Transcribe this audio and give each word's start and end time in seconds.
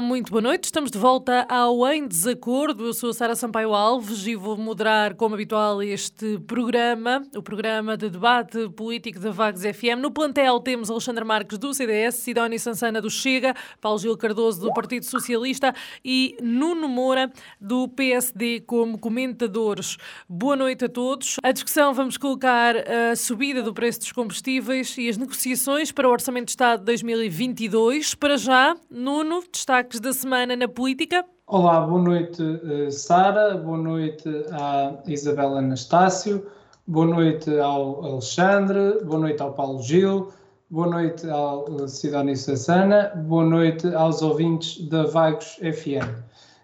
Muito 0.00 0.30
boa 0.30 0.42
noite. 0.42 0.64
Estamos 0.64 0.90
de 0.90 0.98
volta 0.98 1.46
ao 1.48 1.86
Em 1.88 2.06
Desacordo. 2.06 2.86
Eu 2.86 2.92
sou 2.92 3.10
a 3.10 3.14
Sara 3.14 3.34
Sampaio 3.34 3.74
Alves 3.74 4.26
e 4.26 4.36
vou 4.36 4.56
moderar, 4.56 5.14
como 5.14 5.34
habitual, 5.34 5.82
este 5.82 6.38
programa, 6.46 7.26
o 7.34 7.42
programa 7.42 7.96
de 7.96 8.08
debate 8.08 8.68
político 8.70 9.18
da 9.18 9.30
Vagos 9.30 9.62
FM. 9.62 10.00
No 10.00 10.10
plantel 10.10 10.60
temos 10.60 10.90
Alexandre 10.90 11.24
Marques 11.24 11.58
do 11.58 11.72
CDS, 11.74 12.16
Sidónia 12.16 12.58
Sansana 12.58 13.00
do 13.00 13.10
Chega, 13.10 13.54
Paulo 13.80 13.98
Gil 13.98 14.16
Cardoso 14.16 14.60
do 14.60 14.72
Partido 14.72 15.04
Socialista 15.04 15.74
e 16.04 16.36
Nuno 16.42 16.88
Moura 16.88 17.32
do 17.60 17.88
PSD 17.88 18.60
como 18.60 18.98
comentadores. 18.98 19.96
Boa 20.28 20.54
noite 20.54 20.84
a 20.84 20.88
todos. 20.88 21.36
A 21.42 21.50
discussão 21.50 21.92
vamos 21.94 22.16
colocar 22.16 22.76
a 22.76 23.16
subida 23.16 23.62
do 23.62 23.74
preço 23.74 24.00
dos 24.00 24.12
combustíveis 24.12 24.96
e 24.98 25.08
as 25.08 25.16
negociações 25.16 25.90
para 25.90 26.08
o 26.08 26.12
Orçamento 26.12 26.46
de 26.46 26.52
Estado 26.52 26.80
de 26.80 26.86
2022. 26.86 28.14
Para 28.14 28.36
já, 28.36 28.76
Nuno, 28.90 29.42
destaques 29.88 30.00
da 30.00 30.12
semana 30.12 30.54
na 30.54 30.68
política. 30.68 31.24
Olá, 31.46 31.80
boa 31.80 32.00
noite, 32.00 32.42
eh, 32.42 32.90
Sara, 32.90 33.56
boa 33.56 33.78
noite 33.78 34.28
à 34.52 34.94
Isabela 35.06 35.58
Anastácio, 35.60 36.46
boa 36.86 37.06
noite 37.06 37.58
ao 37.58 38.04
Alexandre, 38.04 39.02
boa 39.04 39.20
noite 39.20 39.42
ao 39.42 39.52
Paulo 39.54 39.82
Gil, 39.82 40.30
boa 40.70 40.86
noite 40.86 41.28
ao 41.28 41.88
Sidónio 41.88 42.36
Sassana, 42.36 43.12
boa 43.26 43.44
noite 43.44 43.92
aos 43.94 44.20
ouvintes 44.20 44.86
da 44.88 45.04
Vagos 45.04 45.56
FM. 45.56 46.06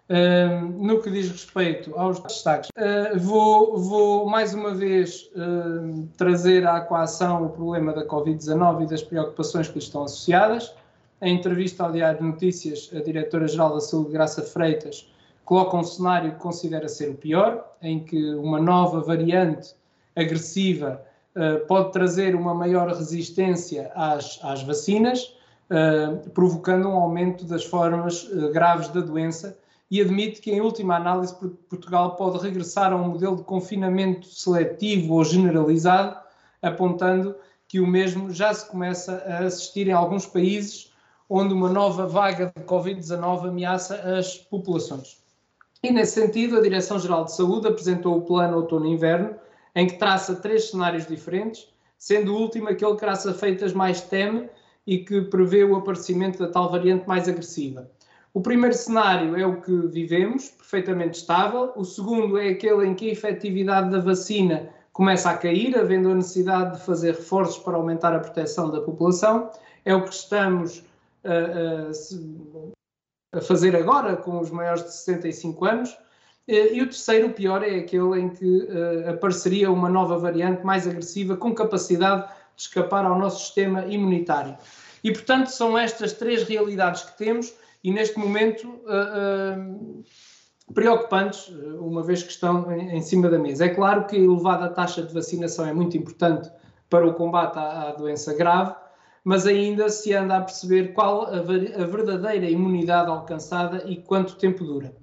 Uh, 0.07 0.85
no 0.85 1.01
que 1.01 1.11
diz 1.11 1.31
respeito 1.31 1.99
aos 1.99 2.21
destaques, 2.21 2.69
uh, 2.77 3.19
vou, 3.19 3.79
vou, 3.79 4.27
mais 4.27 4.53
uma 4.53 4.75
vez 4.75 5.31
uh, 5.35 6.07
trazer 6.19 6.67
à 6.67 6.79
coação 6.83 7.47
o 7.47 7.49
problema 7.49 7.95
da 7.95 8.07
Covid-19 8.07 8.83
e 8.83 8.87
das 8.87 9.03
preocupações 9.03 9.69
que 9.69 9.79
lhe 9.79 9.85
estão 9.85 10.05
associadas. 10.05 10.75
Em 11.25 11.37
entrevista 11.37 11.83
ao 11.85 11.91
Diário 11.91 12.19
de 12.19 12.27
Notícias, 12.27 12.91
a 12.95 13.01
Diretora-Geral 13.01 13.73
da 13.73 13.81
Saúde, 13.81 14.13
Graça 14.13 14.43
Freitas, 14.43 15.11
coloca 15.43 15.75
um 15.75 15.83
cenário 15.83 16.33
que 16.33 16.39
considera 16.39 16.87
ser 16.87 17.09
o 17.09 17.15
pior, 17.15 17.65
em 17.81 18.05
que 18.05 18.35
uma 18.35 18.61
nova 18.61 19.01
variante 19.01 19.75
agressiva 20.15 21.01
uh, 21.35 21.67
pode 21.67 21.93
trazer 21.93 22.35
uma 22.35 22.53
maior 22.53 22.89
resistência 22.89 23.91
às, 23.95 24.39
às 24.43 24.63
vacinas, 24.65 25.35
uh, 25.71 26.29
provocando 26.35 26.89
um 26.89 26.93
aumento 26.95 27.47
das 27.47 27.65
formas 27.65 28.25
uh, 28.25 28.53
graves 28.53 28.89
da 28.89 29.01
doença 29.01 29.57
e 29.91 30.03
admite 30.03 30.43
que, 30.43 30.53
em 30.53 30.61
última 30.61 30.97
análise, 30.97 31.35
Portugal 31.71 32.17
pode 32.17 32.37
regressar 32.45 32.93
a 32.93 32.97
um 32.97 33.09
modelo 33.09 33.37
de 33.37 33.45
confinamento 33.45 34.27
seletivo 34.27 35.15
ou 35.15 35.25
generalizado, 35.25 36.19
apontando 36.61 37.35
que 37.67 37.81
o 37.81 37.87
mesmo 37.87 38.31
já 38.31 38.53
se 38.53 38.69
começa 38.69 39.25
a 39.27 39.39
assistir 39.47 39.89
em 39.89 39.93
alguns 39.93 40.27
países 40.27 40.93
onde 41.29 41.55
uma 41.55 41.69
nova 41.69 42.07
vaga 42.07 42.53
de 42.57 42.65
Covid-19 42.65 43.49
ameaça 43.49 43.97
as 44.19 44.37
populações. 44.37 45.23
E, 45.83 45.91
nesse 45.91 46.21
sentido, 46.21 46.57
a 46.57 46.63
Direção-Geral 46.63 47.25
de 47.25 47.35
Saúde 47.35 47.69
apresentou 47.69 48.17
o 48.17 48.23
Plano 48.23 48.57
Outono-Inverno, 48.57 49.35
em 49.75 49.87
que 49.87 49.99
traça 49.99 50.37
três 50.37 50.71
cenários 50.71 51.07
diferentes, 51.07 51.69
sendo 51.99 52.35
o 52.35 52.39
último 52.39 52.69
aquele 52.69 52.95
que 52.95 53.01
Graça 53.01 53.35
Feitas 53.35 53.73
mais 53.73 54.01
teme 54.01 54.49
e 54.87 54.99
que 54.99 55.23
prevê 55.23 55.65
o 55.65 55.77
aparecimento 55.77 56.39
da 56.39 56.49
tal 56.49 56.71
variante 56.71 57.09
mais 57.09 57.29
agressiva. 57.29 57.91
O 58.33 58.41
primeiro 58.41 58.75
cenário 58.75 59.37
é 59.37 59.47
o 59.47 59.61
que 59.61 59.73
vivemos, 59.89 60.49
perfeitamente 60.51 61.19
estável. 61.19 61.73
O 61.77 61.85
segundo 61.85 62.37
é 62.37 62.49
aquele 62.49 62.87
em 62.87 62.95
que 62.95 63.09
a 63.09 63.13
efetividade 63.13 63.91
da 63.91 64.01
vacina 64.01 64.69
começa 64.93 65.31
a 65.31 65.37
cair, 65.37 65.79
havendo 65.79 66.11
a 66.11 66.15
necessidade 66.15 66.79
de 66.79 66.85
fazer 66.85 67.13
reforços 67.13 67.63
para 67.63 67.77
aumentar 67.77 68.15
a 68.15 68.19
proteção 68.19 68.71
da 68.71 68.81
população. 68.81 69.51
É 69.85 69.95
o 69.95 70.03
que 70.03 70.15
estamos 70.15 70.85
a, 71.25 71.91
fazer 73.41 73.75
agora 73.75 74.17
com 74.17 74.39
os 74.39 74.51
maiores 74.51 74.85
de 74.85 74.93
65 74.93 75.65
anos. 75.65 75.97
E 76.47 76.83
o 76.83 76.85
terceiro, 76.85 77.29
o 77.29 77.33
pior, 77.33 77.63
é 77.63 77.77
aquele 77.77 78.21
em 78.21 78.29
que 78.29 78.45
uh, 78.45 79.11
apareceria 79.11 79.71
uma 79.71 79.89
nova 79.89 80.19
variante 80.19 80.65
mais 80.65 80.87
agressiva 80.87 81.39
com 81.39 81.55
capacidade 81.55 82.27
de 82.55 82.63
escapar 82.63 83.07
ao 83.07 83.19
nosso 83.19 83.47
sistema 83.47 83.87
imunitário. 83.87 84.55
E, 85.03 85.11
portanto, 85.11 85.47
são 85.47 85.77
estas 85.77 86.13
três 86.13 86.43
realidades 86.43 87.03
que 87.03 87.17
temos 87.17 87.55
e, 87.83 87.91
neste 87.91 88.19
momento, 88.19 88.69
uh, 88.69 89.71
uh, 89.71 90.75
preocupantes, 90.75 91.49
uma 91.79 92.03
vez 92.03 92.23
que 92.23 92.31
estão 92.31 92.71
em, 92.73 92.97
em, 92.97 93.03
cima 93.03 93.31
da 93.31 93.39
mesa. 93.39 93.65
É 93.65 93.71
claro 93.71 94.07
que 94.07 94.17
a 94.17 94.19
elevada 94.19 94.69
taxa 94.69 95.03
de 95.03 95.13
vacinação 95.13 95.67
é 95.67 95.73
muito 95.73 95.97
importante 95.97 96.51
para 96.89 97.07
o 97.07 97.15
combate 97.15 97.59
à, 97.59 97.89
à 97.89 97.93
doença 97.93 98.35
grave, 98.35 98.75
mas 99.25 99.47
ainda 99.47 99.89
se 99.89 100.13
anda 100.13 100.37
a 100.37 100.43
perceber 100.43 100.93
qual 100.93 101.23
a, 101.23 101.39
a 101.39 101.87
verdadeira 101.87 102.49
imunidade 102.49 103.09
alcançada 103.09 103.83
e 103.87 103.97
quanto 103.97 104.37
tempo 104.37 104.63
dura. 104.63 104.95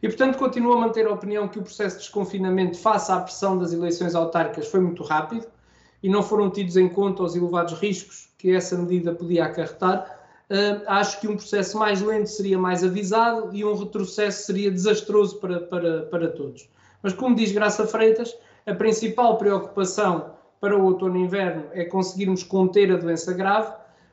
E, 0.00 0.08
portanto, 0.08 0.38
continuo 0.38 0.74
a 0.74 0.80
manter 0.80 1.06
a 1.06 1.12
opinião 1.12 1.48
que 1.48 1.58
o 1.58 1.62
processo 1.62 1.96
de 1.96 2.02
desconfinamento, 2.02 2.78
face 2.78 3.10
à 3.10 3.18
pressão 3.18 3.58
das 3.58 3.72
eleições 3.72 4.14
autárquicas, 4.14 4.68
foi 4.68 4.78
muito 4.78 5.02
rápido 5.02 5.46
e 6.02 6.08
não 6.08 6.22
foram 6.22 6.50
tidos 6.50 6.76
em 6.76 6.88
conta 6.88 7.22
os 7.22 7.34
elevados 7.34 7.72
riscos 7.80 8.28
que 8.38 8.54
essa 8.54 8.76
medida 8.76 9.14
podia 9.14 9.46
acarretar. 9.46 10.20
Uh, 10.50 10.84
acho 10.86 11.18
que 11.20 11.26
um 11.26 11.36
processo 11.36 11.78
mais 11.78 12.02
lento 12.02 12.26
seria 12.26 12.58
mais 12.58 12.84
avisado 12.84 13.48
e 13.56 13.64
um 13.64 13.74
retrocesso 13.74 14.44
seria 14.44 14.70
desastroso 14.70 15.38
para, 15.40 15.60
para, 15.60 16.02
para 16.02 16.28
todos. 16.28 16.68
Mas, 17.02 17.14
como 17.14 17.34
diz 17.34 17.50
Graça 17.50 17.86
Freitas, 17.86 18.36
a 18.66 18.74
principal 18.74 19.38
preocupação 19.38 20.33
para 20.64 20.78
o 20.78 20.82
outono 20.82 21.18
e 21.18 21.20
inverno 21.20 21.66
é 21.72 21.84
conseguirmos 21.84 22.42
conter 22.42 22.90
a 22.90 22.96
doença 22.96 23.34
grave 23.34 23.70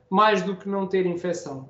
mais 0.09 0.41
do 0.41 0.53
que 0.53 0.67
não 0.67 0.85
ter 0.85 1.05
infecção. 1.05 1.69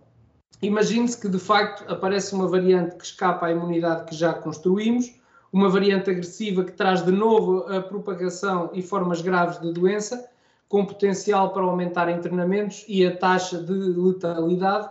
Imagine-se 0.59 1.21
que 1.21 1.29
de 1.29 1.37
facto 1.37 1.85
aparece 1.87 2.33
uma 2.33 2.47
variante 2.47 2.95
que 2.95 3.05
escapa 3.05 3.45
à 3.45 3.51
imunidade 3.51 4.05
que 4.05 4.15
já 4.15 4.33
construímos, 4.33 5.13
uma 5.53 5.69
variante 5.69 6.09
agressiva 6.09 6.63
que 6.63 6.71
traz 6.71 7.05
de 7.05 7.11
novo 7.11 7.71
a 7.71 7.79
propagação 7.79 8.71
e 8.73 8.81
formas 8.81 9.21
graves 9.21 9.61
de 9.61 9.71
doença, 9.71 10.27
com 10.67 10.83
potencial 10.83 11.53
para 11.53 11.61
aumentar 11.61 12.09
internamentos 12.09 12.83
e 12.87 13.05
a 13.05 13.15
taxa 13.15 13.61
de 13.61 13.71
letalidade. 13.71 14.89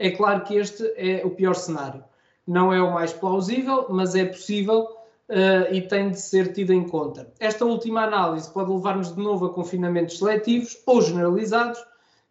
É 0.00 0.10
claro 0.10 0.42
que 0.42 0.56
este 0.56 0.82
é 0.96 1.24
o 1.24 1.30
pior 1.30 1.54
cenário. 1.54 2.02
Não 2.44 2.72
é 2.72 2.82
o 2.82 2.92
mais 2.92 3.12
plausível, 3.12 3.86
mas 3.88 4.16
é 4.16 4.24
possível 4.24 4.88
uh, 5.28 5.72
e 5.72 5.82
tem 5.82 6.10
de 6.10 6.20
ser 6.20 6.52
tido 6.52 6.72
em 6.72 6.84
conta. 6.84 7.30
Esta 7.38 7.64
última 7.64 8.02
análise 8.02 8.50
pode 8.50 8.72
levar-nos 8.72 9.14
de 9.14 9.22
novo 9.22 9.46
a 9.46 9.52
confinamentos 9.52 10.18
seletivos 10.18 10.76
ou 10.86 11.02
generalizados, 11.02 11.78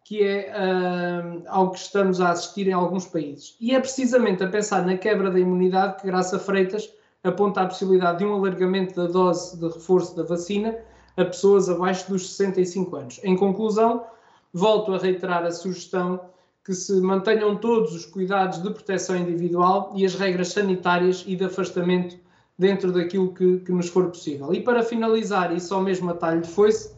que 0.04 0.22
é 0.22 0.52
uh, 0.52 1.42
ao 1.48 1.70
que 1.70 1.78
estamos 1.78 2.20
a 2.20 2.30
assistir 2.30 2.68
em 2.68 2.72
alguns 2.72 3.06
países. 3.06 3.56
E 3.60 3.74
é 3.74 3.80
precisamente 3.80 4.42
a 4.42 4.48
pensar 4.48 4.84
na 4.84 4.96
quebra 4.96 5.30
da 5.30 5.38
imunidade 5.38 6.00
que 6.00 6.06
Graça 6.06 6.38
Freitas 6.38 6.88
aponta 7.22 7.60
a 7.60 7.66
possibilidade 7.66 8.18
de 8.18 8.24
um 8.24 8.34
alargamento 8.34 8.94
da 8.94 9.06
dose 9.06 9.58
de 9.58 9.66
reforço 9.66 10.16
da 10.16 10.22
vacina 10.22 10.76
a 11.16 11.24
pessoas 11.24 11.68
abaixo 11.68 12.08
dos 12.08 12.30
65 12.30 12.96
anos. 12.96 13.20
Em 13.24 13.36
conclusão, 13.36 14.04
volto 14.52 14.94
a 14.94 14.98
reiterar 14.98 15.44
a 15.44 15.50
sugestão 15.50 16.20
que 16.64 16.72
se 16.72 17.00
mantenham 17.00 17.56
todos 17.56 17.94
os 17.94 18.06
cuidados 18.06 18.62
de 18.62 18.70
proteção 18.70 19.16
individual 19.16 19.92
e 19.94 20.06
as 20.06 20.14
regras 20.14 20.48
sanitárias 20.48 21.24
e 21.26 21.34
de 21.34 21.44
afastamento 21.44 22.16
dentro 22.58 22.92
daquilo 22.92 23.32
que, 23.32 23.58
que, 23.60 23.72
nos 23.72 23.88
for 23.88 24.08
possível. 24.08 24.52
E 24.52 24.60
para 24.60 24.82
finalizar, 24.82 25.54
e 25.54 25.60
só 25.60 25.80
mesmo 25.80 26.10
a 26.10 26.14
talho 26.14 26.40
de 26.40 26.48
foice, 26.48 26.92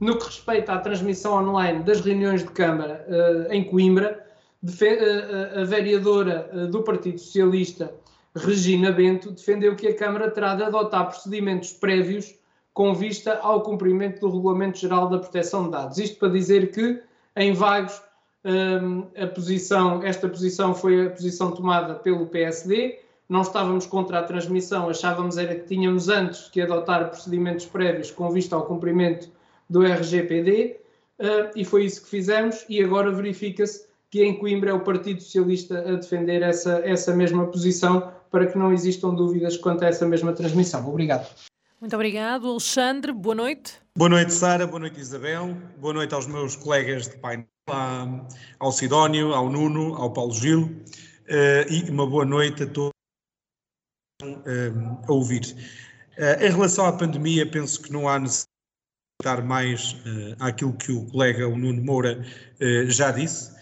no 0.00 0.18
que 0.18 0.24
respeita 0.24 0.72
à 0.72 0.78
transmissão 0.78 1.34
online 1.34 1.84
das 1.84 2.00
reuniões 2.00 2.42
de 2.42 2.50
Câmara 2.50 3.06
uh, 3.08 3.52
em 3.52 3.64
Coimbra, 3.64 4.26
uh, 4.62 5.60
a 5.60 5.64
vereadora 5.64 6.50
uh, 6.52 6.66
do 6.66 6.82
Partido 6.82 7.18
Socialista, 7.18 7.94
Regina 8.34 8.90
Bento, 8.90 9.30
defendeu 9.30 9.76
que 9.76 9.86
a 9.86 9.96
Câmara 9.96 10.30
terá 10.30 10.54
de 10.54 10.64
adotar 10.64 11.06
procedimentos 11.06 11.72
prévios 11.72 12.34
com 12.74 12.92
vista 12.92 13.38
ao 13.38 13.62
cumprimento 13.62 14.20
do 14.20 14.30
Regulamento 14.30 14.78
Geral 14.78 15.08
da 15.08 15.18
Proteção 15.18 15.64
de 15.64 15.70
Dados. 15.70 15.98
Isto 15.98 16.18
para 16.18 16.28
dizer 16.28 16.72
que, 16.72 17.00
em 17.34 17.54
vagos, 17.54 18.02
a 19.16 19.26
posição, 19.28 20.02
esta 20.02 20.28
posição 20.28 20.74
foi 20.74 21.06
a 21.06 21.10
posição 21.10 21.52
tomada 21.52 21.94
pelo 21.94 22.26
PSD, 22.26 22.98
não 23.28 23.42
estávamos 23.42 23.86
contra 23.86 24.20
a 24.20 24.22
transmissão, 24.22 24.88
achávamos 24.88 25.36
era 25.36 25.54
que 25.54 25.66
tínhamos 25.66 26.08
antes 26.08 26.48
que 26.48 26.60
adotar 26.60 27.08
procedimentos 27.08 27.66
prévios 27.66 28.10
com 28.10 28.30
vista 28.30 28.54
ao 28.54 28.66
cumprimento 28.66 29.28
do 29.68 29.82
RGPD, 29.82 30.76
uh, 31.18 31.24
eh, 31.24 31.50
e 31.56 31.64
foi 31.64 31.84
isso 31.84 32.02
que 32.02 32.08
fizemos, 32.08 32.64
e 32.68 32.82
agora 32.82 33.10
verifica-se 33.10 33.86
que 34.10 34.22
em 34.22 34.38
Coimbra 34.38 34.70
é 34.70 34.72
o 34.72 34.80
Partido 34.80 35.20
Socialista 35.20 35.80
a 35.80 35.94
defender 35.96 36.42
essa, 36.42 36.80
essa 36.84 37.14
mesma 37.14 37.46
posição 37.46 38.12
para 38.30 38.46
que 38.46 38.56
não 38.56 38.72
existam 38.72 39.14
dúvidas 39.14 39.56
quanto 39.56 39.84
a 39.84 39.88
essa 39.88 40.06
mesma 40.06 40.32
transmissão. 40.32 40.88
Obrigado. 40.88 41.28
Muito 41.80 41.94
obrigado, 41.94 42.48
Alexandre. 42.48 43.12
Boa 43.12 43.34
noite. 43.34 43.74
Boa 43.96 44.08
noite, 44.08 44.32
Sara. 44.32 44.66
Boa 44.66 44.80
noite, 44.80 45.00
Isabel. 45.00 45.56
Boa 45.78 45.92
noite 45.92 46.14
aos 46.14 46.26
meus 46.26 46.56
colegas 46.56 47.08
de 47.08 47.18
painel, 47.18 47.46
ao 48.58 48.72
Sidónio, 48.72 49.34
ao 49.34 49.50
Nuno, 49.50 49.94
ao 49.96 50.12
Paulo 50.12 50.32
Gil. 50.32 50.62
Uh, 50.62 51.70
e 51.70 51.90
uma 51.90 52.06
boa 52.06 52.24
noite 52.24 52.62
a 52.62 52.66
todos 52.66 52.95
a 54.22 55.12
ouvir. 55.12 55.54
Uh, 56.18 56.42
em 56.42 56.50
relação 56.50 56.86
à 56.86 56.92
pandemia, 56.92 57.48
penso 57.48 57.82
que 57.82 57.92
não 57.92 58.08
há 58.08 58.18
necessidade 58.18 58.50
de 59.20 59.24
dar 59.24 59.42
mais 59.42 59.92
uh, 59.92 60.36
àquilo 60.40 60.72
que 60.72 60.92
o 60.92 61.06
colega, 61.06 61.46
o 61.46 61.56
Nuno 61.56 61.82
Moura, 61.82 62.24
já 62.88 63.10
disse. 63.10 63.54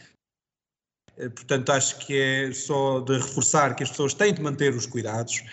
Portanto, 1.16 1.70
acho 1.70 1.98
que 1.98 2.20
é 2.20 2.52
só 2.52 2.98
de 2.98 3.14
reforçar 3.14 3.76
que 3.76 3.84
as 3.84 3.90
pessoas 3.90 4.14
têm 4.14 4.34
de 4.34 4.42
manter 4.42 4.74
os 4.74 4.84
cuidados, 4.84 5.44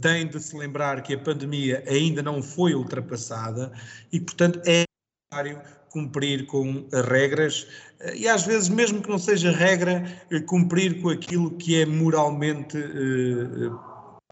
têm 0.00 0.26
de 0.26 0.40
se 0.40 0.56
lembrar 0.56 1.02
que 1.02 1.12
a 1.12 1.18
pandemia 1.18 1.84
ainda 1.86 2.22
não 2.22 2.42
foi 2.42 2.74
ultrapassada 2.74 3.70
e, 4.10 4.18
portanto, 4.18 4.62
é 4.64 4.84
necessário 5.30 5.62
cumprir 5.90 6.46
com 6.46 6.86
as 6.90 7.04
regras 7.06 7.66
e, 8.14 8.26
às 8.26 8.46
vezes, 8.46 8.70
mesmo 8.70 9.02
que 9.02 9.10
não 9.10 9.18
seja 9.18 9.50
regra, 9.50 10.04
cumprir 10.46 11.02
com 11.02 11.10
aquilo 11.10 11.50
que 11.58 11.82
é 11.82 11.84
moralmente 11.84 12.78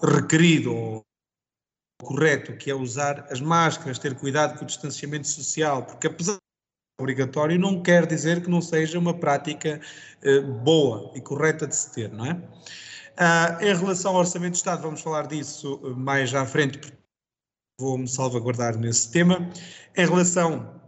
requerido 0.00 0.74
ou 0.74 1.02
correto, 2.02 2.56
que 2.56 2.70
é 2.70 2.74
usar 2.74 3.26
as 3.30 3.40
máscaras, 3.40 3.98
ter 3.98 4.14
cuidado 4.14 4.58
com 4.58 4.64
o 4.64 4.66
distanciamento 4.66 5.26
social, 5.26 5.84
porque 5.84 6.06
apesar 6.06 6.34
de 6.34 6.38
ser 6.38 7.00
obrigatório, 7.02 7.58
não 7.58 7.82
quer 7.82 8.06
dizer 8.06 8.42
que 8.42 8.50
não 8.50 8.60
seja 8.60 8.98
uma 8.98 9.18
prática 9.18 9.80
eh, 10.22 10.40
boa 10.40 11.12
e 11.16 11.20
correta 11.20 11.66
de 11.66 11.74
se 11.74 11.92
ter, 11.92 12.12
não 12.12 12.26
é? 12.26 12.42
Ah, 13.16 13.58
em 13.62 13.74
relação 13.74 14.12
ao 14.12 14.18
Orçamento 14.18 14.52
de 14.52 14.58
Estado, 14.58 14.82
vamos 14.82 15.00
falar 15.00 15.26
disso 15.26 15.80
eh, 15.84 15.88
mais 15.90 16.34
à 16.34 16.44
frente, 16.44 16.78
porque 16.78 16.96
vou-me 17.80 18.06
salvaguardar 18.06 18.76
nesse 18.76 19.10
tema. 19.10 19.50
Em 19.96 20.06
relação 20.06 20.80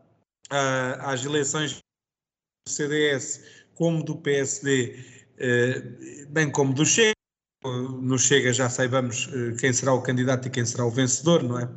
ah, 0.50 1.12
às 1.12 1.24
eleições 1.24 1.76
do 1.76 2.70
CDS, 2.70 3.42
como 3.74 4.02
do 4.02 4.16
PSD, 4.16 5.02
eh, 5.38 5.80
bem 6.28 6.50
como 6.50 6.74
do 6.74 6.84
Chega, 6.84 7.17
no 7.64 8.18
Chega 8.18 8.52
já 8.52 8.70
saibamos 8.70 9.28
eh, 9.32 9.56
quem 9.58 9.72
será 9.72 9.92
o 9.92 10.02
candidato 10.02 10.46
e 10.46 10.50
quem 10.50 10.64
será 10.64 10.84
o 10.84 10.90
vencedor, 10.90 11.42
não 11.42 11.58
é? 11.58 11.68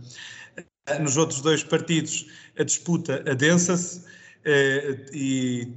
Eh, 0.87 0.99
nos 0.99 1.17
outros 1.17 1.41
dois 1.41 1.63
partidos 1.63 2.27
a 2.57 2.63
disputa 2.63 3.23
adensa-se 3.29 4.05
eh, 4.45 5.05
e 5.13 5.73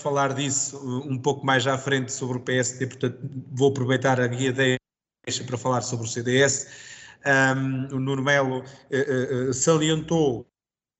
falar 0.00 0.34
disso 0.34 0.78
um 1.08 1.18
pouco 1.18 1.44
mais 1.44 1.66
à 1.66 1.78
frente 1.78 2.12
sobre 2.12 2.38
o 2.38 2.40
PSD, 2.40 2.86
portanto 2.86 3.18
vou 3.52 3.70
aproveitar 3.70 4.20
a 4.20 4.26
guia 4.26 4.52
deixa 4.52 5.44
para 5.44 5.56
falar 5.56 5.80
sobre 5.80 6.06
o 6.06 6.08
CDS. 6.08 6.66
Um, 7.24 7.96
o 7.96 8.00
Nuno 8.00 8.22
Melo 8.22 8.58
uh, 8.60 9.48
uh, 9.48 9.54
salientou 9.54 10.46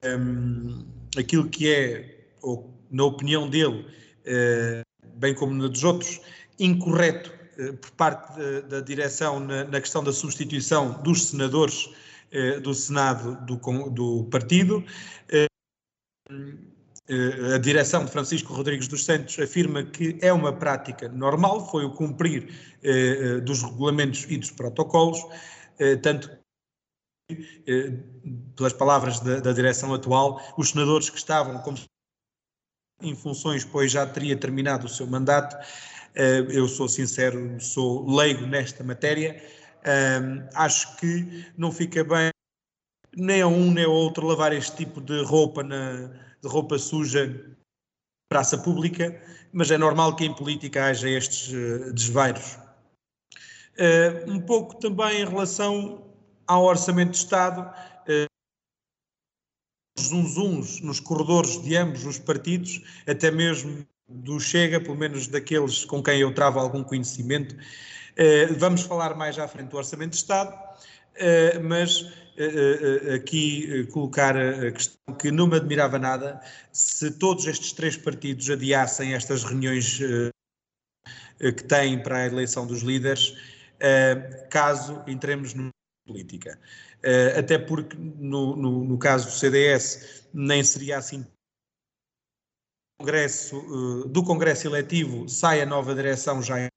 um, 0.02 0.87
aquilo 1.19 1.50
que 1.50 1.70
é, 1.70 2.29
ou, 2.41 2.75
na 2.91 3.05
opinião 3.05 3.50
dele, 3.50 3.87
uh, 4.25 5.08
bem 5.19 5.35
como 5.35 5.52
na 5.52 5.69
dos 5.69 5.85
outros, 5.85 6.23
incorreto 6.58 7.31
por 7.80 7.90
parte 7.92 8.38
da, 8.38 8.60
da 8.60 8.80
direção 8.80 9.40
na, 9.40 9.80
questão 9.80 10.02
da 10.02 10.12
substituição 10.12 11.02
dos 11.02 11.28
senadores 11.28 11.90
eh, 12.30 12.60
do 12.60 12.74
Senado 12.74 13.36
do, 13.46 13.56
do 13.90 14.24
partido. 14.24 14.84
Eh, 15.30 15.46
a 17.54 17.58
direção 17.58 18.04
de 18.04 18.10
Francisco 18.10 18.54
Rodrigues 18.54 18.88
dos 18.88 19.04
Santos 19.04 19.38
afirma 19.38 19.82
que 19.82 20.18
é 20.22 20.32
uma 20.32 20.52
prática 20.54 21.06
normal, 21.08 21.68
foi 21.70 21.84
o 21.84 21.90
cumprir 21.90 22.48
dos 23.44 23.62
regulamentos 23.62 24.24
e 24.26 24.38
dos 24.38 24.50
protocolos, 24.50 25.18
tanto 26.02 26.30
pelas 28.56 28.72
palavras 28.72 29.20
da, 29.20 29.40
da, 29.40 29.52
direção 29.52 29.92
atual, 29.92 30.40
os 30.56 30.70
senadores 30.70 31.10
que 31.10 31.18
estavam 31.18 31.58
como 31.58 31.76
em 33.02 33.14
funções, 33.14 33.64
pois 33.64 33.92
já 33.92 34.06
teria 34.06 34.36
terminado 34.36 34.86
o 34.86 34.88
seu 34.88 35.06
mandato, 35.06 35.56
eh, 35.56 35.66
eu 36.14 36.69
sou 36.69 36.88
sincero, 36.88 37.61
sou 37.61 38.08
leigo 38.08 38.46
nesta 38.46 38.84
matéria. 38.84 39.43
acho 40.55 40.96
que 40.96 41.44
não 41.56 41.72
fica 41.72 42.05
bem 42.05 42.31
nem 43.16 43.43
a 43.43 43.46
um 43.46 43.70
nem 43.70 43.84
a 43.84 43.88
outro 43.88 44.26
lavar 44.26 44.52
este 44.52 44.76
tipo 44.76 45.00
de 45.00 45.22
roupa, 45.22 45.62
na, 45.62 46.06
de 46.43 46.49
roupa 46.49 46.78
suja 46.78 47.56
praça 48.28 48.58
pública, 48.58 49.20
mas 49.52 49.70
é 49.70 49.78
normal 49.78 50.16
que 50.16 50.25
em 50.25 50.34
política 50.34 50.87
haja 50.87 51.08
estes 51.08 51.52
uh, 51.52 51.93
desvairos. 51.93 52.58
Uh, 53.76 54.31
um 54.31 54.40
pouco 54.40 54.76
também 54.76 55.20
em 55.20 55.25
relação 55.25 56.12
ao 56.46 56.64
Orçamento 56.64 57.12
de 57.12 57.19
Estado, 57.19 57.60
uh, 57.60 58.26
zunzuns 60.00 60.81
nos 60.81 60.99
corredores 60.99 61.62
de 61.62 61.76
ambos 61.76 62.05
os 62.05 62.19
partidos, 62.19 62.82
até 63.06 63.31
mesmo 63.31 63.87
do 64.08 64.38
Chega, 64.38 64.80
pelo 64.80 64.96
menos 64.96 65.28
daqueles 65.28 65.84
com 65.84 66.02
quem 66.02 66.20
eu 66.20 66.32
travo 66.32 66.58
algum 66.58 66.82
conhecimento. 66.82 67.56
Eh, 68.16 68.46
vamos 68.46 68.82
falar 68.82 69.16
mais 69.16 69.38
à 69.38 69.48
frente 69.48 69.70
do 69.70 69.76
Orçamento 69.76 70.10
de 70.10 70.16
Estado, 70.16 70.56
eh, 71.16 71.58
mas 71.58 72.12
eh, 72.36 73.14
aqui 73.14 73.86
colocar 73.92 74.36
a 74.36 74.70
questão 74.70 75.14
que 75.18 75.30
não 75.30 75.46
me 75.46 75.56
admirava 75.56 75.98
nada 75.98 76.40
se 76.72 77.10
todos 77.12 77.46
estes 77.46 77.72
três 77.72 77.96
partidos 77.96 78.48
adiassem 78.50 79.14
estas 79.14 79.44
reuniões 79.44 80.00
que 81.38 81.64
têm 81.64 82.02
para 82.02 82.18
a 82.18 82.26
eleição 82.26 82.66
dos 82.66 82.82
líderes, 82.82 83.36
caso 84.50 85.02
entremos 85.06 85.54
numa 85.54 85.70
política. 86.06 86.58
Até 87.36 87.58
porque, 87.58 87.96
no, 87.96 88.56
no, 88.56 88.84
no 88.84 88.98
caso 88.98 89.26
do 89.26 89.32
CDS, 89.32 90.26
nem 90.32 90.62
seria 90.64 90.98
assim 90.98 91.24
Congresso, 93.04 93.56
eh, 93.56 94.08
do 94.08 94.24
Congresso 94.24 94.66
Eletivo 94.66 95.28
sai 95.28 95.60
a 95.60 95.66
nova 95.66 95.94
direção 95.94 96.42
já. 96.42 96.58
Eh, 96.58 96.70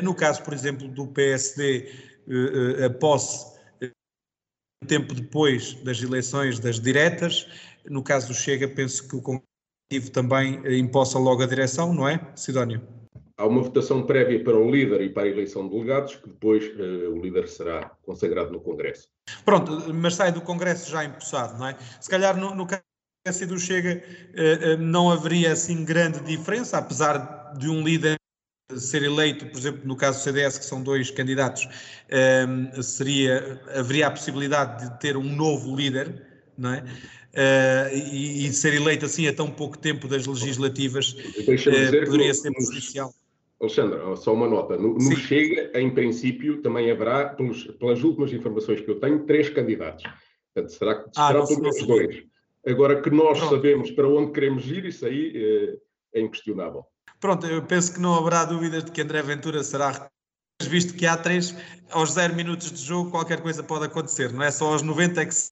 no 0.00 0.14
caso, 0.14 0.44
por 0.44 0.54
exemplo, 0.54 0.86
do 0.86 1.08
PSD, 1.08 1.90
eh, 2.28 2.84
a 2.84 2.90
posse 2.90 3.56
tempo 4.86 5.12
depois 5.12 5.74
das 5.82 6.00
eleições 6.00 6.60
das 6.60 6.78
diretas. 6.78 7.48
No 7.84 8.00
caso 8.00 8.28
do 8.28 8.34
Chega, 8.34 8.68
penso 8.68 9.08
que 9.08 9.16
o 9.16 9.22
Congresso 9.22 10.12
também 10.12 10.62
impossa 10.78 11.18
logo 11.18 11.42
a 11.42 11.46
direção, 11.46 11.92
não 11.92 12.08
é, 12.08 12.20
Sidónio? 12.36 12.86
Há 13.36 13.46
uma 13.46 13.62
votação 13.62 14.06
prévia 14.06 14.42
para 14.44 14.56
o 14.56 14.70
líder 14.70 15.00
e 15.00 15.10
para 15.10 15.24
a 15.24 15.28
eleição 15.28 15.64
de 15.64 15.74
delegados, 15.74 16.14
que 16.14 16.28
depois 16.28 16.64
uh, 16.76 17.10
o 17.10 17.20
líder 17.20 17.48
será 17.48 17.90
consagrado 18.02 18.52
no 18.52 18.60
Congresso. 18.60 19.08
Pronto, 19.44 19.92
mas 19.92 20.14
sai 20.14 20.30
do 20.32 20.40
Congresso 20.40 20.90
já 20.90 21.04
empossado, 21.04 21.58
não 21.58 21.66
é? 21.66 21.76
Se 22.00 22.08
calhar 22.08 22.36
no, 22.36 22.54
no 22.54 22.66
caso 22.66 22.85
e 23.28 23.46
do 23.46 23.58
Chega 23.58 23.90
eh, 23.90 24.02
eh, 24.34 24.76
não 24.76 25.10
haveria 25.10 25.52
assim 25.52 25.84
grande 25.84 26.20
diferença, 26.20 26.78
apesar 26.78 27.54
de 27.58 27.68
um 27.68 27.82
líder 27.82 28.16
ser 28.76 29.02
eleito, 29.02 29.46
por 29.46 29.58
exemplo, 29.58 29.80
no 29.84 29.96
caso 29.96 30.18
do 30.18 30.22
CDS, 30.22 30.58
que 30.58 30.64
são 30.64 30.82
dois 30.82 31.10
candidatos, 31.10 31.68
eh, 32.08 32.46
seria, 32.82 33.60
haveria 33.74 34.06
a 34.06 34.10
possibilidade 34.10 34.88
de 34.88 35.00
ter 35.00 35.16
um 35.16 35.24
novo 35.24 35.74
líder, 35.74 36.22
não 36.56 36.72
é? 36.72 36.84
e, 37.92 38.50
ser 38.50 38.72
eleito 38.72 39.04
assim 39.04 39.28
a 39.28 39.32
tão 39.32 39.50
pouco 39.50 39.76
tempo 39.76 40.08
das 40.08 40.26
legislativas 40.26 41.12
poderia 41.44 42.32
ser 42.32 42.50
prejudicial. 42.50 43.12
Alexandre, 43.60 43.98
só 44.16 44.32
uma 44.32 44.48
nota. 44.48 44.78
No, 44.78 44.94
no 44.94 45.16
Chega, 45.16 45.70
em 45.78 45.90
princípio, 45.90 46.62
também 46.62 46.90
haverá, 46.90 47.28
pelos, 47.30 47.64
pelas 47.78 48.02
últimas 48.02 48.32
informações 48.32 48.80
que 48.80 48.90
eu 48.90 48.98
tenho, 48.98 49.26
três 49.26 49.50
candidatos. 49.50 50.04
Portanto, 50.54 50.72
será, 50.72 51.04
ah, 51.14 51.26
será 51.26 51.46
pelo 51.46 51.60
menos 51.60 51.86
dois. 51.86 52.24
Agora 52.66 53.00
que 53.00 53.10
nós 53.10 53.38
Pronto. 53.38 53.54
sabemos 53.54 53.90
para 53.92 54.08
onde 54.08 54.32
queremos 54.32 54.66
ir, 54.66 54.84
isso 54.84 55.06
aí 55.06 55.78
é, 56.12 56.18
é 56.18 56.20
inquestionável. 56.20 56.84
Pronto, 57.20 57.46
eu 57.46 57.64
penso 57.64 57.94
que 57.94 58.00
não 58.00 58.14
haverá 58.14 58.44
dúvidas 58.44 58.84
de 58.84 58.90
que 58.90 59.00
André 59.00 59.22
Ventura 59.22 59.62
será 59.62 60.10
visto 60.62 60.94
que 60.94 61.06
há 61.06 61.16
três, 61.16 61.54
aos 61.90 62.12
zero 62.12 62.34
minutos 62.34 62.72
de 62.72 62.82
jogo 62.82 63.10
qualquer 63.10 63.42
coisa 63.42 63.62
pode 63.62 63.84
acontecer, 63.84 64.32
não 64.32 64.42
é 64.42 64.50
só 64.50 64.72
aos 64.72 64.82
90 64.82 65.22
é 65.22 65.26
que 65.26 65.34
se... 65.34 65.50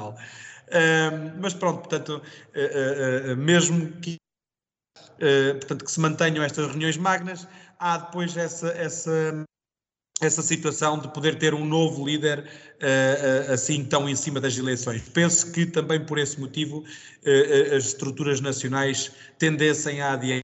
Uh, 0.00 1.34
mas 1.40 1.54
pronto, 1.54 1.80
portanto, 1.80 2.22
uh, 2.22 3.32
uh, 3.32 3.36
mesmo 3.36 3.90
que, 4.00 4.16
portanto, 5.58 5.84
que 5.84 5.90
se 5.90 5.98
mantenham 5.98 6.44
estas 6.44 6.66
reuniões 6.68 6.96
magnas, 6.96 7.48
há 7.78 7.98
depois 7.98 8.36
essa, 8.36 8.68
essa 8.68 9.44
essa 10.20 10.42
situação 10.42 10.98
de 10.98 11.08
poder 11.12 11.36
ter 11.36 11.54
um 11.54 11.64
novo 11.64 12.04
líder 12.06 12.40
uh, 12.40 13.50
uh, 13.50 13.52
assim 13.52 13.84
tão 13.84 14.08
em 14.08 14.16
cima 14.16 14.40
das 14.40 14.56
eleições. 14.56 15.02
Penso 15.10 15.52
que 15.52 15.66
também 15.66 16.04
por 16.04 16.18
esse 16.18 16.40
motivo 16.40 16.78
uh, 16.80 17.76
as 17.76 17.86
estruturas 17.86 18.40
nacionais 18.40 19.12
tendessem 19.38 20.00
a 20.00 20.14
adiar, 20.14 20.40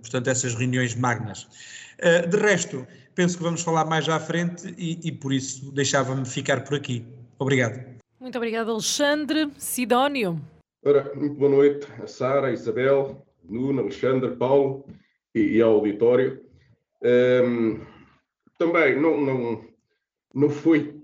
portanto, 0.00 0.28
essas 0.28 0.54
reuniões 0.54 0.94
magnas. 0.94 1.48
de 2.28 2.36
resto, 2.36 2.86
penso 3.14 3.36
que 3.36 3.42
vamos 3.42 3.62
falar 3.62 3.84
mais 3.84 4.08
à 4.08 4.20
frente 4.20 4.74
e, 4.78 5.00
e 5.02 5.10
por 5.10 5.32
isso 5.32 5.72
deixava-me 5.72 6.24
ficar 6.24 6.62
por 6.62 6.76
aqui. 6.76 7.04
Obrigado. 7.38 7.80
Muito 8.20 8.36
obrigado, 8.36 8.70
Alexandre. 8.70 9.50
Sidónio. 9.58 10.40
Ora, 10.84 11.12
muito 11.14 11.34
boa 11.36 11.50
noite 11.50 11.86
a 12.02 12.06
Sara, 12.06 12.48
a 12.48 12.52
Isabel, 12.52 13.26
Nuno, 13.42 13.80
Alexandre, 13.80 14.36
Paulo 14.36 14.84
e, 15.34 15.56
e 15.56 15.62
ao 15.62 15.74
auditório. 15.74 16.44
Um, 17.02 17.80
também 18.58 19.00
não, 19.00 19.20
não, 19.20 19.64
não 20.34 20.50
foi 20.50 21.00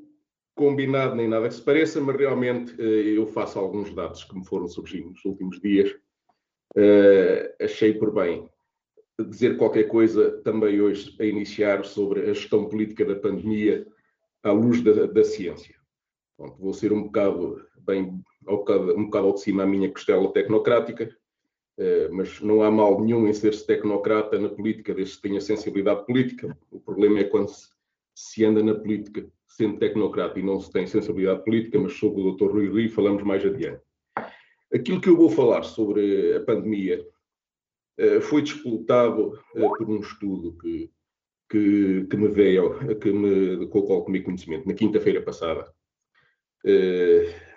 combinado 0.55 1.15
nem 1.15 1.29
nada 1.29 1.49
que 1.49 1.55
se 1.55 1.63
pareça, 1.63 2.01
mas 2.01 2.17
realmente 2.17 2.75
uh, 2.75 2.83
eu 2.83 3.27
faço 3.27 3.59
alguns 3.59 3.95
dados 3.95 4.25
que 4.25 4.37
me 4.37 4.45
foram 4.45 4.69
surgindo 4.69 5.11
nos 5.11 5.25
últimos 5.25 5.61
dias. 5.61 5.91
Uh, 6.77 7.65
achei 7.65 7.95
por 7.95 8.13
bem 8.13 8.49
dizer 9.29 9.57
qualquer 9.57 9.85
coisa 9.85 10.41
também 10.43 10.81
hoje 10.81 11.15
a 11.21 11.25
iniciar 11.25 11.85
sobre 11.85 12.23
a 12.23 12.33
gestão 12.33 12.69
política 12.69 13.05
da 13.05 13.17
pandemia 13.17 13.87
à 14.43 14.53
luz 14.53 14.83
da, 14.83 15.07
da 15.07 15.25
ciência. 15.25 15.75
Vou 16.59 16.73
ser 16.73 16.93
um 16.93 17.03
bocado 17.03 17.61
bem 17.81 18.23
um 18.49 18.57
bocado, 18.57 18.97
um 18.97 19.05
bocado 19.05 19.27
ao 19.27 19.35
de 19.35 19.41
cima 19.41 19.63
a 19.63 19.67
minha 19.67 19.91
costela 19.91 20.33
tecnocrática, 20.33 21.05
eh, 21.05 21.20
mas 22.13 22.41
não 22.41 22.63
há 22.63 22.71
mal 22.71 23.01
nenhum 23.01 23.27
em 23.27 23.33
ser-se 23.33 23.67
tecnocrata 23.67 24.39
na 24.39 24.49
política, 24.49 24.95
desde 24.95 25.17
que 25.17 25.23
tenha 25.23 25.41
sensibilidade 25.41 26.05
política. 26.05 26.57
O 26.71 26.79
problema 26.79 27.21
é 27.21 27.25
quando 27.25 27.49
se, 27.49 27.69
se 28.15 28.45
anda 28.45 28.63
na 28.63 28.75
política 28.75 29.27
sendo 29.47 29.79
tecnocrata 29.79 30.39
e 30.39 30.43
não 30.43 30.61
se 30.61 30.71
tem 30.71 30.87
sensibilidade 30.87 31.45
política, 31.45 31.79
mas 31.79 31.95
sobre 31.95 32.23
o 32.23 32.33
Dr. 32.33 32.51
Rui 32.51 32.69
Rui 32.69 32.89
falamos 32.89 33.23
mais 33.23 33.45
adiante. 33.45 33.83
Aquilo 34.73 35.01
que 35.01 35.09
eu 35.09 35.17
vou 35.17 35.31
falar 35.31 35.63
sobre 35.65 36.37
a 36.37 36.41
pandemia 36.41 37.05
eh, 37.99 38.21
foi 38.21 38.43
disputado 38.43 39.39
eh, 39.55 39.61
por 39.61 39.91
um 39.91 40.01
estudo 40.01 40.57
que, 40.59 40.91
que, 41.51 42.07
que 42.09 42.17
me 42.17 42.29
veio, 42.29 42.99
que 42.99 43.13
me, 43.13 43.67
com 43.67 43.81
o 43.81 43.87
qual 43.87 44.05
tomei 44.05 44.23
conhecimento 44.23 44.69
na 44.69 44.75
quinta-feira 44.75 45.23
passada, 45.23 45.73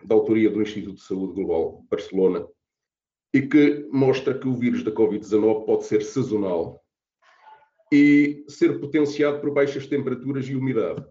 da 0.05 0.15
autoria 0.15 0.49
do 0.49 0.61
Instituto 0.61 0.95
de 0.95 1.01
Saúde 1.01 1.33
Global 1.33 1.85
Barcelona, 1.91 2.47
e 3.33 3.41
que 3.41 3.87
mostra 3.91 4.37
que 4.37 4.47
o 4.47 4.55
vírus 4.55 4.83
da 4.83 4.91
Covid-19 4.91 5.65
pode 5.65 5.85
ser 5.85 6.03
sazonal 6.03 6.83
e 7.91 8.45
ser 8.47 8.79
potenciado 8.79 9.39
por 9.39 9.51
baixas 9.51 9.87
temperaturas 9.87 10.47
e 10.47 10.55
umidade. 10.55 11.01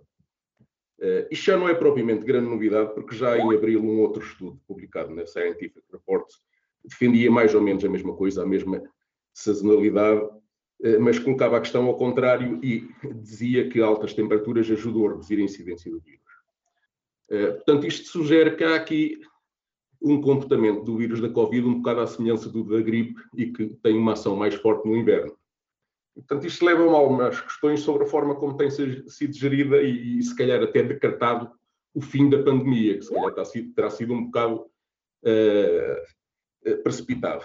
Uh, 1.01 1.27
isto 1.31 1.47
já 1.47 1.57
não 1.57 1.69
é 1.69 1.75
propriamente 1.75 2.25
grande 2.25 2.49
novidade, 2.49 2.95
porque 2.95 3.17
já 3.17 3.37
em 3.37 3.53
abril 3.55 3.83
um 3.83 4.01
outro 4.01 4.23
estudo 4.23 4.61
publicado 4.69 5.13
na 5.13 5.27
Scientific 5.27 5.83
Reports 5.93 6.37
defendia 6.85 7.31
mais 7.31 7.55
ou 7.55 7.61
menos 7.61 7.85
a 7.85 7.89
mesma 7.89 8.15
coisa, 8.15 8.43
a 8.43 8.47
mesma 8.47 8.83
sazonalidade, 9.33 10.21
uh, 10.23 11.01
mas 11.01 11.19
colocava 11.19 11.57
a 11.57 11.61
questão 11.61 11.87
ao 11.87 11.97
contrário 11.97 12.61
e 12.63 12.89
dizia 13.21 13.69
que 13.69 13.81
altas 13.81 14.15
temperaturas 14.15 14.71
ajudam 14.71 15.07
a 15.07 15.11
reduzir 15.11 15.39
a 15.39 15.43
incidência 15.43 15.91
do 15.91 16.01
vírus. 16.01 16.21
Uh, 17.29 17.55
portanto, 17.55 17.87
isto 17.87 18.09
sugere 18.09 18.55
que 18.55 18.63
há 18.63 18.77
aqui 18.77 19.21
um 20.03 20.21
comportamento 20.21 20.83
do 20.83 20.97
vírus 20.97 21.21
da 21.21 21.29
Covid 21.29 21.67
um 21.67 21.77
bocado 21.77 22.01
à 22.01 22.07
semelhança 22.07 22.49
do 22.49 22.65
da 22.65 22.81
gripe 22.81 23.21
e 23.37 23.47
que 23.47 23.69
tem 23.83 23.97
uma 23.97 24.13
ação 24.13 24.37
mais 24.37 24.55
forte 24.55 24.87
no 24.89 24.97
inverno. 24.97 25.37
Portanto, 26.15 26.47
isto 26.47 26.65
leva 26.65 26.83
a 26.85 26.95
algumas 26.95 27.41
questões 27.41 27.81
sobre 27.81 28.05
a 28.05 28.07
forma 28.07 28.35
como 28.35 28.57
tem 28.57 28.71
sido 28.71 29.33
gerida 29.33 29.81
e, 29.81 30.19
e 30.19 30.23
se 30.23 30.37
calhar 30.37 30.63
até 30.63 30.83
decretado 30.83 31.51
o 31.95 32.01
fim 32.01 32.29
da 32.29 32.43
pandemia, 32.43 32.99
que 32.99 33.05
se 33.05 33.13
calhar 33.13 33.35
terá 33.75 33.91
sido, 33.91 34.13
um 34.13 34.25
bocado 34.25 34.67
uh, 35.25 36.83
precipitado. 36.83 37.45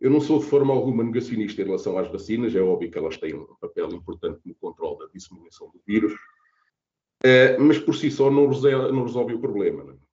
Eu 0.00 0.10
não 0.10 0.20
sou 0.20 0.38
de 0.38 0.46
forma 0.46 0.72
alguma 0.72 1.02
negacionista 1.02 1.60
em 1.60 1.64
relação 1.64 1.98
às 1.98 2.08
vacinas, 2.08 2.54
é 2.54 2.60
óbvio 2.60 2.90
que 2.90 2.98
elas 2.98 3.16
têm 3.16 3.34
um 3.34 3.46
papel 3.60 3.88
importante 3.92 4.40
no 4.44 4.54
controle 4.54 4.98
da 4.98 5.06
disseminação 5.12 5.68
do 5.68 5.80
vírus, 5.86 6.12
uh, 6.12 7.60
mas 7.60 7.78
por 7.78 7.94
si 7.94 8.10
só 8.10 8.30
não 8.30 8.48
resolve, 8.48 8.92
não 8.92 9.04
resolve 9.04 9.34
o 9.34 9.40
problema. 9.40 9.84
Uh, 9.84 10.07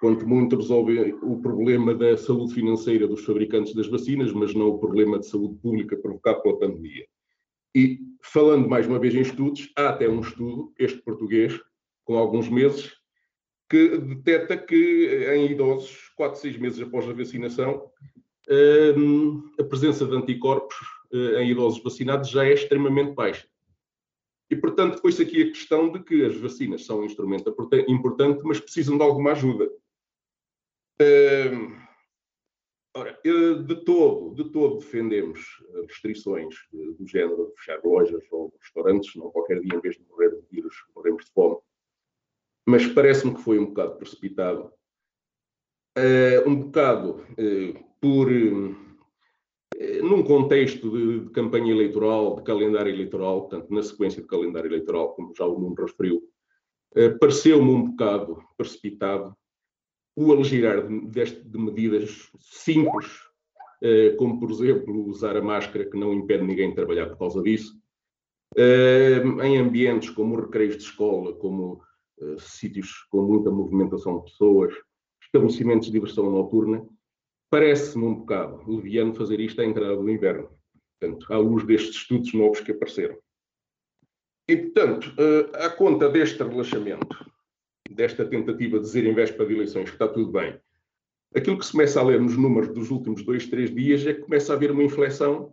quanto 0.00 0.26
muito 0.26 0.56
resolve 0.56 1.12
o 1.22 1.40
problema 1.40 1.94
da 1.94 2.16
saúde 2.16 2.54
financeira 2.54 3.06
dos 3.06 3.24
fabricantes 3.24 3.74
das 3.74 3.88
vacinas, 3.88 4.32
mas 4.32 4.54
não 4.54 4.68
o 4.68 4.78
problema 4.78 5.18
de 5.18 5.26
saúde 5.26 5.56
pública 5.56 5.96
provocado 5.96 6.42
pela 6.42 6.58
pandemia. 6.58 7.06
E, 7.74 7.98
falando 8.22 8.68
mais 8.68 8.86
uma 8.86 8.98
vez 8.98 9.14
em 9.14 9.20
estudos, 9.20 9.70
há 9.76 9.90
até 9.90 10.08
um 10.08 10.20
estudo, 10.20 10.72
este 10.78 11.02
português, 11.02 11.60
com 12.04 12.16
alguns 12.16 12.48
meses, 12.48 12.92
que 13.68 13.98
detecta 13.98 14.56
que 14.56 15.26
em 15.34 15.50
idosos, 15.50 16.10
4, 16.16 16.40
6 16.40 16.56
meses 16.58 16.80
após 16.80 17.08
a 17.08 17.12
vacinação, 17.12 17.90
hum, 18.96 19.50
a 19.58 19.64
presença 19.64 20.06
de 20.06 20.16
anticorpos 20.16 20.76
eh, 21.12 21.42
em 21.42 21.50
idosos 21.50 21.82
vacinados 21.82 22.30
já 22.30 22.46
é 22.46 22.54
extremamente 22.54 23.14
baixa. 23.14 23.46
E, 24.50 24.56
portanto, 24.56 25.02
põe-se 25.02 25.22
aqui 25.22 25.42
a 25.42 25.48
questão 25.48 25.92
de 25.92 26.02
que 26.02 26.24
as 26.24 26.34
vacinas 26.36 26.86
são 26.86 27.00
um 27.00 27.04
instrumento 27.04 27.54
importante, 27.86 28.40
mas 28.44 28.58
precisam 28.58 28.96
de 28.96 29.02
alguma 29.02 29.32
ajuda. 29.32 29.70
Ora, 32.98 33.16
de 33.22 33.76
todo, 33.84 34.34
de 34.34 34.50
todo 34.50 34.78
defendemos 34.78 35.40
restrições 35.86 36.54
do 36.72 37.06
género 37.06 37.46
de 37.46 37.60
fechar 37.60 37.80
lojas 37.84 38.24
ou 38.32 38.52
restaurantes, 38.60 39.14
não 39.14 39.30
qualquer 39.30 39.60
dia, 39.60 39.76
em 39.76 39.80
vez 39.80 39.96
de 39.96 40.02
morrer 40.08 40.30
de 40.30 40.42
vírus, 40.50 40.74
morremos 40.96 41.24
de 41.24 41.30
fome. 41.30 41.58
Mas 42.66 42.86
parece-me 42.86 43.34
que 43.34 43.42
foi 43.42 43.58
um 43.58 43.66
bocado 43.66 43.96
precipitado. 43.98 44.72
Uh, 45.96 46.48
um 46.48 46.56
bocado 46.56 47.24
uh, 47.38 47.84
por. 48.00 48.28
num 50.02 50.24
contexto 50.24 50.90
de, 50.90 51.20
de, 51.20 51.30
campanha 51.30 51.72
eleitoral, 51.72 52.36
de 52.36 52.42
calendário 52.42 52.92
eleitoral, 52.92 53.42
portanto, 53.42 53.72
na 53.72 53.82
sequência 53.82 54.20
de 54.20 54.28
calendário 54.28 54.68
eleitoral, 54.68 55.14
como 55.14 55.32
já 55.36 55.46
o 55.46 55.58
Nuno 55.58 55.76
referiu, 55.76 56.22
pareceu-me 57.20 57.70
um 57.70 57.90
bocado 57.90 58.42
precipitado 58.56 59.36
o 60.18 60.32
aligerar 60.32 60.84
de, 60.84 61.24
de 61.44 61.58
medidas 61.58 62.28
simples, 62.40 63.06
uh, 63.80 64.16
como 64.16 64.40
por 64.40 64.50
exemplo 64.50 65.06
usar 65.06 65.36
a 65.36 65.40
máscara, 65.40 65.88
que 65.88 65.96
não 65.96 66.12
impede 66.12 66.42
ninguém 66.42 66.70
de 66.70 66.74
trabalhar 66.74 67.06
por 67.10 67.18
causa 67.18 67.40
disso, 67.40 67.80
uh, 68.56 69.42
em 69.42 69.58
ambientes 69.58 70.10
como 70.10 70.34
recreios 70.34 70.76
de 70.76 70.82
escola, 70.82 71.32
como 71.34 71.80
uh, 72.20 72.40
sítios 72.40 73.06
com 73.10 73.22
muita 73.22 73.52
movimentação 73.52 74.18
de 74.18 74.24
pessoas, 74.24 74.74
estabelecimentos 75.22 75.86
de 75.86 75.92
diversão 75.92 76.28
noturna, 76.28 76.84
parece-me 77.48 78.04
um 78.04 78.16
bocado 78.16 78.68
leviano 78.68 79.14
fazer 79.14 79.38
isto 79.38 79.60
à 79.60 79.64
entrada 79.64 79.96
do 79.96 80.10
inverno, 80.10 80.50
portanto, 80.98 81.32
à 81.32 81.38
luz 81.38 81.64
destes 81.64 81.94
estudos 81.94 82.34
novos 82.34 82.58
que 82.58 82.72
apareceram. 82.72 83.16
E, 84.48 84.56
portanto, 84.56 85.14
à 85.54 85.70
conta 85.70 86.08
deste 86.08 86.42
relaxamento, 86.42 87.28
desta 87.94 88.24
tentativa 88.24 88.78
de 88.78 88.84
dizer 88.84 89.06
em 89.06 89.14
véspera 89.14 89.46
de 89.46 89.54
eleições 89.54 89.84
que 89.84 89.96
está 89.96 90.08
tudo 90.08 90.32
bem, 90.32 90.58
aquilo 91.34 91.58
que 91.58 91.66
se 91.66 91.72
começa 91.72 92.00
a 92.00 92.04
ler 92.04 92.20
nos 92.20 92.36
números 92.36 92.68
dos 92.68 92.90
últimos 92.90 93.22
dois, 93.24 93.46
três 93.46 93.74
dias 93.74 94.06
é 94.06 94.14
que 94.14 94.22
começa 94.22 94.52
a 94.52 94.56
haver 94.56 94.70
uma 94.70 94.82
inflexão 94.82 95.52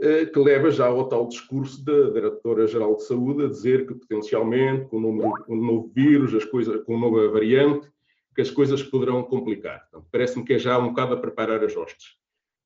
eh, 0.00 0.26
que 0.26 0.38
leva 0.38 0.70
já 0.70 0.86
ao 0.86 1.08
tal 1.08 1.28
discurso 1.28 1.84
da 1.84 2.10
Diretora-Geral 2.10 2.96
de 2.96 3.04
Saúde 3.04 3.44
a 3.44 3.48
dizer 3.48 3.86
que 3.86 3.94
potencialmente, 3.94 4.86
com 4.86 4.96
o, 4.96 5.00
número, 5.00 5.44
com 5.44 5.54
o 5.54 5.64
novo 5.64 5.92
vírus, 5.94 6.34
as 6.34 6.44
coisas, 6.44 6.82
com 6.84 6.96
a 6.96 7.00
nova 7.00 7.28
variante, 7.28 7.88
que 8.34 8.42
as 8.42 8.50
coisas 8.50 8.82
poderão 8.82 9.22
complicar. 9.22 9.88
Parece-me 10.12 10.44
que 10.44 10.54
é 10.54 10.58
já 10.58 10.78
um 10.78 10.88
bocado 10.88 11.14
a 11.14 11.16
preparar 11.16 11.64
as 11.64 11.74
hostes. 11.74 12.16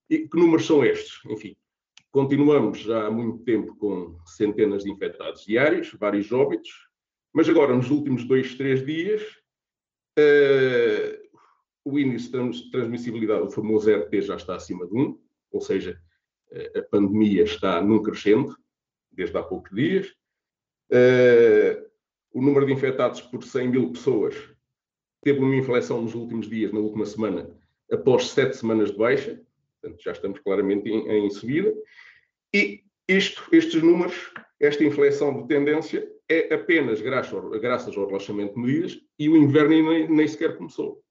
E 0.08 0.26
que 0.26 0.36
números 0.36 0.66
são 0.66 0.84
estes? 0.84 1.20
Enfim, 1.30 1.54
continuamos 2.10 2.80
já 2.80 3.06
há 3.06 3.10
muito 3.10 3.38
tempo 3.44 3.76
com 3.76 4.18
centenas 4.26 4.82
de 4.82 4.90
infectados 4.90 5.44
diários, 5.44 5.92
vários 5.92 6.32
óbitos, 6.32 6.89
mas 7.32 7.48
agora, 7.48 7.74
nos 7.74 7.90
últimos 7.90 8.24
dois, 8.24 8.54
três 8.54 8.84
dias, 8.84 9.22
uh, 10.18 11.38
o 11.84 11.98
índice 11.98 12.30
de 12.30 12.70
transmissibilidade, 12.70 13.42
o 13.42 13.50
famoso 13.50 13.90
RT, 13.90 14.22
já 14.22 14.36
está 14.36 14.56
acima 14.56 14.86
de 14.86 14.94
1, 14.94 15.20
ou 15.52 15.60
seja, 15.60 16.00
uh, 16.50 16.78
a 16.78 16.82
pandemia 16.82 17.44
está 17.44 17.80
num 17.80 18.02
crescendo, 18.02 18.56
desde 19.12 19.36
há 19.36 19.42
poucos 19.42 19.70
dias. 19.74 20.08
Uh, 20.90 21.88
o 22.32 22.42
número 22.42 22.66
de 22.66 22.72
infectados 22.72 23.20
por 23.20 23.42
100 23.42 23.68
mil 23.68 23.92
pessoas 23.92 24.34
teve 25.22 25.40
uma 25.40 25.54
inflexão 25.54 26.02
nos 26.02 26.14
últimos 26.14 26.48
dias, 26.48 26.72
na 26.72 26.80
última 26.80 27.04
semana, 27.04 27.50
após 27.90 28.30
sete 28.30 28.56
semanas 28.56 28.90
de 28.90 28.96
baixa, 28.96 29.40
portanto 29.80 30.02
já 30.02 30.12
estamos 30.12 30.38
claramente 30.40 30.88
em, 30.88 31.26
em 31.26 31.30
subida, 31.30 31.72
e 32.54 32.82
isto, 33.08 33.46
estes 33.52 33.82
números, 33.82 34.32
esta 34.58 34.84
inflexão 34.84 35.42
de 35.42 35.48
tendência, 35.48 36.08
é 36.30 36.54
apenas 36.54 37.00
graças, 37.00 37.34
ao 37.96 38.06
relaxamento 38.06 38.54
de 38.54 38.60
medidas 38.60 39.00
e 39.18 39.28
o 39.28 39.36
inverno 39.36 39.90
nem, 39.90 40.08
nem 40.08 40.28
sequer 40.28 40.56
começou. 40.56 41.02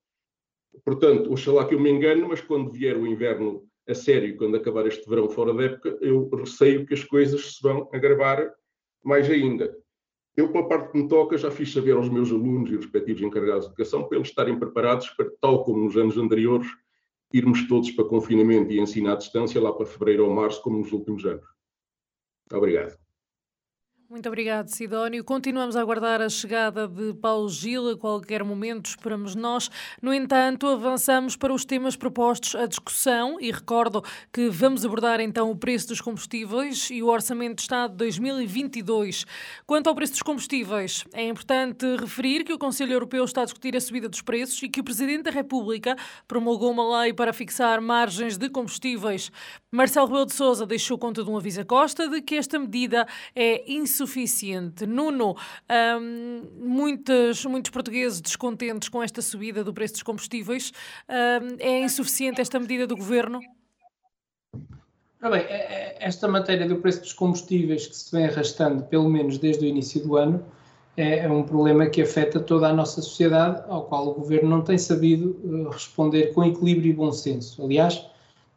Portanto, 0.86 1.32
oxalá 1.32 1.68
que 1.68 1.76
eu 1.76 1.80
me 1.80 1.90
engano, 1.90 2.30
mas 2.30 2.40
quando 2.40 2.72
vier 2.72 2.96
o 2.96 3.06
inverno 3.06 3.68
a 3.88 3.94
sério, 3.94 4.38
quando 4.38 4.56
acabar 4.56 4.88
este 4.88 5.08
verão 5.10 5.28
fora 5.30 5.54
da 5.54 5.64
época, 5.64 5.98
eu 6.00 6.30
receio 6.30 6.86
que 6.86 6.94
as 6.94 7.04
coisas 7.04 7.56
se 7.56 7.62
vão 7.62 7.90
agravar 7.92 8.50
mais 9.04 9.30
ainda. 9.30 9.76
Eu, 10.38 10.52
pela 10.54 10.70
parte 10.70 10.92
que 10.92 11.02
me 11.02 11.08
toca, 11.10 11.38
já 11.38 11.52
fiz 11.52 11.74
saber 11.74 11.94
aos 11.94 12.08
meus 12.08 12.32
alunos 12.32 12.72
e 12.72 12.78
respectivos 12.78 13.22
encarregados 13.22 13.66
de 13.66 13.72
educação 13.72 14.08
para 14.08 14.18
eles 14.18 14.30
estarem 14.30 14.58
preparados 14.58 15.10
para, 15.10 15.30
tal 15.42 15.66
como 15.66 15.84
nos 15.84 15.98
anos 15.98 16.18
anteriores, 16.18 16.68
irmos 17.34 17.68
todos 17.68 17.92
para 17.92 18.06
confinamento 18.06 18.72
e 18.72 18.80
ensino 18.80 19.12
à 19.12 19.16
distância 19.16 19.62
lá 19.62 19.74
para 19.74 19.86
fevereiro 19.86 20.26
ou 20.26 20.34
março, 20.34 20.62
como 20.62 20.78
nos 20.78 20.94
últimos 20.94 21.26
anos. 21.26 21.46
Obrigado. 22.54 23.09
Muito 24.10 24.28
obrigado, 24.28 24.70
Sidónio. 24.70 25.24
Continuamos 25.24 25.76
a 25.76 25.82
aguardar 25.82 26.20
a 26.20 26.28
chegada 26.30 26.88
de 26.88 27.14
Paulo 27.14 27.48
Gil 27.48 27.92
a 27.92 27.96
qualquer 27.96 28.44
momento, 28.44 28.88
esperamos 28.88 29.36
nós. 29.36 29.70
No 30.02 30.12
entanto, 30.12 30.66
avançamos 30.66 31.36
para 31.36 31.54
os 31.54 31.64
temas 31.64 31.96
propostos 31.96 32.56
à 32.56 32.66
discussão 32.66 33.40
e 33.40 33.52
recordo 33.52 34.04
que 34.34 34.50
vamos 34.50 34.84
abordar 34.84 35.20
então 35.20 35.52
o 35.52 35.56
preço 35.56 35.90
dos 35.90 36.02
combustíveis 36.02 36.90
e 36.90 37.04
o 37.04 37.08
Orçamento 37.08 37.58
de 37.58 37.62
Estado 37.62 37.92
de 37.92 37.98
2022. 37.98 39.28
Quanto 39.68 39.88
ao 39.88 39.94
preço 39.94 40.14
dos 40.14 40.24
combustíveis, 40.24 41.04
é 41.14 41.28
importante 41.28 41.86
referir 41.98 42.44
que 42.44 42.52
o 42.54 42.58
Conselho 42.58 42.94
Europeu 42.94 43.24
está 43.24 43.44
a 43.44 43.46
discutir 43.46 43.78
a 43.78 43.80
subida 43.80 44.10
dos 44.10 44.24
preços 44.24 44.60
e 44.64 44.70
que 44.70 44.80
o 44.80 44.84
Presidente 44.84 45.26
da 45.26 45.32
República 45.32 45.96
promulgou 46.28 46.72
uma 46.72 47.02
lei 47.02 47.14
para 47.14 47.32
fixar 47.32 47.80
margens 47.80 48.40
de 48.40 48.50
combustíveis. 48.50 49.32
Marcelo 49.72 50.08
Rebelo 50.08 50.26
de 50.26 50.34
Sousa 50.34 50.66
deixou 50.66 50.98
conta 50.98 51.24
de 51.24 51.30
um 51.30 51.38
aviso 51.38 51.62
à 51.62 51.66
Costa 51.66 52.08
de 52.08 52.24
que 52.24 52.34
esta 52.34 52.58
medida 52.58 53.08
é 53.36 53.72
insuficiente 53.72 53.99
suficiente. 54.00 54.86
Nuno, 54.86 55.36
um, 56.00 56.42
muitos, 56.58 57.46
muitos 57.46 57.72
portugueses 57.72 58.22
descontentes 58.22 58.90
com 58.90 59.04
esta 59.04 59.22
subida 59.22 59.64
do 59.64 59.74
preço 59.74 59.96
dos 59.96 60.04
combustíveis. 60.04 60.72
Um, 61.10 61.58
é 61.60 61.82
insuficiente 61.82 62.40
esta 62.40 62.60
medida 62.60 62.88
do 62.88 62.96
governo? 62.96 63.40
Ora 65.22 65.32
bem, 65.32 65.42
é, 65.50 65.58
é, 65.58 65.98
esta 66.00 66.28
matéria 66.30 66.66
do 66.66 66.78
preço 66.78 67.02
dos 67.02 67.12
combustíveis 67.12 67.88
que 67.88 67.96
se 67.96 68.10
vem 68.16 68.26
arrastando, 68.26 68.84
pelo 68.84 69.10
menos 69.10 69.38
desde 69.38 69.66
o 69.66 69.68
início 69.68 70.02
do 70.02 70.16
ano, 70.16 70.46
é, 70.96 71.20
é 71.20 71.30
um 71.30 71.44
problema 71.44 71.88
que 71.88 72.02
afeta 72.02 72.40
toda 72.40 72.70
a 72.70 72.74
nossa 72.74 73.02
sociedade, 73.02 73.64
ao 73.68 73.84
qual 73.84 74.08
o 74.08 74.14
governo 74.14 74.50
não 74.50 74.62
tem 74.62 74.78
sabido 74.78 75.38
uh, 75.44 75.70
responder 75.70 76.34
com 76.34 76.44
equilíbrio 76.46 76.92
e 76.92 76.94
bom 76.94 77.12
senso. 77.12 77.64
Aliás, 77.64 78.06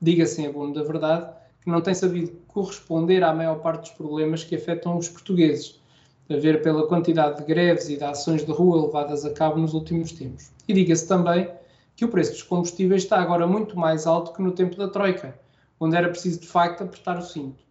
diga-se 0.00 0.40
em 0.40 0.46
abono 0.46 0.72
da 0.72 0.84
verdade, 0.84 1.32
que 1.62 1.70
não 1.70 1.80
tem 1.80 1.94
sabido 1.94 2.32
corresponder 2.48 3.22
à 3.22 3.32
maior 3.32 3.60
parte 3.60 3.82
dos 3.82 3.90
problemas 3.92 4.42
que 4.42 4.56
afetam 4.56 4.98
os 4.98 5.08
portugueses, 5.08 5.80
a 6.28 6.36
ver 6.36 6.60
pela 6.62 6.86
quantidade 6.86 7.38
de 7.38 7.44
greves 7.44 7.88
e 7.88 7.96
de 7.96 8.04
ações 8.04 8.44
de 8.44 8.50
rua 8.50 8.86
levadas 8.86 9.24
a 9.24 9.32
cabo 9.32 9.58
nos 9.58 9.72
últimos 9.72 10.12
tempos. 10.12 10.50
E 10.66 10.72
diga-se 10.72 11.06
também 11.06 11.48
que 11.94 12.04
o 12.04 12.08
preço 12.08 12.32
dos 12.32 12.42
combustíveis 12.42 13.02
está 13.02 13.20
agora 13.20 13.46
muito 13.46 13.78
mais 13.78 14.06
alto 14.06 14.32
que 14.32 14.42
no 14.42 14.52
tempo 14.52 14.76
da 14.76 14.88
Troika, 14.88 15.38
onde 15.78 15.96
era 15.96 16.08
preciso 16.08 16.40
de 16.40 16.46
facto 16.46 16.82
apertar 16.82 17.18
o 17.18 17.22
cinto. 17.22 17.62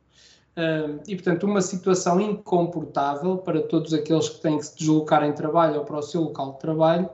e, 1.07 1.15
portanto, 1.15 1.45
uma 1.45 1.61
situação 1.61 2.19
incomportável 2.19 3.37
para 3.37 3.61
todos 3.61 3.93
aqueles 3.93 4.29
que 4.29 4.41
têm 4.41 4.57
que 4.57 4.65
se 4.65 4.77
deslocar 4.77 5.23
em 5.23 5.33
trabalho 5.33 5.79
ou 5.79 5.85
para 5.85 5.97
o 5.97 6.01
seu 6.01 6.21
local 6.21 6.53
de 6.53 6.59
trabalho 6.59 7.09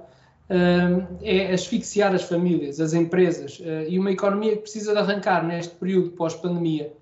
é 1.22 1.54
asfixiar 1.54 2.16
as 2.16 2.24
famílias, 2.24 2.80
as 2.80 2.94
empresas 2.94 3.60
uh, 3.60 3.88
e 3.88 4.00
uma 4.00 4.12
economia 4.12 4.56
que 4.56 4.62
precisa 4.62 4.94
de 4.94 5.00
arrancar 5.00 5.46
neste 5.46 5.75
período 5.75 6.12
pós-pandemia. 6.12 6.94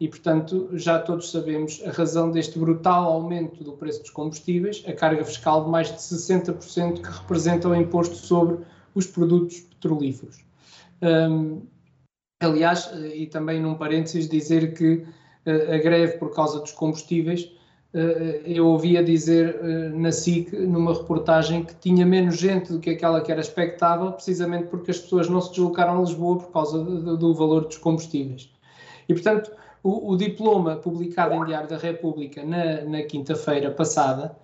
E, 0.00 0.08
portanto, 0.08 0.68
já 0.72 0.98
todos 0.98 1.30
sabemos 1.30 1.82
a 1.86 1.90
razão 1.90 2.30
deste 2.30 2.58
brutal 2.58 3.04
aumento 3.04 3.62
do 3.62 3.72
preço 3.72 4.00
dos 4.00 4.10
combustíveis, 4.10 4.84
a 4.86 4.92
carga 4.92 5.24
fiscal 5.24 5.64
de 5.64 5.70
mais 5.70 5.88
de 5.88 5.98
60% 5.98 7.00
que 7.00 7.08
representa 7.08 7.68
o 7.68 7.74
imposto 7.74 8.16
sobre 8.16 8.58
os 8.94 9.06
produtos 9.06 9.60
petrolíferos. 9.60 10.44
Um, 11.00 11.62
aliás, 12.40 12.90
eh, 12.92 13.16
e 13.16 13.26
também 13.26 13.60
num 13.60 13.74
parênteses, 13.74 14.28
dizer 14.28 14.74
que 14.74 15.04
uh, 15.46 15.74
a 15.74 15.78
greve 15.78 16.18
por 16.18 16.34
causa 16.34 16.60
dos 16.60 16.72
combustíveis 16.72 17.42
eh, 17.42 17.58
eu 18.44 18.66
ouvia 18.66 19.04
dizer 19.04 19.56
eh, 19.62 19.88
na 19.90 20.10
SIC, 20.10 20.52
numa 20.52 20.92
reportagem, 20.92 21.64
que 21.64 21.74
tinha 21.76 22.04
menos 22.04 22.36
gente 22.36 22.72
do 22.72 22.80
que 22.80 22.90
aquela 22.90 23.20
que 23.20 23.30
era 23.30 23.40
expectável, 23.40 24.10
precisamente 24.10 24.66
porque 24.66 24.90
as 24.90 24.98
pessoas 24.98 25.28
não 25.28 25.40
se 25.40 25.50
deslocaram 25.50 25.98
a 25.98 26.00
Lisboa 26.00 26.38
por 26.38 26.50
causa 26.50 26.82
do 26.82 27.34
valor 27.34 27.66
dos 27.66 27.78
combustíveis. 27.78 28.50
E, 29.08 29.14
portanto, 29.14 29.52
o, 29.80 30.12
o 30.12 30.16
diploma 30.16 30.76
publicado 30.76 31.34
em 31.34 31.44
Diário 31.44 31.68
da 31.68 31.76
República 31.76 32.42
na, 32.42 32.82
na 32.82 33.02
quinta-feira 33.04 33.70
passada 33.70 34.34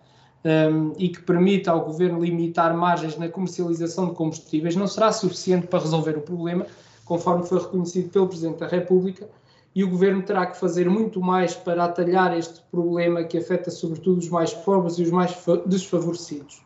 um, 0.44 0.48
ehm, 0.48 0.92
e 0.96 1.08
que 1.08 1.20
permite 1.22 1.68
ao 1.68 1.84
Governo 1.84 2.22
limitar 2.22 2.76
margens 2.76 3.16
na 3.16 3.28
comercialização 3.28 4.10
de 4.10 4.14
combustíveis 4.14 4.76
não 4.76 4.86
será 4.86 5.10
suficiente 5.10 5.66
para 5.66 5.80
resolver 5.80 6.16
o 6.16 6.20
problema, 6.20 6.66
conforme 7.04 7.44
foi 7.44 7.58
reconhecido 7.58 8.10
pelo 8.10 8.28
Presidente 8.28 8.58
da 8.58 8.68
República, 8.68 9.28
e 9.74 9.84
o 9.84 9.90
governo 9.90 10.22
terá 10.22 10.46
que 10.46 10.58
fazer 10.58 10.88
muito 10.88 11.20
mais 11.20 11.54
para 11.54 11.84
atalhar 11.84 12.36
este 12.36 12.60
problema 12.70 13.24
que 13.24 13.38
afeta 13.38 13.70
sobretudo 13.70 14.18
os 14.18 14.28
mais 14.28 14.52
pobres 14.52 14.98
e 14.98 15.02
os 15.02 15.10
mais 15.10 15.36
desfavorecidos. 15.66 16.62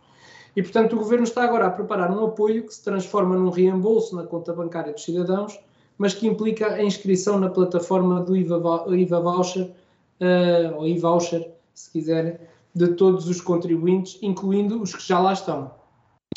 E, 0.56 0.62
portanto, 0.62 0.94
o 0.94 0.98
governo 0.98 1.24
está 1.24 1.42
agora 1.42 1.66
a 1.66 1.70
preparar 1.70 2.10
um 2.10 2.24
apoio 2.24 2.64
que 2.64 2.74
se 2.74 2.82
transforma 2.82 3.36
num 3.36 3.50
reembolso 3.50 4.14
na 4.14 4.24
conta 4.24 4.52
bancária 4.52 4.92
dos 4.92 5.04
cidadãos, 5.04 5.58
mas 5.98 6.14
que 6.14 6.26
implica 6.26 6.74
a 6.74 6.82
inscrição 6.82 7.38
na 7.38 7.50
plataforma 7.50 8.20
do 8.20 8.36
IVA, 8.36 8.84
IVA 8.88 9.20
Voucher, 9.20 9.70
uh, 10.20 10.76
ou 10.76 10.86
e-voucher, 10.86 11.50
se 11.74 11.90
quiserem, 11.90 12.36
de 12.74 12.88
todos 12.94 13.28
os 13.28 13.40
contribuintes, 13.40 14.18
incluindo 14.22 14.80
os 14.80 14.94
que 14.94 15.06
já 15.06 15.18
lá 15.18 15.32
estão. 15.32 15.70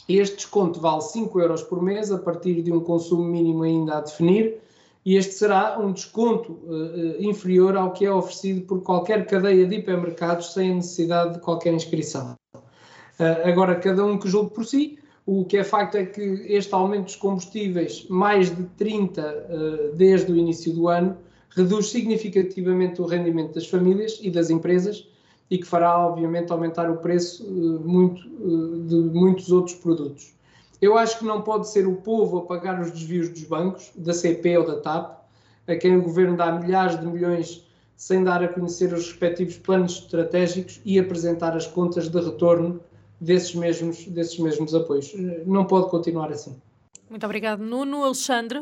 Este 0.08 0.38
desconto 0.38 0.80
vale 0.80 1.02
5 1.02 1.40
euros 1.40 1.64
por 1.64 1.82
mês, 1.82 2.12
a 2.12 2.18
partir 2.18 2.62
de 2.62 2.72
um 2.72 2.80
consumo 2.80 3.24
mínimo 3.24 3.64
ainda 3.64 3.98
a 3.98 4.02
definir, 4.02 4.60
e 5.08 5.16
este 5.16 5.36
será 5.36 5.80
um 5.80 5.94
desconto 5.94 6.52
uh, 6.52 7.16
inferior 7.18 7.78
ao 7.78 7.94
que 7.94 8.06
é 8.06 8.12
oferecido 8.12 8.64
por 8.64 8.84
qualquer 8.84 9.26
cadeia 9.26 9.66
de 9.66 9.78
hipermercados 9.78 10.52
sem 10.52 10.74
a 10.74 10.76
necessidade 10.76 11.36
de 11.36 11.40
qualquer 11.40 11.74
inscrição. 11.74 12.36
Uh, 12.54 12.60
agora, 13.46 13.76
cada 13.76 14.04
um 14.04 14.18
que 14.18 14.28
julgue 14.28 14.54
por 14.54 14.66
si, 14.66 15.00
o 15.26 15.46
que 15.46 15.56
é 15.56 15.64
facto 15.64 15.96
é 15.96 16.06
que 16.06 16.22
este 16.50 16.74
aumento 16.74 17.06
dos 17.06 17.16
combustíveis, 17.16 18.06
mais 18.10 18.54
de 18.54 18.66
30 18.76 19.22
uh, 19.22 19.96
desde 19.96 20.30
o 20.30 20.36
início 20.36 20.74
do 20.74 20.90
ano, 20.90 21.16
reduz 21.52 21.90
significativamente 21.90 23.02
o 23.02 23.06
rendimento 23.06 23.54
das 23.54 23.66
famílias 23.66 24.20
e 24.22 24.30
das 24.30 24.50
empresas 24.50 25.08
e 25.50 25.58
que 25.58 25.66
fará, 25.66 26.06
obviamente, 26.06 26.52
aumentar 26.52 26.92
o 26.92 26.98
preço 26.98 27.50
muito, 27.50 28.22
de 28.90 28.96
muitos 29.18 29.54
outros 29.54 29.78
produtos. 29.78 30.37
Eu 30.82 30.98
acho 30.98 31.20
que 31.20 31.26
não 31.26 31.42
pode 31.42 31.70
ser 31.70 31.88
o 31.88 31.96
povo 31.96 32.40
a 32.40 32.46
pagar 32.46 32.80
os 32.80 32.92
desvios 32.92 33.30
dos 33.30 33.44
bancos, 33.44 33.92
da 33.96 34.14
CP 34.14 34.58
ou 34.58 34.68
da 34.68 34.80
TAP, 34.80 35.18
a 35.68 35.76
quem 35.76 35.98
o 35.98 36.02
governo 36.02 36.38
dá 36.38 36.52
milhares 36.52 37.00
de 37.00 37.06
milhões 37.06 37.68
sem 37.96 38.24
dar 38.24 38.44
a 38.44 38.48
conhecer 38.48 38.94
os 38.94 39.08
respectivos 39.08 39.58
planos 39.58 39.94
estratégicos 39.94 40.80
e 40.86 41.00
apresentar 41.00 41.58
as 41.58 41.66
contas 41.66 42.08
de 42.08 42.20
retorno 42.20 42.80
desses 43.20 43.56
mesmos, 43.56 44.06
desses 44.06 44.38
mesmos 44.38 44.74
apoios. 44.76 45.14
Não 45.46 45.66
pode 45.66 45.90
continuar 45.90 46.32
assim. 46.32 46.56
Muito 47.10 47.26
obrigado, 47.26 47.60
Nuno. 47.60 48.04
Alexandre? 48.04 48.60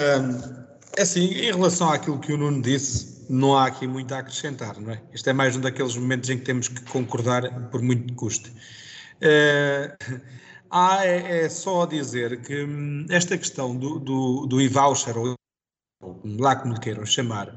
Um, 0.00 0.66
é 0.96 1.02
assim, 1.02 1.26
em 1.26 1.52
relação 1.52 1.88
àquilo 1.90 2.18
que 2.18 2.32
o 2.32 2.36
Nuno 2.36 2.60
disse, 2.60 3.24
não 3.30 3.56
há 3.56 3.66
aqui 3.66 3.86
muito 3.86 4.12
a 4.12 4.18
acrescentar, 4.18 4.80
não 4.80 4.90
é? 4.90 5.00
Este 5.12 5.30
é 5.30 5.32
mais 5.32 5.56
um 5.56 5.60
daqueles 5.60 5.96
momentos 5.96 6.28
em 6.28 6.38
que 6.38 6.44
temos 6.44 6.66
que 6.66 6.82
concordar 6.86 7.70
por 7.70 7.80
muito 7.80 8.06
que 8.06 8.14
custe. 8.14 8.50
Uh, 9.22 10.20
ah, 10.70 11.04
é, 11.04 11.44
é, 11.44 11.48
só 11.48 11.86
dizer 11.86 12.42
que 12.42 12.64
hum, 12.64 13.06
esta 13.08 13.38
questão 13.38 13.76
do, 13.76 13.98
do, 13.98 14.46
do 14.46 14.60
e-voucher, 14.60 15.16
ou 15.16 15.34
lá 16.38 16.56
como 16.56 16.74
lhe 16.74 16.80
queiram 16.80 17.06
chamar, 17.06 17.52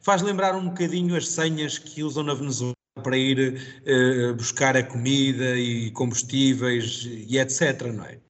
faz 0.00 0.22
lembrar 0.22 0.54
um 0.54 0.68
bocadinho 0.68 1.16
as 1.16 1.28
senhas 1.28 1.78
que 1.78 2.02
usam 2.02 2.22
na 2.22 2.34
Venezuela 2.34 2.74
para 3.02 3.16
ir 3.16 3.60
uh, 3.86 4.34
buscar 4.34 4.76
a 4.76 4.82
comida 4.82 5.56
e 5.56 5.90
combustíveis 5.90 7.04
e 7.04 7.38
etc, 7.38 7.82
não 7.92 8.04
é? 8.04 8.20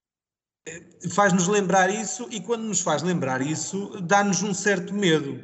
Faz-nos 1.11 1.47
lembrar 1.47 1.91
isso 1.91 2.27
e 2.31 2.41
quando 2.41 2.63
nos 2.63 2.81
faz 2.81 3.03
lembrar 3.03 3.43
isso, 3.43 4.01
dá-nos 4.01 4.43
um 4.43 4.55
certo 4.55 4.95
medo. 4.95 5.39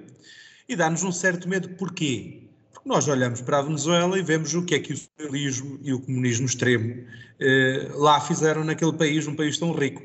E 0.68 0.74
dá-nos 0.74 1.02
um 1.02 1.12
certo 1.12 1.48
medo 1.48 1.68
porquê? 1.76 2.49
Nós 2.84 3.06
olhamos 3.08 3.42
para 3.42 3.58
a 3.58 3.62
Venezuela 3.62 4.18
e 4.18 4.22
vemos 4.22 4.54
o 4.54 4.64
que 4.64 4.74
é 4.74 4.80
que 4.80 4.94
o 4.94 4.96
socialismo 4.96 5.78
e 5.82 5.92
o 5.92 6.00
comunismo 6.00 6.46
extremo 6.46 7.06
eh, 7.38 7.88
lá 7.94 8.20
fizeram 8.20 8.64
naquele 8.64 8.92
país, 8.94 9.26
um 9.26 9.36
país 9.36 9.58
tão 9.58 9.72
rico. 9.72 10.02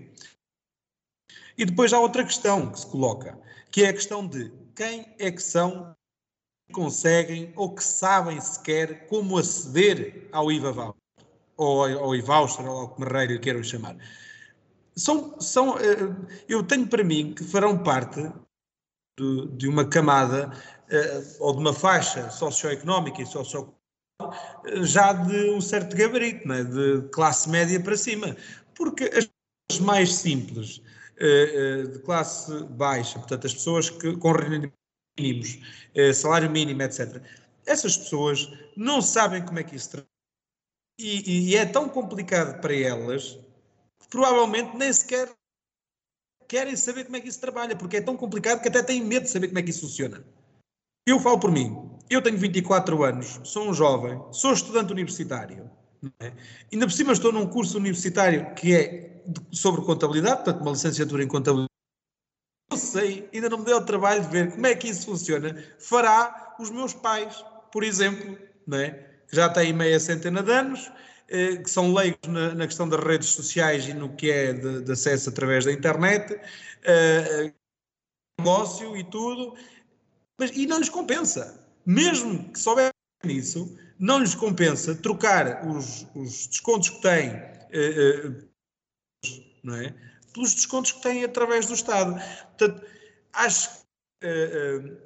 E 1.58 1.64
depois 1.64 1.94
há 1.94 2.00
outra 2.00 2.24
questão 2.24 2.70
que 2.70 2.80
se 2.80 2.88
coloca, 2.88 3.40
que 3.72 3.84
é 3.84 3.90
a 3.90 3.94
questão 3.94 4.28
de 4.28 4.52
quem 4.76 5.06
é 5.18 5.32
que 5.32 5.42
são 5.42 5.96
que 6.68 6.74
conseguem 6.74 7.54
ou 7.56 7.74
que 7.74 7.84
sabem 7.84 8.42
sequer 8.42 9.08
como 9.08 9.38
aceder 9.38 10.28
ao 10.32 10.52
IVA 10.52 10.72
voucher, 10.74 11.02
ou 11.56 11.84
ao 11.84 12.16
IVoucher, 12.16 12.66
ou 12.66 12.80
ao 12.80 12.90
que 12.90 13.00
Merreiro 13.00 13.40
queiram 13.40 13.64
chamar. 13.64 13.96
São, 14.98 15.40
são, 15.40 15.78
eh, 15.80 16.14
eu 16.50 16.64
tenho 16.64 16.88
para 16.88 17.04
mim 17.04 17.34
que 17.34 17.44
farão 17.44 17.82
parte 17.82 18.22
de, 19.18 19.48
de 19.56 19.68
uma 19.68 19.86
camada 19.86 20.52
ou 21.39 21.54
de 21.54 21.60
uma 21.60 21.74
faixa 21.74 22.30
socioeconómica 22.30 23.21
e 23.21 23.26
sociocultural 23.26 23.80
uh, 24.21 24.84
já 24.84 25.13
de 25.13 25.50
um 25.52 25.62
certo 25.62 25.95
gabarito, 25.95 26.52
é? 26.52 26.63
de 26.63 27.10
classe 27.10 27.50
média 27.50 27.80
para 27.80 27.98
cima. 27.98 28.36
Porque 28.76 29.10
as 29.69 29.80
mais 29.80 30.13
simples, 30.13 30.78
uh, 30.78 31.88
de 31.88 32.00
classe 32.00 32.63
baixa, 32.65 33.19
portanto, 33.19 33.48
as 33.48 33.54
pessoas 33.54 33.89
que, 33.89 34.15
com 34.17 34.32
rendimentos 34.32 34.78
mínimos, 35.17 35.60
salário 36.13 36.52
mínimo, 36.52 36.82
etc., 36.82 37.21
essas 37.65 37.98
pessoas 37.98 38.52
não 38.76 39.02
sabem 39.02 39.43
como 39.43 39.60
é 39.60 39.63
que 39.63 39.76
isso 39.76 39.91
trabalha. 39.91 40.10
E, 41.00 41.52
e, 41.52 41.56
é 41.56 41.65
tão 41.65 41.89
complicado 41.89 42.62
para 42.62 42.74
elas 42.74 43.38
que 44.00 44.08
provavelmente 44.10 44.78
nem 44.78 44.91
sequer 44.93 45.34
querem 46.48 46.76
saber 46.76 47.06
como 47.06 47.17
é 47.17 47.21
que 47.21 47.28
isso 47.28 47.39
trabalha, 47.39 47.76
porque 47.76 47.98
é 47.98 48.02
tão 48.02 48.15
complicado 48.15 48.62
que 48.62 48.67
até 48.67 48.82
têm 48.82 49.04
medo 49.04 49.24
de 49.24 49.30
saber 49.30 49.48
como 49.48 49.60
é 49.60 49.63
que 49.63 49.71
isso 49.71 49.82
funciona. 49.82 50.24
Eu 51.06 51.20
falo 51.20 51.39
por 51.39 51.52
mim. 51.52 51.91
eu 52.10 52.22
tenho 52.22 52.38
24 52.38 53.04
anos, 53.04 53.39
sou 53.44 53.70
um 53.70 53.74
jovem, 53.74 54.20
sou 54.32 54.54
estudante 54.54 54.91
universitário. 54.91 55.70
É? 56.20 56.34
Ainda 56.72 56.86
por 56.86 56.91
cima 56.91 57.13
estou 57.13 57.32
num 57.32 57.48
curso 57.48 57.78
universitário 57.78 58.54
que 58.56 58.76
é 58.76 59.24
sobre 59.52 59.82
contabilidade, 59.82 60.44
portanto, 60.44 60.62
uma 60.62 60.72
licenciatura 60.72 61.24
em 61.24 61.28
contabilidade. 61.28 61.70
Não 62.70 62.78
sei, 62.78 63.30
ainda 63.34 63.50
não 63.50 63.60
me 63.60 63.65
deu 63.65 63.78
o 63.78 63.86
trabalho 63.86 64.22
de 64.22 64.30
ver 64.30 64.52
como 64.52 64.65
é 64.65 64.76
que 64.76 64.88
isso 64.88 65.06
funciona. 65.06 65.63
Fará 65.80 66.56
os 66.60 66.70
meus 66.70 66.94
pais, 66.94 67.44
por 67.72 67.84
exemplo, 67.84 68.38
não 68.65 68.78
é? 68.78 68.89
que 69.28 69.36
já 69.36 69.50
têm 69.50 69.74
meia 69.74 70.00
centena 70.00 70.41
de 70.41 70.52
anos, 70.52 70.91
eh, 71.28 71.58
que 71.58 71.70
são 71.70 71.94
leigos 71.94 72.28
na, 72.28 72.54
na, 72.54 72.68
questão 72.68 72.88
das 72.88 73.04
redes 73.04 73.30
sociais 73.30 73.88
e 73.88 73.94
no 73.94 74.15
que 74.15 74.30
é 74.30 74.54
de, 74.54 74.82
de 74.82 74.91
acesso 74.91 75.30
através 75.30 75.65
da 75.65 75.72
internet, 75.72 76.39
eh, 76.84 77.52
negócio 78.39 78.96
e 78.96 79.04
tudo, 79.04 79.56
mas, 80.39 80.52
e 80.52 80.65
não 80.65 80.80
lhes 80.80 80.89
compensa. 80.89 81.60
Mesmo 81.86 82.52
que 82.52 82.60
souberem 82.60 82.91
nisso, 83.24 83.78
não 84.00 84.19
lhes 84.19 84.36
compensa 84.36 84.95
trocar 84.95 85.67
os, 85.67 86.06
os 86.15 86.48
descontos 86.48 86.89
que 86.89 87.02
têm 87.02 87.30
eh, 87.71 88.32
não 89.63 89.76
é? 89.76 89.93
pelos 90.34 90.54
descontos 90.54 90.91
que 90.91 91.02
têm 91.02 91.24
através 91.24 91.65
do 91.65 91.74
Estado. 91.74 92.13
Portanto, 92.58 92.86
acho 93.34 93.69
que 93.69 94.28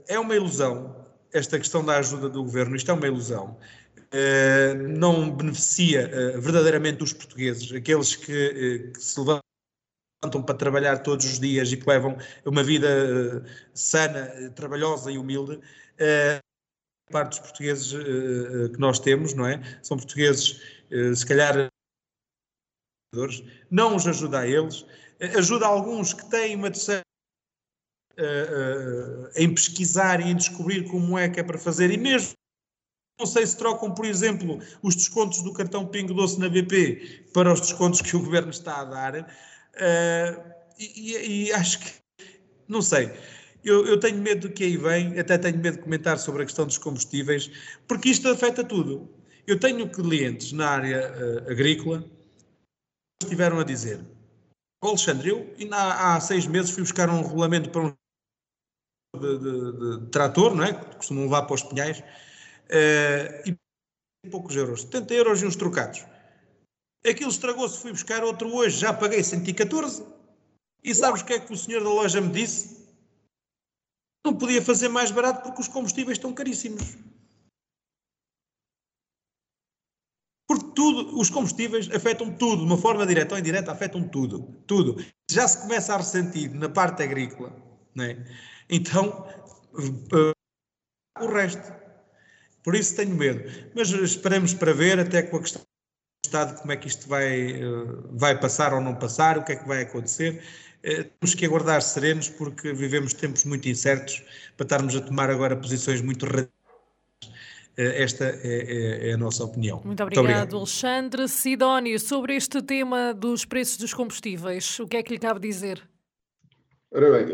é 0.08 0.18
uma 0.20 0.36
ilusão 0.36 1.06
esta 1.34 1.60
questão 1.60 1.86
da 1.86 1.98
ajuda 1.98 2.30
do 2.30 2.44
governo, 2.44 2.76
isto 2.76 2.90
é 2.90 2.94
uma 2.94 3.08
ilusão. 3.08 3.58
Eh, 4.12 4.74
não 4.74 5.30
beneficia 5.30 6.08
verdadeiramente 6.40 7.04
os 7.04 7.14
portugueses, 7.14 7.72
aqueles 7.72 8.16
que, 8.16 8.92
que, 8.94 9.00
se 9.00 9.20
levantam 9.20 9.49
para 10.22 10.56
trabalhar 10.56 10.98
todos 11.00 11.26
os 11.26 11.40
dias 11.40 11.72
e 11.72 11.78
que 11.78 11.90
levam 11.90 12.18
uma 12.46 12.62
vida 12.62 13.46
sana, 13.74 14.52
trabalhosa 14.56 15.12
e 15.12 15.18
humilde. 15.18 15.62
parte 17.10 17.32
dos 17.32 17.40
portugueses 17.40 17.92
que 18.72 18.80
nós 18.80 19.00
temos, 19.00 19.34
não 19.34 19.46
é? 19.46 19.62
São 19.82 19.98
portugueses, 19.98 20.62
se 21.16 21.26
calhar, 21.26 21.68
não 23.70 23.96
os 23.96 24.08
ajuda 24.08 24.40
a 24.40 24.48
eles, 24.48 24.86
ajuda 25.38 25.66
alguns 25.66 26.14
que 26.14 26.30
têm 26.30 26.56
uma 26.56 26.70
terceira 26.70 27.02
em 29.36 29.54
pesquisar 29.54 30.20
e 30.20 30.32
em 30.32 30.36
descobrir 30.36 30.84
como 30.90 31.18
é 31.18 31.30
que 31.30 31.40
é 31.40 31.44
para 31.44 31.58
fazer, 31.58 31.90
e 31.92 31.98
mesmo 31.98 32.34
não 33.20 33.26
sei 33.26 33.46
se 33.46 33.58
trocam, 33.58 33.94
por 33.94 34.06
exemplo, 34.06 34.60
os 34.82 34.96
descontos 34.96 35.42
do 35.42 35.52
cartão 35.52 35.86
Pingo 35.86 36.14
Doce 36.14 36.40
na 36.40 36.48
BP 36.48 37.32
para 37.34 37.52
os 37.52 37.60
descontos 37.60 38.02
que 38.02 38.16
o 38.16 38.20
governo 38.24 38.50
está 38.50 38.80
a 38.80 38.86
dar. 38.86 39.36
Uh, 39.80 40.54
e, 40.78 41.48
e, 41.48 41.54
acho 41.54 41.80
que, 41.80 41.92
não 42.68 42.82
sei, 42.82 43.12
eu, 43.64 43.86
eu, 43.86 44.00
tenho 44.00 44.18
medo 44.18 44.48
do 44.48 44.54
que 44.54 44.64
aí 44.64 44.78
vem, 44.78 45.20
até 45.20 45.38
tenho 45.38 45.58
medo 45.58 45.78
de 45.78 45.84
comentar 45.84 46.18
sobre 46.18 46.44
a 46.44 46.46
questão 46.46 46.66
dos 46.66 46.78
combustíveis, 46.78 47.50
porque 47.88 48.10
isto 48.10 48.28
afeta 48.30 48.64
tudo. 48.64 49.10
Eu 49.48 49.60
tenho 49.60 49.90
clientes 49.90 50.52
na 50.52 50.70
área 50.70 51.12
uh, 51.12 51.52
agrícola 51.52 52.02
que 52.02 53.26
estiveram 53.26 53.60
a 53.60 53.64
dizer: 53.64 54.00
Alexandre, 54.84 55.30
eu 55.30 55.54
ainda 55.60 55.76
há, 55.76 56.16
há, 56.16 56.22
seis 56.22 56.46
meses 56.46 56.72
fui 56.72 56.84
buscar 56.84 57.10
um 57.10 57.22
regulamento 57.22 57.70
para 57.70 57.82
um 57.82 57.94
de, 59.20 59.38
de, 59.40 60.00
de 60.00 60.10
trator, 60.12 60.56
não 60.56 60.64
é? 60.64 60.74
Que 60.74 60.96
costumam 60.98 61.24
levar 61.24 61.44
para 61.44 61.56
os 61.56 61.64
pinhais 61.64 62.04
Uh, 62.70 63.50
e 63.50 64.30
poucos 64.30 64.56
euros, 64.56 64.82
70 64.84 65.14
euros 65.16 65.42
e 65.42 65.46
uns 65.46 65.56
trocados. 65.56 66.06
Aquilo 67.08 67.30
estragou-se, 67.30 67.80
fui 67.80 67.92
buscar 67.92 68.24
outro 68.24 68.54
hoje, 68.54 68.78
já 68.78 68.94
paguei 68.94 69.24
114. 69.24 70.06
E 70.84 70.94
sabes 70.94 71.22
o 71.22 71.26
que 71.26 71.34
é 71.34 71.40
que 71.40 71.54
o 71.54 71.58
senhor 71.58 71.84
da 71.84 71.90
loja 71.90 72.20
me 72.20 72.32
disse? 72.32 72.88
Não 74.26 74.36
podia 74.36 74.62
fazer 74.62 74.90
mais 74.90 75.12
barato 75.12 75.44
porque 75.44 75.62
os 75.62 75.68
combustíveis 75.68 76.18
estão 76.18 76.34
caríssimos. 76.34 76.98
Porque 80.48 80.72
tudo, 80.76 81.20
os 81.20 81.30
combustíveis 81.30 81.90
afetam 81.92 82.36
tudo, 82.36 82.58
de 82.58 82.66
uma 82.66 82.78
forma 82.78 83.06
direta 83.06 83.36
ou 83.36 83.40
indireta, 83.40 83.72
afetam 83.72 84.08
tudo. 84.08 84.42
Tudo. 84.68 85.04
Já 85.30 85.48
se 85.48 85.62
começa 85.62 85.94
a 85.94 85.98
ressentir 85.98 86.54
na 86.54 86.68
parte 86.68 87.04
agrícola, 87.04 87.56
não 87.96 88.04
é? 88.04 88.26
então 88.70 89.26
uh, 89.74 91.24
o 91.24 91.28
resto. 91.28 91.74
Por 92.64 92.76
isso 92.76 92.96
tenho 92.96 93.16
medo. 93.16 93.44
Mas 93.74 93.90
esperemos 93.90 94.54
para 94.54 94.74
ver 94.74 95.00
até 95.00 95.24
com 95.24 95.38
a 95.38 95.42
questão 95.42 95.69
Estado 96.30 96.60
como 96.60 96.72
é 96.72 96.78
que 96.78 96.88
isto 96.88 97.10
vai, 97.10 97.52
eh, 97.52 97.62
vai 98.12 98.40
passar 98.40 98.74
ou 98.74 98.80
não 98.80 98.94
passar, 98.96 99.38
o 99.38 99.44
que 99.44 99.54
é 99.54 99.56
que 99.56 99.68
vai 99.68 99.82
acontecer. 99.82 100.42
Eh, 100.84 101.04
temos 101.20 101.34
que 101.34 101.46
aguardar 101.46 101.82
serenos 101.82 102.30
porque 102.30 102.72
vivemos 102.72 103.14
tempos 103.14 103.44
muito 103.46 103.68
incertos 103.68 104.24
para 104.56 104.64
estarmos 104.64 104.96
a 104.96 105.02
tomar 105.02 105.30
agora 105.32 105.56
posições 105.56 106.02
muito 106.02 106.26
radicais. 106.26 106.54
Eh, 107.76 108.04
esta 108.04 108.26
é, 108.26 108.40
é, 108.44 109.10
é, 109.10 109.14
a 109.14 109.18
nossa 109.18 109.44
opinião. 109.44 109.82
Muito 109.84 110.04
obrigado, 110.04 110.24
Muito 110.24 110.32
obrigado, 110.34 110.58
Alexandre. 110.58 111.28
Sidónio, 111.28 112.00
sobre 112.00 112.36
este 112.36 112.62
tema 112.62 113.12
dos 113.14 113.44
preços 113.44 113.78
dos 113.78 113.94
combustíveis, 113.94 114.80
o 114.80 114.88
que 114.88 114.98
é 114.98 115.04
que 115.04 115.14
lhe 115.14 115.20
cabe 115.20 115.40
dizer? 115.40 115.82
Ora 116.92 117.12
bem, 117.12 117.34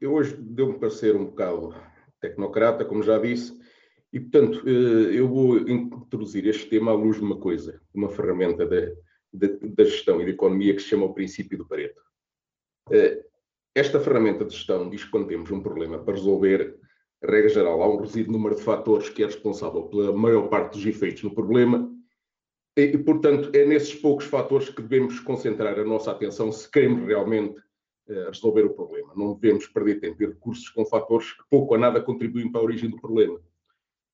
eu 0.00 0.12
hoje 0.12 0.36
deu-me 0.38 0.78
para 0.78 0.90
ser 0.90 1.16
um 1.16 1.26
bocado 1.26 1.74
tecnocrata, 2.20 2.84
como 2.84 3.02
já 3.02 3.18
disse, 3.18 3.58
e, 4.12 4.20
portanto, 4.20 4.62
eh, 4.66 5.18
eu 5.18 5.28
vou 5.28 5.58
introduzir 5.58 6.46
este 6.46 6.66
tema 6.66 6.92
à 6.92 6.94
luz 6.94 7.18
de 7.18 7.22
uma 7.22 7.38
coisa, 7.38 7.80
uma 7.92 8.08
ferramenta 8.08 8.66
da, 8.66 9.84
gestão 9.84 10.20
e 10.20 10.24
da 10.24 10.30
economia 10.30 10.74
que 10.74 10.80
se 10.80 10.88
chama 10.88 11.06
o 11.06 11.14
princípio 11.14 11.58
do 11.58 11.66
Pareto. 11.66 12.00
Eh, 12.90 13.24
esta 13.74 14.00
ferramenta 14.00 14.44
de 14.44 14.54
gestão 14.54 14.88
diz 14.88 15.04
que 15.04 15.10
quando 15.10 15.28
temos 15.28 15.50
um 15.50 15.60
problema 15.60 15.98
para 15.98 16.14
resolver, 16.14 16.78
regra 17.22 17.48
geral, 17.48 17.82
há 17.82 17.88
um 17.88 18.00
resíduo 18.00 18.32
número 18.32 18.54
de 18.56 18.62
fatores 18.62 19.08
que 19.08 19.22
é 19.22 19.26
responsável 19.26 19.82
pela 19.84 20.12
maior 20.12 20.48
parte 20.48 20.72
dos 20.72 20.86
efeitos 20.86 21.22
no 21.22 21.34
problema, 21.34 21.92
e, 22.76 22.96
portanto, 22.96 23.50
é 23.54 23.64
nesses 23.66 23.92
poucos 23.92 24.26
fatores 24.26 24.70
que 24.70 24.80
devemos 24.80 25.18
concentrar 25.18 25.76
a 25.78 25.84
nossa 25.84 26.12
atenção 26.12 26.52
se 26.52 26.70
queremos 26.70 27.04
realmente 27.04 27.58
uh, 28.08 28.28
resolver 28.28 28.64
o 28.64 28.72
problema. 28.72 29.12
Não 29.16 29.34
devemos 29.34 29.66
perder 29.66 29.98
tempo 29.98 30.22
e 30.22 30.26
recursos 30.26 30.68
com 30.68 30.84
fatores 30.84 31.32
que 31.32 31.42
pouco 31.50 31.74
ou 31.74 31.80
nada 31.80 32.00
contribuem 32.00 32.52
para 32.52 32.60
a 32.60 32.64
origem 32.64 32.88
do 32.88 33.00
problema. 33.00 33.40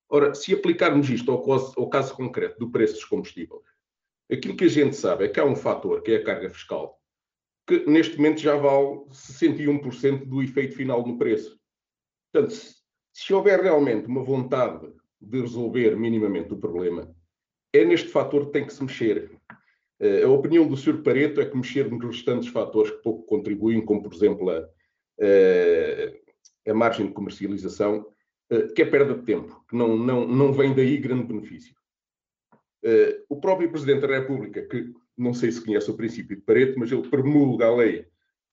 Ora, 0.09 0.33
se 0.33 0.53
aplicarmos 0.53 1.09
isto 1.09 1.31
ao 1.31 1.43
caso, 1.43 1.73
ao 1.77 1.89
caso 1.89 2.15
concreto 2.15 2.59
do 2.59 2.71
preço 2.71 2.93
dos 2.93 3.05
combustíveis, 3.05 3.61
aquilo 4.31 4.55
que 4.55 4.65
a 4.65 4.69
gente 4.69 4.95
sabe 4.95 5.25
é 5.25 5.27
que 5.27 5.39
há 5.39 5.45
um 5.45 5.55
fator, 5.55 6.01
que 6.01 6.11
é 6.11 6.17
a 6.17 6.23
carga 6.23 6.49
fiscal, 6.49 6.99
que 7.67 7.85
neste 7.87 8.17
momento 8.17 8.39
já 8.39 8.55
vale 8.55 9.05
61% 9.09 10.25
do 10.25 10.43
efeito 10.43 10.75
final 10.75 11.05
no 11.05 11.17
preço. 11.17 11.59
Portanto, 12.31 12.55
se, 13.13 13.33
houver 13.33 13.61
realmente 13.61 14.07
uma 14.07 14.23
vontade 14.23 14.87
de 15.19 15.41
resolver 15.41 15.95
minimamente 15.95 16.53
o 16.53 16.57
problema, 16.57 17.15
é 17.73 17.83
neste 17.83 18.09
fator 18.09 18.45
que 18.45 18.51
tem 18.51 18.65
que 18.65 18.73
se 18.73 18.83
mexer. 18.83 19.31
Uh, 19.99 20.25
a 20.25 20.29
opinião 20.29 20.67
do 20.67 20.77
Sr. 20.77 21.01
Pareto 21.01 21.41
é 21.41 21.45
que 21.45 21.57
mexer 21.57 21.89
nos 21.89 22.03
restantes 22.03 22.49
fatores 22.49 22.91
que 22.91 23.01
pouco 23.01 23.25
contribuem, 23.25 23.83
como 23.83 24.03
por 24.03 24.13
exemplo 24.13 24.49
a, 24.49 24.59
a, 24.59 26.71
a 26.71 26.73
margem 26.73 27.07
de 27.07 27.13
comercialização, 27.13 28.05
eh, 28.05 28.14
que 28.75 28.81
é 28.81 28.85
perda 28.85 29.15
de 29.15 29.23
tempo, 29.23 29.63
que 29.67 29.75
não, 29.75 29.97
não, 29.97 30.27
não 30.27 30.53
vem 30.53 30.73
daí 30.73 30.97
grande 30.97 31.25
benefício. 31.25 31.75
Eh, 32.85 33.23
o 33.27 33.41
próprio 33.41 33.71
Presidente 33.71 34.01
da 34.01 34.19
República, 34.19 34.61
que 34.61 34.93
não 35.17 35.33
sei 35.33 35.51
se 35.51 35.63
conhece 35.63 35.89
o 35.89 35.97
princípio 35.97 36.35
de 36.35 36.43
Pareto, 36.43 36.77
mas 36.77 36.91
ele 36.91 37.09
promulga 37.09 37.65
a 37.65 37.75
lei 37.75 38.05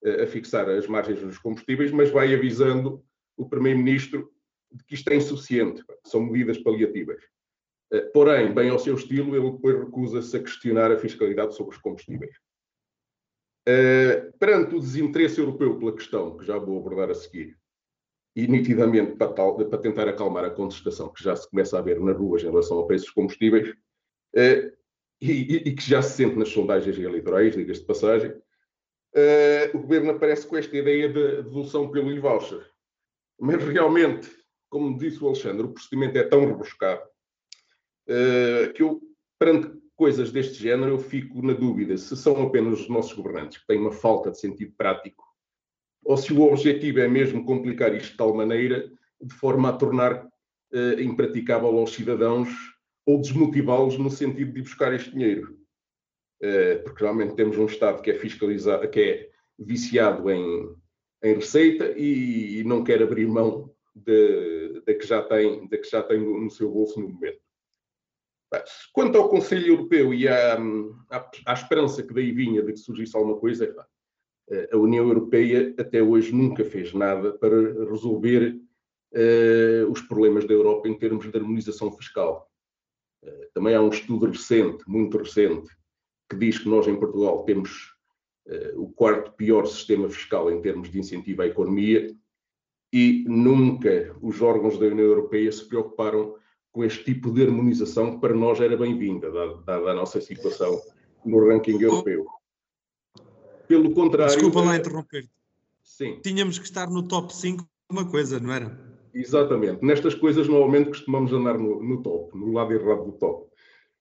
eh, 0.02 0.22
a 0.22 0.26
fixar 0.26 0.70
as 0.70 0.86
margens 0.86 1.20
dos 1.20 1.36
combustíveis, 1.36 1.92
mas 1.92 2.08
vai 2.08 2.34
avisando 2.34 3.04
o 3.36 3.46
Primeiro-Ministro 3.46 4.32
de 4.72 4.82
que 4.84 4.94
isto 4.94 5.10
é 5.10 5.16
insuficiente, 5.16 5.84
são 6.02 6.24
medidas 6.24 6.56
paliativas. 6.56 7.22
Porém, 8.14 8.54
bem 8.54 8.70
ao 8.70 8.78
seu 8.78 8.94
estilo, 8.94 9.36
ele 9.36 9.52
depois 9.52 9.78
recusa-se 9.78 10.34
a 10.34 10.40
questionar 10.40 10.90
a 10.90 10.98
fiscalidade 10.98 11.54
sobre 11.54 11.76
os 11.76 11.82
combustíveis. 11.82 12.34
perante 14.38 14.74
o 14.74 14.80
desinteresse 14.80 15.38
europeu 15.38 15.78
pela 15.78 15.94
questão, 15.94 16.38
que 16.38 16.46
já 16.46 16.56
vou 16.56 16.78
abordar 16.78 17.10
a 17.10 17.14
seguir, 17.14 17.54
e 18.34 18.46
nitidamente 18.46 19.16
para, 19.16 19.32
tal, 19.32 19.56
para, 19.56 19.78
tentar 19.78 20.08
acalmar 20.08 20.44
a 20.44 20.50
contestação 20.50 21.12
que 21.12 21.22
já 21.22 21.36
se 21.36 21.48
começa 21.48 21.78
a 21.78 21.82
ver 21.82 22.00
nas 22.00 22.16
ruas 22.16 22.42
em 22.42 22.46
relação 22.46 22.78
ao 22.78 22.86
preço 22.86 23.04
dos 23.04 23.14
combustíveis 23.14 23.74
eh, 24.34 24.72
e, 25.20 25.68
e, 25.68 25.74
que 25.74 25.82
já 25.82 26.02
se 26.02 26.16
sente 26.16 26.36
nas 26.36 26.48
sondagens 26.48 26.98
eleitorais, 26.98 27.54
diga-se 27.54 27.80
de 27.80 27.86
passagem, 27.86 28.34
eh, 29.14 29.70
o 29.74 29.78
governo 29.78 30.10
aparece 30.12 30.46
com 30.46 30.56
esta 30.56 30.76
ideia 30.76 31.08
de 31.08 31.42
devolução 31.42 31.90
pelo 31.90 32.10
e-voucher. 32.10 32.66
Mas 33.38 33.62
realmente, 33.62 34.30
como 34.68 34.96
disse 34.96 35.22
o 35.22 35.26
Alexandre, 35.26 35.66
o 35.66 35.72
procedimento 35.72 36.16
é 36.16 36.22
tão 36.22 36.46
rebuscado 36.46 37.02
eh, 38.08 38.72
que 38.74 38.82
eu, 38.82 39.00
perante 39.38 39.70
coisas 39.94 40.32
deste 40.32 40.54
género, 40.54 40.92
eu 40.92 40.98
fico 40.98 41.42
na 41.42 41.52
dúvida 41.52 41.96
se 41.96 42.16
são 42.16 42.42
apenas 42.42 42.80
os 42.80 42.88
nossos 42.88 43.12
governantes 43.12 43.58
que 43.58 43.66
têm 43.66 43.78
uma 43.78 43.92
falta 43.92 44.30
de 44.30 44.40
sentido 44.40 44.72
prático 44.76 45.31
ou 46.04 46.16
se 46.16 46.32
o 46.32 46.42
objetivo 46.42 47.00
é 47.00 47.08
mesmo 47.08 47.44
complicar 47.44 47.94
isto 47.94 48.12
de 48.12 48.16
tal 48.16 48.34
maneira, 48.34 48.90
de 49.20 49.34
forma 49.34 49.68
a 49.68 49.72
tornar 49.72 50.24
uh, 50.24 51.00
impraticável 51.00 51.78
aos 51.78 51.94
cidadãos 51.94 52.48
ou 53.06 53.20
desmotivá-los 53.20 53.98
no 53.98 54.10
sentido 54.10 54.52
de 54.52 54.62
buscar 54.62 54.92
este 54.92 55.10
dinheiro. 55.10 55.56
Uh, 56.42 56.82
porque 56.82 57.02
realmente 57.02 57.34
temos 57.34 57.56
um 57.56 57.66
Estado 57.66 58.02
que 58.02 58.10
é 58.10 58.14
fiscalizado, 58.14 58.88
que 58.88 59.00
é 59.00 59.30
viciado 59.58 60.28
em, 60.30 60.74
em 61.22 61.34
receita 61.34 61.92
e, 61.96 62.58
e, 62.58 62.64
não 62.64 62.82
quer 62.82 63.00
abrir 63.02 63.28
mão 63.28 63.72
da 63.94 64.94
que 64.94 65.06
já 65.06 65.22
tem, 65.22 65.68
de 65.68 65.78
que 65.78 65.88
já 65.88 66.02
tem 66.02 66.18
no, 66.18 66.40
no 66.40 66.50
seu 66.50 66.70
bolso 66.70 67.00
no 67.00 67.08
momento. 67.08 67.40
Quanto 68.92 69.16
ao 69.16 69.28
Conselho 69.28 69.68
Europeu 69.68 70.12
e 70.12 70.28
à, 70.28 70.58
à, 71.10 71.30
à, 71.46 71.52
esperança 71.54 72.02
que 72.02 72.12
daí 72.12 72.32
vinha 72.32 72.62
de 72.62 72.72
que 72.72 72.78
surgisse 72.78 73.16
alguma 73.16 73.38
coisa, 73.38 73.74
a 74.72 74.76
União 74.76 75.06
Europeia 75.06 75.74
até 75.78 76.02
hoje 76.02 76.32
nunca 76.32 76.64
fez 76.64 76.92
nada 76.92 77.32
para 77.32 77.56
resolver 77.84 78.60
uh, 79.12 79.90
os 79.90 80.00
problemas 80.02 80.46
da 80.46 80.54
Europa 80.54 80.88
em 80.88 80.98
termos 80.98 81.30
de 81.30 81.36
harmonização 81.36 81.92
fiscal. 81.92 82.50
Uh, 83.22 83.46
também 83.54 83.74
há 83.74 83.80
um 83.80 83.90
estudo 83.90 84.26
recente, 84.26 84.82
muito 84.86 85.18
recente, 85.18 85.70
que 86.28 86.36
diz 86.36 86.58
que 86.58 86.68
nós 86.68 86.86
em 86.86 86.96
Portugal 86.96 87.44
temos 87.44 87.94
uh, 88.46 88.82
o 88.82 88.90
quarto 88.92 89.32
pior 89.32 89.66
sistema 89.66 90.08
fiscal 90.08 90.50
em 90.50 90.60
termos 90.60 90.90
de 90.90 90.98
incentivo 90.98 91.42
à 91.42 91.46
economia 91.46 92.14
e 92.92 93.24
nunca 93.26 94.14
os 94.20 94.42
órgãos 94.42 94.78
da 94.78 94.86
União 94.86 95.06
Europeia 95.06 95.50
se 95.50 95.66
preocuparam 95.66 96.36
com 96.70 96.84
este 96.84 97.04
tipo 97.04 97.30
de 97.30 97.42
harmonização 97.42 98.12
que 98.12 98.20
para 98.20 98.34
nós 98.34 98.60
era 98.60 98.76
bem-vinda, 98.76 99.30
dada, 99.30 99.90
a 99.90 99.94
nossa 99.94 100.20
situação 100.20 100.80
no 101.24 101.46
ranking 101.46 101.78
europeu. 101.80 102.26
Pelo 103.72 103.94
contrário. 103.94 104.34
Desculpa 104.34 104.60
lá 104.60 104.76
interromper. 104.76 105.28
Sim. 105.82 106.20
Tínhamos 106.22 106.58
que 106.58 106.64
estar 106.64 106.90
no 106.90 107.06
top 107.06 107.34
5 107.34 107.66
uma 107.90 108.08
coisa, 108.08 108.40
não 108.40 108.52
era? 108.52 108.78
Exatamente. 109.14 109.84
Nestas 109.84 110.14
coisas, 110.14 110.48
normalmente 110.48 110.88
costumamos 110.88 111.32
andar 111.32 111.58
no, 111.58 111.82
no 111.82 112.02
top, 112.02 112.36
no 112.36 112.52
lado 112.52 112.72
errado 112.72 113.04
do 113.04 113.12
top. 113.12 113.46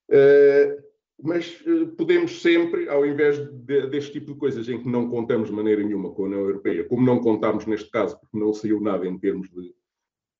Uh, 0.09 0.81
mas 1.21 1.61
uh, 1.65 1.87
podemos 1.97 2.41
sempre, 2.41 2.87
ao 2.89 3.05
invés 3.05 3.37
de, 3.37 3.87
deste 3.87 4.13
tipo 4.13 4.33
de 4.33 4.39
coisas 4.39 4.67
em 4.69 4.81
que 4.81 4.89
não 4.89 5.09
contamos 5.09 5.49
de 5.49 5.55
maneira 5.55 5.83
nenhuma 5.83 6.11
com 6.11 6.23
a 6.23 6.25
União 6.27 6.41
Europeia, 6.41 6.83
como 6.85 7.05
não 7.05 7.19
contámos 7.19 7.65
neste 7.65 7.89
caso, 7.89 8.17
porque 8.19 8.37
não 8.37 8.53
saiu 8.53 8.79
nada 8.79 9.05
em 9.05 9.17
termos 9.19 9.49
de, 9.49 9.73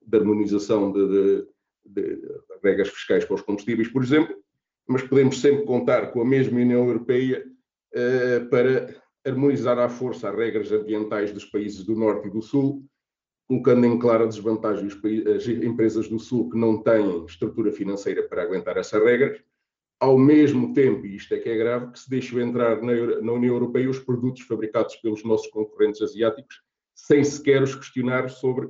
de 0.08 0.18
harmonização 0.18 0.92
de, 0.92 1.08
de 1.08 1.48
de 1.86 2.22
regras 2.64 2.90
fiscais 2.90 3.26
para 3.26 3.36
os 3.36 3.42
combustíveis, 3.42 3.88
por 3.88 4.04
exemplo, 4.04 4.36
mas 4.88 5.04
podemos 5.04 5.40
sempre 5.40 5.66
contar 5.66 6.12
com 6.12 6.22
a 6.22 6.26
mesma 6.26 6.60
União 6.60 6.86
Europeia 6.86 7.46
uh, 7.94 8.50
para 8.50 9.01
harmonizar 9.26 9.78
à 9.80 9.88
força 9.88 10.30
as 10.30 10.36
regras 10.36 10.72
ambientais 10.72 11.32
dos 11.32 11.46
países 11.46 11.84
do 11.84 11.96
Norte 11.96 12.28
e 12.28 12.32
do 12.32 12.42
Sul, 12.42 12.86
colocando 13.48 13.86
em 13.86 14.00
clara 14.00 14.28
desvantagem 14.28 14.88
as 14.88 15.48
empresas 15.48 16.08
do 16.08 16.18
Sul 16.18 16.50
que 16.50 16.58
não 16.58 16.82
têm 16.82 17.26
estrutura 17.26 17.72
financeira 17.72 18.24
para 18.24 18.44
aguentar 18.44 18.78
essas 18.78 19.04
regras, 19.04 19.42
ao 20.00 20.18
mesmo 20.18 20.74
tempo, 20.74 21.06
e 21.06 21.16
isto 21.16 21.34
é 21.36 21.38
que 21.38 21.48
é 21.48 21.56
grave, 21.56 21.92
que 21.92 22.00
se 22.00 22.10
deixam 22.10 22.40
entrar 22.40 22.82
na, 22.82 23.22
na 23.22 23.32
União 23.34 23.54
Europeia 23.54 23.90
os 23.90 24.00
produtos 24.00 24.42
fabricados 24.42 24.96
pelos 24.96 25.24
nossos 25.24 25.48
concorrentes 25.52 26.02
asiáticos, 26.02 26.60
sem 26.96 27.24
sequer 27.24 27.62
os 27.62 27.76
questionar 27.76 28.28
sobre 28.30 28.70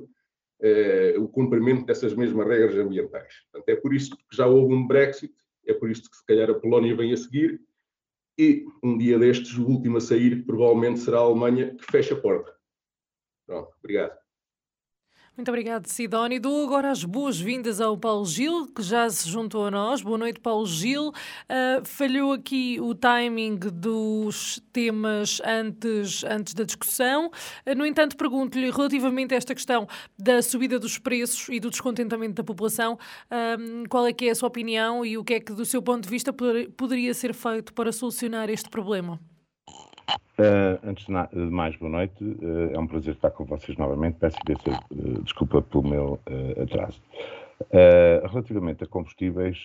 eh, 0.60 1.14
o 1.18 1.26
cumprimento 1.26 1.86
dessas 1.86 2.12
mesmas 2.12 2.46
regras 2.46 2.76
ambientais. 2.76 3.34
Portanto, 3.50 3.68
é 3.68 3.76
por 3.76 3.94
isso 3.94 4.14
que 4.14 4.36
já 4.36 4.46
houve 4.46 4.74
um 4.74 4.86
Brexit, 4.86 5.32
é 5.66 5.72
por 5.72 5.90
isso 5.90 6.10
que 6.10 6.16
se 6.16 6.26
calhar 6.26 6.50
a 6.50 6.54
Polónia 6.54 6.94
vem 6.94 7.12
a 7.12 7.16
seguir, 7.16 7.60
e 8.38 8.64
um 8.82 8.96
dia 8.96 9.18
destes, 9.18 9.56
o 9.56 9.66
último 9.66 9.98
a 9.98 10.00
sair 10.00 10.44
provavelmente 10.44 11.00
será 11.00 11.18
a 11.18 11.22
Alemanha, 11.22 11.74
que 11.76 11.84
fecha 11.90 12.14
a 12.14 12.20
porta. 12.20 12.54
Pronto, 13.46 13.70
obrigado. 13.78 14.21
Muito 15.34 15.48
obrigado, 15.48 15.86
Sidónio. 15.86 16.38
Dou 16.38 16.62
agora 16.62 16.90
as 16.90 17.04
boas-vindas 17.04 17.80
ao 17.80 17.96
Paulo 17.96 18.26
Gil, 18.26 18.66
que 18.66 18.82
já 18.82 19.08
se 19.08 19.26
juntou 19.26 19.64
a 19.64 19.70
nós. 19.70 20.02
Boa 20.02 20.18
noite, 20.18 20.38
Paulo 20.38 20.66
Gil. 20.66 21.08
Uh, 21.08 21.82
falhou 21.84 22.34
aqui 22.34 22.78
o 22.78 22.94
timing 22.94 23.56
dos 23.56 24.60
temas 24.74 25.40
antes, 25.42 26.22
antes 26.24 26.52
da 26.52 26.64
discussão. 26.64 27.30
Uh, 27.66 27.74
no 27.74 27.86
entanto, 27.86 28.14
pergunto-lhe 28.14 28.70
relativamente 28.70 29.32
a 29.32 29.38
esta 29.38 29.54
questão 29.54 29.88
da 30.18 30.42
subida 30.42 30.78
dos 30.78 30.98
preços 30.98 31.48
e 31.48 31.58
do 31.58 31.70
descontentamento 31.70 32.34
da 32.34 32.44
população, 32.44 32.98
uh, 33.30 33.88
qual 33.88 34.06
é 34.06 34.12
que 34.12 34.26
é 34.26 34.32
a 34.32 34.34
sua 34.34 34.48
opinião 34.48 35.02
e 35.02 35.16
o 35.16 35.24
que 35.24 35.32
é 35.32 35.40
que, 35.40 35.54
do 35.54 35.64
seu 35.64 35.80
ponto 35.80 36.02
de 36.02 36.10
vista, 36.10 36.30
poderia 36.76 37.14
ser 37.14 37.32
feito 37.32 37.72
para 37.72 37.90
solucionar 37.90 38.50
este 38.50 38.68
problema? 38.68 39.18
Uh, 40.38 40.78
antes 40.82 41.04
de 41.06 41.12
mais, 41.50 41.76
boa 41.76 41.90
noite. 41.90 42.24
Uh, 42.24 42.74
é 42.74 42.78
um 42.78 42.86
prazer 42.86 43.14
estar 43.14 43.30
com 43.30 43.44
vocês 43.44 43.76
novamente. 43.76 44.16
Peço 44.18 44.38
uh, 44.38 45.22
desculpa 45.22 45.60
pelo 45.62 45.86
meu 45.86 46.20
atraso. 46.60 47.00
relativamente 48.30 48.82
a 48.82 48.86
combustíveis, 48.86 49.56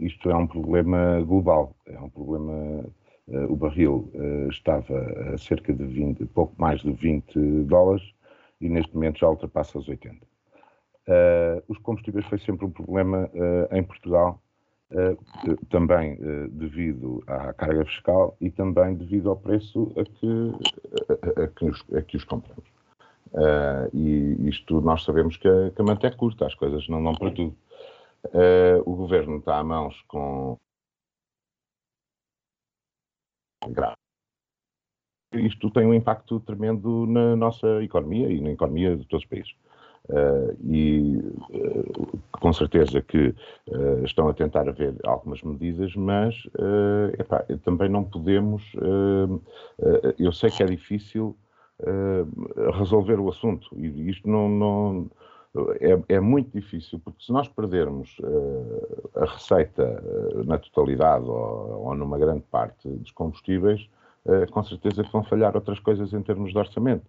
isto 0.00 0.30
é 0.30 0.34
um 0.34 0.46
problema 0.46 1.20
global. 1.22 1.74
É 1.86 1.98
um 1.98 2.10
problema. 2.10 2.84
o 3.48 3.56
barril 3.56 4.10
estava 4.50 4.98
a 5.32 5.38
cerca 5.38 5.72
de 5.72 5.84
20, 5.84 6.26
pouco 6.26 6.54
mais 6.58 6.80
de 6.80 6.92
20 6.92 7.38
dólares 7.64 8.02
e 8.60 8.68
neste 8.68 8.94
momento 8.94 9.20
já 9.20 9.28
ultrapassa 9.28 9.78
os 9.78 9.88
80. 9.88 10.18
os 11.68 11.78
combustíveis 11.78 12.26
foi 12.26 12.38
sempre 12.38 12.66
um 12.66 12.70
problema 12.70 13.30
em 13.72 13.82
Portugal 13.82 14.42
também 15.68 16.14
uh, 16.14 16.48
devido 16.48 17.22
à 17.26 17.52
carga 17.52 17.84
fiscal 17.84 18.36
e 18.40 18.50
também 18.50 18.94
devido 18.94 19.30
ao 19.30 19.36
preço 19.36 19.92
a 19.96 20.04
que, 20.04 20.52
a, 21.38 21.44
a 21.44 21.48
que, 21.48 21.64
os, 21.64 21.84
a 21.94 22.02
que 22.02 22.16
os 22.16 22.24
compramos. 22.24 22.68
Uh, 23.32 23.96
e 23.96 24.48
isto 24.48 24.80
nós 24.80 25.04
sabemos 25.04 25.36
que 25.36 25.46
a, 25.46 25.70
que 25.70 25.80
a 25.80 25.84
manta 25.84 26.08
é 26.08 26.10
curta, 26.10 26.46
as 26.46 26.54
coisas 26.54 26.88
não 26.88 27.02
dão 27.02 27.14
para 27.14 27.30
tudo. 27.30 27.56
o 28.84 28.96
governo 28.96 29.38
está 29.38 29.58
a 29.58 29.64
mãos 29.64 30.00
com. 30.08 30.56
Isto 35.32 35.70
tem 35.70 35.86
um 35.86 35.94
impacto 35.94 36.40
tremendo 36.40 37.06
na 37.06 37.36
nossa 37.36 37.80
economia 37.84 38.28
e 38.28 38.40
na 38.40 38.50
economia 38.50 38.96
de 38.96 39.06
todos 39.06 39.24
os 39.24 39.30
países. 39.30 39.54
Uh, 40.10 40.56
e 40.64 41.18
uh, 41.50 42.18
com 42.32 42.52
certeza 42.52 43.00
que 43.00 43.28
uh, 43.68 44.04
estão 44.04 44.28
a 44.28 44.34
tentar 44.34 44.68
haver 44.68 44.96
algumas 45.04 45.40
medidas, 45.40 45.94
mas 45.94 46.34
epá, 47.16 47.44
também 47.62 47.88
não 47.88 48.02
podemos. 48.02 48.62
eu 50.18 50.32
sei 50.32 50.50
que 50.50 50.62
é 50.62 50.66
difícil 50.66 51.36
resolver 52.78 53.20
o 53.20 53.28
assunto 53.28 53.68
e 53.76 54.10
isto 54.10 54.28
não, 54.28 54.48
não 54.48 55.10
é, 55.80 56.14
é, 56.16 56.20
muito 56.20 56.50
difícil, 56.50 57.00
porque 57.04 57.22
se 57.24 57.32
nós 57.32 57.48
perdermos 57.48 58.16
a 59.16 59.24
receita 59.26 60.02
na 60.44 60.58
totalidade 60.58 61.24
ou, 61.24 61.86
ou, 61.86 61.94
numa 61.94 62.18
grande 62.18 62.42
parte 62.50 62.88
dos 62.88 63.10
combustíveis, 63.12 63.88
com 64.50 64.62
certeza 64.64 65.04
que 65.04 65.12
vão 65.12 65.24
falhar 65.24 65.54
outras 65.54 65.78
coisas 65.78 66.12
em 66.12 66.22
termos 66.22 66.52
de 66.52 66.58
orçamento. 66.58 67.04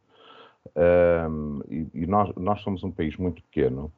Um, 0.76 1.62
e, 1.68 1.88
e 1.94 2.08
nós, 2.08 2.34
nós, 2.36 2.62
somos 2.62 2.84
um 2.84 2.92
país 2.92 3.18
muito 3.18 3.42
pequeno 3.44 3.92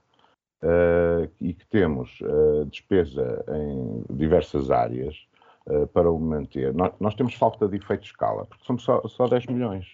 uh, 0.62 1.30
e 1.42 1.54
que 1.54 1.66
temos 1.68 2.20
uh, 2.22 2.66
despesa 2.66 3.44
em 3.50 4.16
diversas 4.16 4.72
áreas 4.72 5.16
uh, 5.68 5.88
para 5.88 6.10
o 6.10 6.20
manter. 6.20 6.74
Nós, 6.74 6.94
nós, 7.00 7.16
temos 7.16 7.34
falta 7.34 7.68
de 7.68 7.78
efeito 7.78 8.02
de 8.02 8.08
escala, 8.08 8.46
porque 8.46 8.64
somos 8.66 8.84
só, 8.84 9.02
só 9.08 9.28
10 9.28 9.48
milhões. 9.48 9.86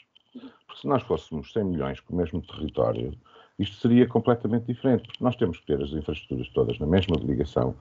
Porque 0.68 0.82
se 0.82 0.88
nós 0.88 1.02
fôssemos 1.04 1.52
100 1.52 1.64
milhões 1.64 2.00
com 2.00 2.14
o 2.14 2.18
mesmo 2.18 2.42
território, 2.42 3.18
isto 3.58 3.76
seria 3.78 4.08
completamente 4.08 4.66
diferente, 4.66 5.08
porque 5.08 5.24
nós 5.24 5.36
temos 5.36 5.60
que 5.60 5.66
ter 5.66 5.82
as 5.82 5.92
infraestruturas 5.92 6.48
todas 6.50 6.80
na 6.80 6.86
mesma 6.86 7.18
ligação 7.18 7.76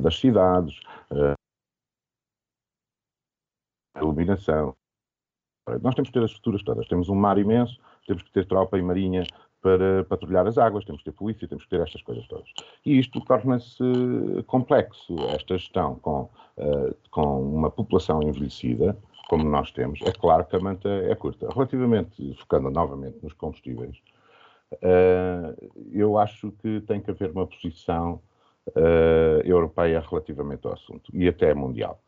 das 0.00 0.18
cidades, 0.18 0.80
iluminação. 3.96 4.74
Nós 5.80 5.94
temos 5.94 6.08
que 6.08 6.14
ter 6.14 6.24
as 6.24 6.30
estruturas 6.30 6.62
todas. 6.62 6.88
Temos 6.88 7.08
um 7.08 7.14
mar 7.14 7.38
imenso, 7.38 7.78
temos 8.06 8.22
que 8.22 8.32
ter 8.32 8.46
tropa 8.46 8.78
e 8.78 8.82
marinha 8.82 9.24
para 9.60 10.04
patrulhar 10.04 10.46
as 10.46 10.58
águas, 10.58 10.84
temos 10.84 11.02
que 11.02 11.10
ter 11.10 11.16
polícia, 11.16 11.46
temos 11.46 11.64
que 11.64 11.70
ter 11.70 11.80
estas 11.80 12.02
coisas 12.02 12.26
todas. 12.26 12.48
E 12.84 12.98
isto 12.98 13.20
torna-se 13.20 13.84
complexo, 14.46 15.14
esta 15.28 15.56
gestão 15.56 15.94
com, 16.00 16.28
uh, 16.56 16.94
com 17.10 17.40
uma 17.40 17.70
população 17.70 18.20
envelhecida, 18.22 18.98
como 19.28 19.48
nós 19.48 19.70
temos, 19.70 20.00
é 20.02 20.10
claro 20.10 20.44
que 20.44 20.56
a 20.56 20.60
manta 20.60 20.88
é 20.88 21.14
curta. 21.14 21.48
Relativamente, 21.48 22.34
focando 22.34 22.70
novamente 22.70 23.18
nos 23.22 23.32
combustíveis, 23.34 23.96
uh, 24.72 25.70
eu 25.92 26.18
acho 26.18 26.50
que 26.60 26.80
tem 26.80 27.00
que 27.00 27.12
haver 27.12 27.30
uma 27.30 27.46
posição 27.46 28.20
uh, 28.66 29.40
europeia 29.44 30.00
relativamente 30.00 30.66
ao 30.66 30.72
assunto, 30.72 31.08
e 31.14 31.28
até 31.28 31.54
mundial. 31.54 32.02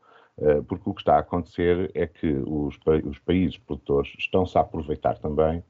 Porque 0.69 0.91
o 0.91 0.95
que 0.95 1.01
está 1.01 1.17
a 1.17 1.21
acontecer 1.21 1.91
é 1.95 2.07
que 2.07 2.27
os, 2.47 2.77
os 3.05 3.19
países 3.21 3.57
produtores 3.57 4.13
estão-se 4.19 4.59
a 4.59 4.63
aproveitar 4.63 5.17
também 5.19 5.63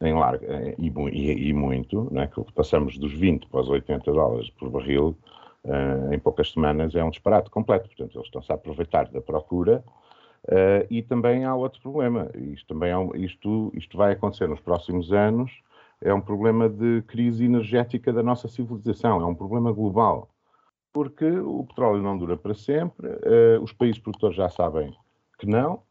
em 0.00 0.14
larga, 0.14 0.74
e, 0.78 0.88
e, 0.88 1.48
e 1.48 1.52
muito, 1.52 2.08
né, 2.12 2.26
que 2.26 2.42
passamos 2.52 2.96
dos 2.96 3.12
20 3.12 3.46
para 3.48 3.60
os 3.60 3.68
80 3.68 4.10
dólares 4.12 4.50
por 4.50 4.70
barril 4.70 5.16
uh, 5.64 6.12
em 6.12 6.18
poucas 6.18 6.52
semanas, 6.52 6.94
é 6.94 7.04
um 7.04 7.10
disparate 7.10 7.50
completo. 7.50 7.88
Portanto, 7.88 8.16
eles 8.16 8.26
estão-se 8.26 8.50
a 8.50 8.54
aproveitar 8.54 9.08
da 9.08 9.20
procura 9.20 9.84
uh, 10.44 10.86
e 10.90 11.02
também 11.02 11.44
há 11.44 11.54
outro 11.54 11.80
problema. 11.82 12.30
Isto, 12.34 12.68
também 12.68 12.90
é 12.90 12.96
um, 12.96 13.14
isto, 13.14 13.70
isto 13.74 13.96
vai 13.96 14.12
acontecer 14.12 14.48
nos 14.48 14.60
próximos 14.60 15.12
anos. 15.12 15.50
É 16.02 16.14
um 16.14 16.20
problema 16.20 16.66
de 16.66 17.02
crise 17.02 17.44
energética 17.44 18.10
da 18.10 18.22
nossa 18.22 18.48
civilização, 18.48 19.20
é 19.20 19.26
um 19.26 19.34
problema 19.34 19.70
global. 19.70 20.30
Porque 20.92 21.24
o 21.24 21.64
petróleo 21.64 22.02
não 22.02 22.18
dura 22.18 22.36
para 22.36 22.54
sempre, 22.54 23.06
uh, 23.08 23.62
os 23.62 23.72
países 23.72 23.98
produtores 23.98 24.36
já 24.36 24.48
sabem 24.48 24.96
que 25.38 25.46
não, 25.46 25.82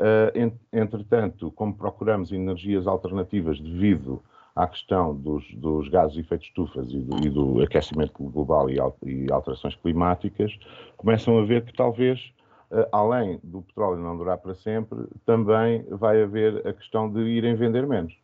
Uh, 0.00 0.56
entretanto, 0.72 1.50
como 1.50 1.76
procuramos 1.76 2.32
energias 2.32 2.86
alternativas 2.86 3.60
devido 3.60 4.22
à 4.56 4.66
questão 4.66 5.14
dos, 5.14 5.44
dos 5.52 5.88
gases 5.88 6.14
de 6.14 6.20
efeito 6.20 6.40
de 6.40 6.48
estufas 6.48 6.90
e 6.90 6.98
do, 6.98 7.26
e 7.26 7.28
do 7.28 7.62
aquecimento 7.62 8.14
global 8.14 8.70
e, 8.70 9.30
alterações 9.30 9.76
climáticas, 9.76 10.58
começam 10.96 11.38
a 11.38 11.44
ver 11.44 11.66
que 11.66 11.74
talvez, 11.74 12.32
uh, 12.70 12.86
além 12.90 13.40
do 13.44 13.60
petróleo 13.60 14.00
não 14.00 14.16
durar 14.16 14.38
para 14.38 14.54
sempre, 14.54 15.00
também 15.26 15.84
vai 15.90 16.22
haver 16.22 16.66
a 16.66 16.72
questão 16.72 17.12
de 17.12 17.20
irem 17.20 17.54
vender 17.54 17.86
menos. 17.86 18.18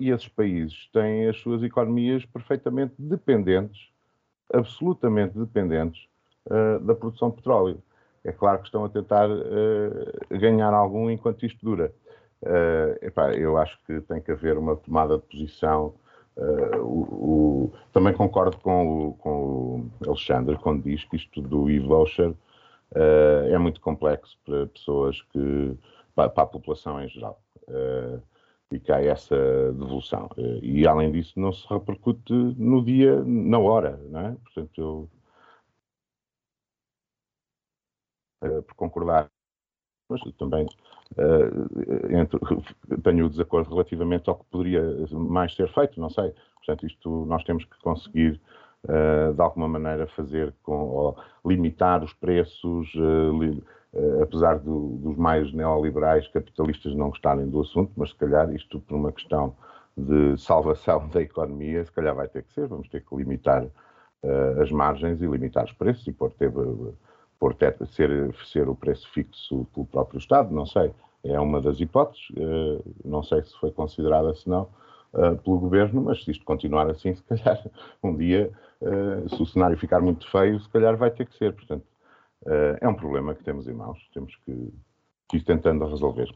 E 0.00 0.10
esses 0.10 0.26
países 0.26 0.88
têm 0.92 1.28
as 1.28 1.36
suas 1.38 1.62
economias 1.62 2.26
perfeitamente 2.26 2.94
dependentes, 2.98 3.88
absolutamente 4.52 5.38
dependentes, 5.38 6.06
uh, 6.46 6.78
da 6.80 6.94
produção 6.94 7.30
de 7.30 7.36
petróleo. 7.36 7.82
É 8.24 8.32
claro 8.32 8.58
que 8.58 8.66
estão 8.66 8.84
a 8.84 8.88
tentar 8.88 9.28
uh, 9.30 10.38
ganhar 10.38 10.72
algum 10.72 11.10
enquanto 11.10 11.46
isto 11.46 11.64
dura. 11.64 11.92
Epá, 13.00 13.32
eu 13.32 13.56
acho 13.56 13.78
que 13.86 14.00
tem 14.02 14.20
que 14.20 14.30
haver 14.30 14.58
uma 14.58 14.76
tomada 14.76 15.16
de 15.16 15.24
posição. 15.24 15.94
O, 16.82 17.00
o, 17.00 17.72
também 17.92 18.12
concordo 18.12 18.58
com 18.58 19.08
o, 19.08 19.14
com 19.14 19.30
o, 19.30 19.90
Alexandre 20.06 20.56
quando 20.58 20.82
diz 20.82 21.02
que 21.04 21.16
isto 21.16 21.40
do 21.40 21.70
e-voucher 21.70 22.34
é 23.50 23.56
muito 23.56 23.80
complexo 23.80 24.38
para 24.44 24.66
pessoas 24.66 25.22
que. 25.32 25.76
para, 26.14 26.28
para 26.28 26.44
a 26.44 26.46
população 26.46 27.02
em 27.02 27.08
geral. 27.08 27.40
E 28.72 28.80
que 28.80 28.92
há 28.92 29.00
essa 29.00 29.36
devolução. 29.72 30.28
Eh, 30.36 30.58
e, 30.62 30.86
além 30.86 31.12
disso, 31.12 31.38
não 31.38 31.52
se 31.52 31.66
repercute 31.68 32.32
no 32.32 32.84
dia, 32.84 33.22
na 33.24 33.58
hora, 33.58 33.96
não 34.10 34.20
é? 34.20 34.36
Portanto, 34.44 34.80
eu. 34.80 35.10
Eh, 38.42 38.60
por 38.62 38.74
concordar, 38.74 39.30
mas 40.08 40.20
também 40.36 40.66
uh, 41.16 42.16
entre, 42.16 42.38
tenho 43.02 43.26
o 43.26 43.30
desacordo 43.30 43.70
relativamente 43.70 44.28
ao 44.28 44.36
que 44.36 44.44
poderia 44.50 44.82
mais 45.12 45.54
ser 45.54 45.72
feito, 45.72 46.00
não 46.00 46.10
sei. 46.10 46.32
Portanto, 46.56 46.86
isto 46.86 47.26
nós 47.26 47.44
temos 47.44 47.64
que 47.64 47.78
conseguir. 47.80 48.40
Uh, 48.84 49.34
de 49.34 49.42
alguma 49.42 49.66
maneira 49.66 50.06
fazer 50.08 50.54
com 50.62 51.16
limitar 51.44 52.04
os 52.04 52.12
preços, 52.12 52.94
uh, 52.94 53.42
li, 53.42 53.60
apesar 54.22 54.58
do, 54.58 54.98
dos 54.98 55.16
mais 55.16 55.52
neoliberais 55.52 56.28
capitalistas 56.28 56.94
não 56.94 57.08
gostarem 57.08 57.48
do 57.48 57.60
assunto, 57.60 57.92
mas 57.96 58.10
se 58.10 58.16
calhar 58.16 58.52
isto 58.54 58.80
por 58.80 58.94
uma 58.94 59.12
questão 59.12 59.54
de 59.96 60.36
salvação 60.38 61.08
da 61.12 61.22
economia, 61.22 61.84
se 61.84 61.92
calhar 61.92 62.14
vai 62.14 62.28
ter 62.28 62.42
que 62.42 62.52
ser, 62.52 62.66
vamos 62.66 62.88
ter 62.88 63.02
que 63.02 63.16
limitar 63.16 63.64
uh, 63.64 64.60
as 64.60 64.70
margens 64.70 65.20
e 65.22 65.26
limitar 65.26 65.64
os 65.64 65.72
preços 65.72 66.06
e 66.06 66.12
pôr, 66.12 66.30
ter, 66.32 66.52
pôr 67.38 67.54
ter, 67.54 67.76
ser, 67.88 68.34
ser 68.44 68.68
o 68.68 68.74
preço 68.74 69.08
fixo 69.12 69.66
pelo 69.72 69.86
próprio 69.86 70.18
Estado, 70.18 70.54
não 70.54 70.66
sei, 70.66 70.92
é 71.24 71.40
uma 71.40 71.60
das 71.60 71.80
hipóteses, 71.80 72.28
uh, 72.30 72.84
não 73.04 73.22
sei 73.22 73.42
se 73.42 73.56
foi 73.58 73.70
considerada, 73.72 74.34
se 74.34 74.48
não, 74.48 74.68
pelo 75.42 75.58
Governo, 75.58 76.02
mas 76.02 76.22
se 76.22 76.30
isto 76.30 76.44
continuar 76.44 76.90
assim, 76.90 77.14
se 77.14 77.22
calhar 77.22 77.64
um 78.04 78.14
dia, 78.14 78.50
se 79.34 79.42
o 79.42 79.46
cenário 79.46 79.78
ficar 79.78 79.98
muito 79.98 80.30
feio, 80.30 80.60
se 80.60 80.68
calhar 80.68 80.94
vai 80.94 81.10
ter 81.10 81.24
que 81.24 81.34
ser, 81.38 81.54
portanto, 81.54 81.84
Uh, 82.42 82.76
é 82.80 82.88
um 82.88 82.94
problema 82.94 83.34
que 83.34 83.42
temos 83.42 83.66
em 83.66 83.72
mãos, 83.72 83.98
temos 84.12 84.34
que, 84.44 84.72
que 85.28 85.38
ir 85.38 85.44
tentando 85.44 85.86
resolver. 85.86 86.28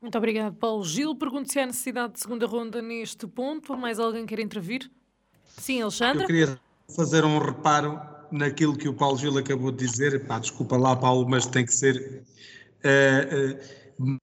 Muito 0.00 0.18
obrigado, 0.18 0.54
Paulo 0.56 0.84
Gil. 0.84 1.14
Pergunto 1.16 1.50
se 1.50 1.58
há 1.58 1.66
necessidade 1.66 2.12
de 2.12 2.20
segunda 2.20 2.46
ronda 2.46 2.82
neste 2.82 3.26
ponto. 3.26 3.74
Mais 3.76 3.98
alguém 3.98 4.26
quer 4.26 4.38
intervir? 4.38 4.90
Sim, 5.46 5.80
Alexandre? 5.80 6.24
Eu 6.24 6.26
queria 6.26 6.60
fazer 6.94 7.24
um 7.24 7.38
reparo 7.38 7.98
naquilo 8.30 8.76
que 8.76 8.86
o 8.86 8.94
Paulo 8.94 9.16
Gil 9.16 9.38
acabou 9.38 9.70
de 9.70 9.78
dizer. 9.78 10.26
Pá, 10.26 10.38
desculpa 10.38 10.76
lá, 10.76 10.94
Paulo, 10.94 11.26
mas 11.28 11.46
tem 11.46 11.64
que 11.64 11.72
ser. 11.72 12.22
Uh, 12.84 14.04
uh, 14.04 14.18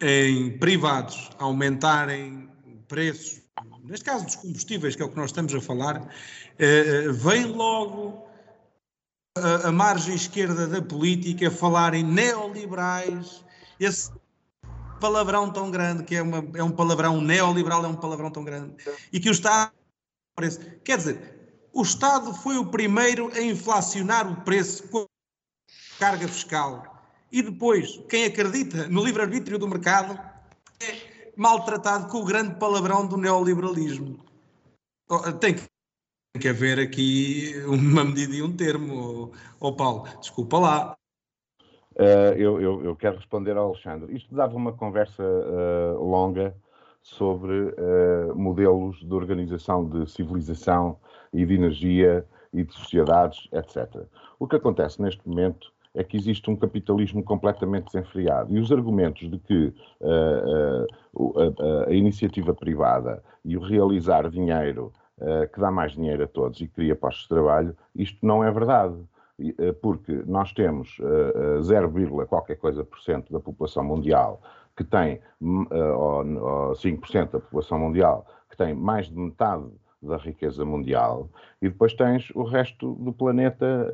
em 0.00 0.58
privados 0.58 1.30
aumentarem 1.38 2.48
preços, 2.86 3.40
neste 3.84 4.04
caso 4.04 4.26
dos 4.26 4.36
combustíveis, 4.36 4.94
que 4.94 5.02
é 5.02 5.04
o 5.06 5.08
que 5.08 5.16
nós 5.16 5.30
estamos 5.30 5.54
a 5.54 5.60
falar, 5.60 6.02
uh, 6.02 7.12
vem 7.14 7.46
logo 7.46 8.27
a, 9.36 9.68
a 9.68 9.72
margem 9.72 10.14
esquerda 10.14 10.66
da 10.66 10.82
política 10.82 11.50
falar 11.50 11.94
em 11.94 12.02
neoliberais, 12.02 13.44
esse 13.78 14.10
palavrão 15.00 15.50
tão 15.50 15.70
grande, 15.70 16.04
que 16.04 16.16
é, 16.16 16.22
uma, 16.22 16.44
é 16.54 16.62
um 16.62 16.70
palavrão 16.70 17.20
neoliberal, 17.20 17.84
é 17.84 17.88
um 17.88 17.96
palavrão 17.96 18.30
tão 18.30 18.44
grande, 18.44 18.74
e 19.12 19.20
que 19.20 19.28
o 19.28 19.32
Estado. 19.32 19.72
Quer 20.84 20.98
dizer, 20.98 21.68
o 21.72 21.82
Estado 21.82 22.32
foi 22.32 22.56
o 22.58 22.66
primeiro 22.66 23.30
a 23.34 23.40
inflacionar 23.40 24.30
o 24.30 24.40
preço 24.42 24.86
com 24.88 25.04
carga 25.98 26.28
fiscal. 26.28 27.02
E 27.30 27.42
depois, 27.42 28.00
quem 28.08 28.24
acredita 28.24 28.88
no 28.88 29.04
livre-arbítrio 29.04 29.58
do 29.58 29.68
mercado 29.68 30.18
é 30.80 31.32
maltratado 31.36 32.08
com 32.08 32.18
o 32.18 32.24
grande 32.24 32.54
palavrão 32.54 33.06
do 33.06 33.16
neoliberalismo. 33.16 34.24
Oh, 35.08 35.32
tem 35.32 35.54
que 35.54 35.62
que 36.38 36.48
haver 36.48 36.78
aqui 36.78 37.52
uma 37.66 38.04
medida 38.04 38.34
e 38.34 38.42
um 38.42 38.54
termo, 38.54 39.32
ó 39.60 39.68
oh, 39.68 39.72
Paulo, 39.72 40.04
desculpa 40.20 40.58
lá. 40.58 40.96
Uh, 41.94 42.32
eu, 42.36 42.60
eu, 42.60 42.84
eu, 42.84 42.96
quero 42.96 43.16
responder 43.16 43.56
ao 43.56 43.70
Alexandre. 43.70 44.14
Isto 44.14 44.32
dava 44.32 44.54
uma 44.56 44.72
conversa 44.72 45.22
uh, 45.22 46.00
longa 46.00 46.54
sobre 47.02 47.52
uh, 47.52 48.36
modelos 48.36 49.00
de 49.00 49.12
organização 49.12 49.88
de 49.88 50.08
civilização 50.08 50.96
e 51.32 51.44
de 51.44 51.54
energia 51.54 52.24
e 52.52 52.62
de 52.62 52.72
sociedades, 52.72 53.48
etc. 53.52 54.06
O 54.38 54.46
que 54.46 54.54
acontece 54.54 55.02
neste 55.02 55.26
momento 55.28 55.72
é 55.92 56.04
que 56.04 56.16
existe 56.16 56.48
um 56.48 56.54
capitalismo 56.54 57.24
completamente 57.24 57.86
desenfreado 57.86 58.54
e 58.54 58.60
os 58.60 58.70
argumentos 58.70 59.28
de 59.28 59.38
que 59.38 59.74
a, 60.00 61.88
a 61.88 61.92
iniciativa 61.92 62.54
privada 62.54 63.22
e 63.44 63.56
o 63.56 63.60
realizar 63.60 64.30
dinheiro 64.30 64.86
uh, 64.86 65.07
que 65.52 65.60
dá 65.60 65.70
mais 65.70 65.92
dinheiro 65.92 66.24
a 66.24 66.28
todos 66.28 66.60
e 66.60 66.68
cria 66.68 66.94
postos 66.94 67.24
de 67.24 67.28
trabalho, 67.28 67.76
isto 67.94 68.24
não 68.24 68.42
é 68.42 68.50
verdade. 68.50 68.96
Uh, 69.40 69.72
porque 69.80 70.12
nós 70.26 70.52
temos 70.52 70.98
uh, 70.98 71.62
0, 71.62 72.26
qualquer 72.26 72.56
coisa 72.56 72.84
por 72.84 72.98
cento 73.00 73.32
da 73.32 73.38
população 73.38 73.84
mundial 73.84 74.42
que 74.76 74.82
tem, 74.82 75.20
ou, 75.40 76.24
ou 76.24 76.72
5% 76.72 77.30
da 77.30 77.40
população 77.40 77.78
mundial 77.78 78.26
que 78.50 78.56
tem 78.56 78.74
mais 78.74 79.06
de 79.06 79.16
metade 79.16 79.66
da 80.00 80.16
riqueza 80.16 80.64
mundial, 80.64 81.28
e 81.60 81.68
depois 81.68 81.92
tens 81.94 82.30
o 82.30 82.44
resto 82.44 82.94
do 82.94 83.12
planeta 83.12 83.90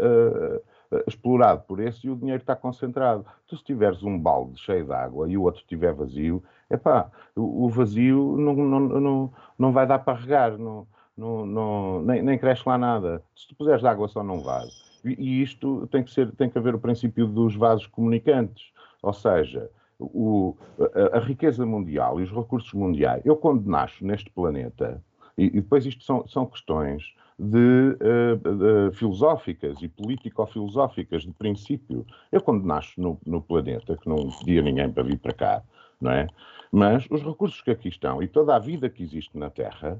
explorado 1.06 1.62
por 1.62 1.80
esse 1.80 2.06
e 2.06 2.10
o 2.10 2.16
dinheiro 2.16 2.42
está 2.42 2.54
concentrado. 2.54 3.24
Tu, 3.46 3.56
se 3.56 3.64
tiveres 3.64 4.02
um 4.02 4.18
balde 4.18 4.60
cheio 4.60 4.84
de 4.84 4.92
água 4.92 5.28
e 5.28 5.38
o 5.38 5.42
outro 5.42 5.60
estiver 5.62 5.94
vazio, 5.94 6.42
epá, 6.70 7.10
o 7.34 7.68
vazio 7.70 8.36
não, 8.36 8.54
não, 8.54 8.80
não, 8.80 9.32
não 9.58 9.72
vai 9.72 9.86
dar 9.86 10.00
para 10.00 10.18
regar. 10.18 10.58
Não, 10.58 10.86
não, 11.16 11.46
não, 11.46 12.02
nem, 12.02 12.22
nem 12.22 12.38
cresce 12.38 12.62
lá 12.66 12.76
nada. 12.76 13.22
Se 13.34 13.48
tu 13.48 13.54
puseres 13.54 13.84
água 13.84 14.08
só 14.08 14.22
não 14.22 14.40
vai. 14.40 14.66
E, 15.04 15.10
e, 15.18 15.42
isto 15.42 15.86
tem 15.88 16.02
que, 16.02 16.10
ser, 16.10 16.32
tem 16.32 16.48
que 16.48 16.58
haver 16.58 16.74
o 16.74 16.78
princípio 16.78 17.26
dos 17.26 17.54
vasos 17.54 17.86
comunicantes, 17.86 18.72
ou 19.02 19.12
seja, 19.12 19.70
o, 19.98 20.56
a, 20.78 21.18
a, 21.18 21.20
riqueza 21.20 21.64
mundial 21.64 22.20
e 22.20 22.24
os 22.24 22.30
recursos 22.30 22.72
mundiais. 22.72 23.24
Eu, 23.24 23.36
quando 23.36 23.66
nasço 23.66 24.04
neste 24.04 24.30
planeta, 24.30 25.02
e, 25.36 25.46
e 25.46 25.50
depois 25.50 25.84
isto 25.86 26.02
são, 26.04 26.26
são 26.26 26.46
questões 26.46 27.14
de, 27.38 27.96
uh, 28.00 28.90
de, 28.90 28.96
filosóficas 28.96 29.82
e 29.82 29.88
político-filosóficas 29.88 31.22
de 31.22 31.32
princípio. 31.32 32.06
Eu, 32.32 32.40
quando 32.40 32.64
nasço 32.64 33.00
no, 33.00 33.20
no 33.26 33.42
planeta, 33.42 33.96
que 33.96 34.08
não 34.08 34.30
pedia 34.38 34.62
ninguém 34.62 34.90
para 34.90 35.02
vir 35.02 35.18
para 35.18 35.32
cá, 35.32 35.62
não 36.00 36.10
é? 36.10 36.26
Mas 36.72 37.06
os 37.10 37.22
recursos 37.22 37.60
que 37.60 37.70
aqui 37.70 37.88
estão 37.88 38.22
e 38.22 38.26
toda 38.26 38.54
a 38.54 38.58
vida 38.58 38.88
que 38.88 39.02
existe 39.02 39.36
na 39.38 39.48
Terra 39.48 39.98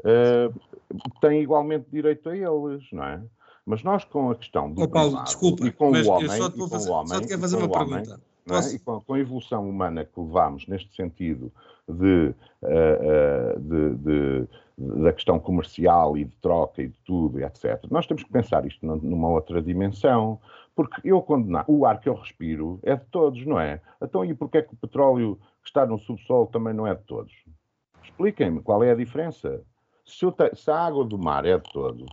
uh, 0.00 0.54
têm 1.20 1.42
igualmente 1.42 1.86
direito 1.90 2.28
a 2.28 2.36
eles, 2.36 2.84
não 2.92 3.04
é? 3.04 3.22
Mas 3.66 3.82
nós 3.82 4.04
com 4.04 4.30
a 4.30 4.34
questão 4.34 4.70
do 4.70 4.82
oh, 4.82 4.88
Paulo, 4.88 5.22
desculpa, 5.24 5.66
e 5.66 5.72
com 5.72 5.86
o 5.86 6.08
homem, 6.08 6.28
só 6.28 6.50
te, 6.50 6.68
fazer, 6.68 6.90
homem, 6.90 7.08
só 7.08 7.20
te 7.20 7.28
quero 7.28 7.40
fazer 7.40 7.56
uma 7.56 7.68
pergunta. 7.68 8.20
é? 8.50 8.74
E 8.74 8.78
com, 8.78 9.00
com, 9.00 9.14
a 9.14 9.18
evolução 9.18 9.68
humana 9.68 10.04
que 10.04 10.20
levamos 10.20 10.66
neste 10.66 10.94
sentido 10.94 11.50
de, 11.88 12.34
uh, 12.62 13.56
uh, 13.56 13.60
de, 13.60 13.94
de, 13.96 15.02
da 15.02 15.12
questão 15.12 15.38
comercial 15.38 16.18
e 16.18 16.24
de 16.24 16.36
troca 16.36 16.82
e 16.82 16.88
de 16.88 16.98
tudo, 17.06 17.40
etc., 17.40 17.82
nós 17.90 18.06
temos 18.06 18.22
que 18.22 18.30
pensar 18.30 18.66
isto 18.66 18.84
numa 18.84 19.28
outra 19.28 19.62
dimensão. 19.62 20.38
Porque 20.76 21.00
eu 21.04 21.22
condenar, 21.22 21.64
o 21.68 21.86
ar 21.86 22.00
que 22.00 22.08
eu 22.08 22.14
respiro 22.14 22.80
é 22.82 22.96
de 22.96 23.04
todos, 23.04 23.46
não 23.46 23.60
é? 23.60 23.80
Então, 24.02 24.24
e 24.24 24.34
porquê 24.34 24.58
é 24.58 24.62
que 24.62 24.74
o 24.74 24.76
petróleo 24.76 25.38
que 25.62 25.68
está 25.68 25.86
no 25.86 26.00
subsolo 26.00 26.48
também 26.48 26.74
não 26.74 26.84
é 26.84 26.94
de 26.94 27.02
todos? 27.04 27.32
Expliquem-me 28.02 28.60
qual 28.60 28.82
é 28.82 28.90
a 28.90 28.94
diferença 28.96 29.62
se, 30.04 30.26
se, 30.54 30.70
a 30.70 30.78
água 30.78 31.04
do 31.04 31.18
mar 31.18 31.44
é 31.44 31.56
de 31.56 31.72
todos, 31.72 32.06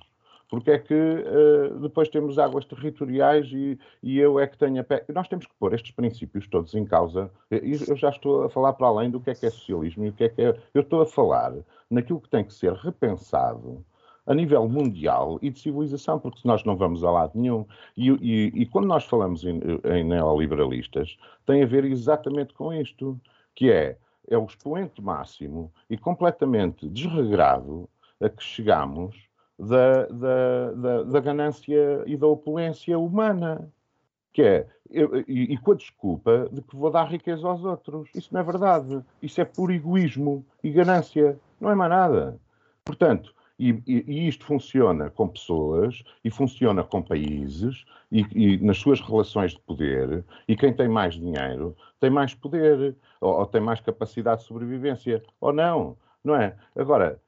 porque 0.50 0.72
é 0.72 0.80
que 0.80 0.94
uh, 0.94 1.80
depois 1.80 2.10
temos 2.10 2.38
águas 2.38 2.66
territoriais 2.66 3.48
e, 3.52 3.80
e, 4.04 4.20
eu 4.20 4.40
é 4.40 4.48
que 4.48 4.58
tenho 4.58 4.82
a 4.82 4.84
pé. 4.84 5.06
Nós 5.14 5.28
temos 5.28 5.46
que 5.46 5.54
pôr 5.60 5.74
estes 5.74 5.92
princípios 5.92 6.48
todos 6.48 6.74
em 6.74 6.86
causa. 6.86 7.32
Eu 7.50 7.96
já 7.96 8.10
estou 8.10 8.44
a 8.44 8.50
falar 8.50 8.74
para 8.74 8.88
além 8.88 9.10
do 9.10 9.20
que 9.20 9.30
é 9.30 9.36
que 9.36 9.46
é 9.46 9.50
socialismo 9.50 10.06
e 10.06 10.10
o 10.10 10.14
que 10.14 10.26
é 10.26 10.30
que 10.30 10.42
é. 10.42 10.58
Eu 10.74 10.82
estou 10.82 11.02
a 11.02 11.06
falar 11.06 11.54
naquilo 11.90 12.20
que 12.20 12.30
tem 12.30 12.44
que 12.44 12.54
ser 12.54 12.74
repensado 12.74 13.84
a 14.26 14.34
nível 14.34 14.68
mundial 14.68 15.40
e 15.42 15.50
de 15.50 15.60
civilização, 15.60 16.20
porque 16.20 16.42
nós 16.46 16.64
não 16.64 16.76
vamos 16.76 17.04
a 17.04 17.12
lado 17.12 17.32
nenhum. 17.36 17.66
E, 17.98 18.10
e, 18.10 18.62
e 18.62 18.66
quando 18.66 18.88
nós 18.88 19.06
falamos 19.06 19.44
em, 19.44 19.60
em 19.86 20.04
neoliberalistas, 20.04 21.18
tem 21.46 21.64
a 21.64 21.66
ver 21.66 21.86
exatamente 21.86 22.54
com 22.54 22.74
isto, 22.74 23.20
que 23.56 23.72
é 23.72 23.98
é 24.28 24.38
o 24.38 24.46
expoente 24.46 25.02
máximo 25.02 25.72
e 25.90 25.98
completamente 25.98 26.88
desregrado 26.88 27.90
a 28.20 28.30
que 28.30 28.44
chegamos 28.44 29.16
da, 29.58 30.06
da, 30.08 30.72
da, 30.72 31.04
da 31.04 31.20
ganância 31.20 32.04
e 32.06 32.16
da 32.18 32.28
opulência 32.28 32.98
humana. 32.98 33.72
Que 34.34 34.42
é, 34.42 34.68
eu, 34.90 35.20
e, 35.28 35.54
e, 35.54 35.58
com 35.58 35.74
a 35.74 35.76
desculpa 35.76 36.48
de 36.52 36.62
que 36.62 36.76
vou 36.76 36.90
dar 36.90 37.04
riqueza 37.04 37.46
aos 37.48 37.64
outros. 37.64 38.10
Isso 38.16 38.30
não 38.32 38.40
é 38.40 38.44
verdade. 38.44 39.04
Isso 39.22 39.42
é 39.42 39.46
puro 39.46 39.74
egoísmo 39.74 40.46
e 40.64 40.70
ganância. 40.72 41.38
Não 41.60 41.70
é 41.70 41.76
mais 41.76 41.90
nada. 41.90 42.40
Portanto, 42.84 43.34
e, 43.70 44.04
e, 44.08 44.28
isto 44.28 44.46
funciona 44.46 45.10
com 45.10 45.28
pessoas 45.28 46.04
e 46.24 46.32
funciona 46.32 46.84
com 46.84 47.02
países 47.02 47.86
e, 48.12 48.26
e, 48.34 48.58
nas 48.58 48.78
suas 48.78 49.00
relações 49.00 49.52
de 49.52 49.60
poder. 49.60 50.24
E 50.48 50.56
quem 50.56 50.74
tem 50.74 50.88
mais 50.88 51.14
dinheiro 51.14 51.76
tem 52.00 52.10
mais 52.10 52.34
poder 52.34 52.96
ou, 53.20 53.40
ou, 53.40 53.46
tem 53.46 53.62
mais 53.62 53.80
capacidade 53.80 54.42
de 54.42 54.48
sobrevivência 54.48 55.22
ou 55.40 55.54
não, 55.54 55.96
não 56.24 56.36
é? 56.36 56.56
Agora, 56.76 57.20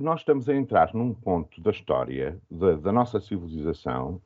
nós 0.00 0.20
estamos 0.20 0.48
a 0.48 0.54
entrar 0.54 0.92
num 0.94 1.14
ponto 1.14 1.60
da 1.62 1.70
história 1.70 2.38
da, 2.50 2.76
da 2.76 2.92
nossa 2.92 3.18
civilização 3.18 4.20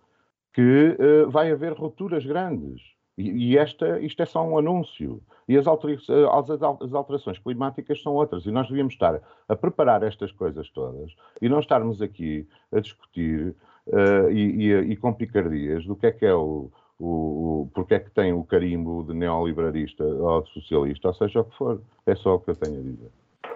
que 0.53 0.97
uh, 0.99 1.31
vai 1.31 1.51
haver 1.51 1.73
rupturas 1.73 2.27
grandes. 2.27 2.83
E, 3.17 3.53
e, 3.53 3.59
esta, 3.59 4.01
isto 4.01 4.23
é 4.23 4.27
só 4.27 4.43
um 4.43 4.57
anúncio. 4.59 5.21
E 5.49 5.57
as, 5.57 5.67
as, 5.67 6.93
alterações 6.95 7.39
climáticas 7.39 8.03
são 8.03 8.15
outras. 8.15 8.47
E 8.47 8.51
nós 8.51 8.69
devíamos 8.69 8.95
estar 8.95 9.21
a 9.49 9.57
preparar 9.57 10.03
estas 10.03 10.33
coisas 10.33 10.71
todas 10.71 11.13
e 11.41 11.49
não 11.49 11.61
estarmos 11.61 12.01
aqui 12.01 12.47
a 12.73 12.81
discutir 12.81 13.55
uh, 13.89 14.31
e, 14.31 14.67
e, 14.67 14.73
e, 14.93 14.97
com 14.97 15.13
picardias 15.13 15.85
do 15.85 15.95
que 15.95 16.07
é 16.07 16.13
que 16.13 16.25
é 16.25 16.35
o, 16.35 16.71
o, 16.99 17.07
o, 17.07 17.71
porque 17.75 17.95
é 17.95 17.99
que 17.99 18.11
tem 18.11 18.33
o 18.33 18.45
carimbo 18.45 19.05
de 19.05 19.13
neoliberalista 19.13 20.05
ou 20.05 20.43
de 20.43 20.51
socialista, 20.53 21.09
ou 21.09 21.15
seja 21.15 21.41
o 21.41 21.45
que 21.45 21.57
for. 21.57 21.83
É 22.07 22.15
só 22.15 22.37
o 22.37 22.41
que 22.41 22.51
eu 22.51 22.57
tenho 22.57 22.79
a 22.79 22.83
dizer. 22.83 23.11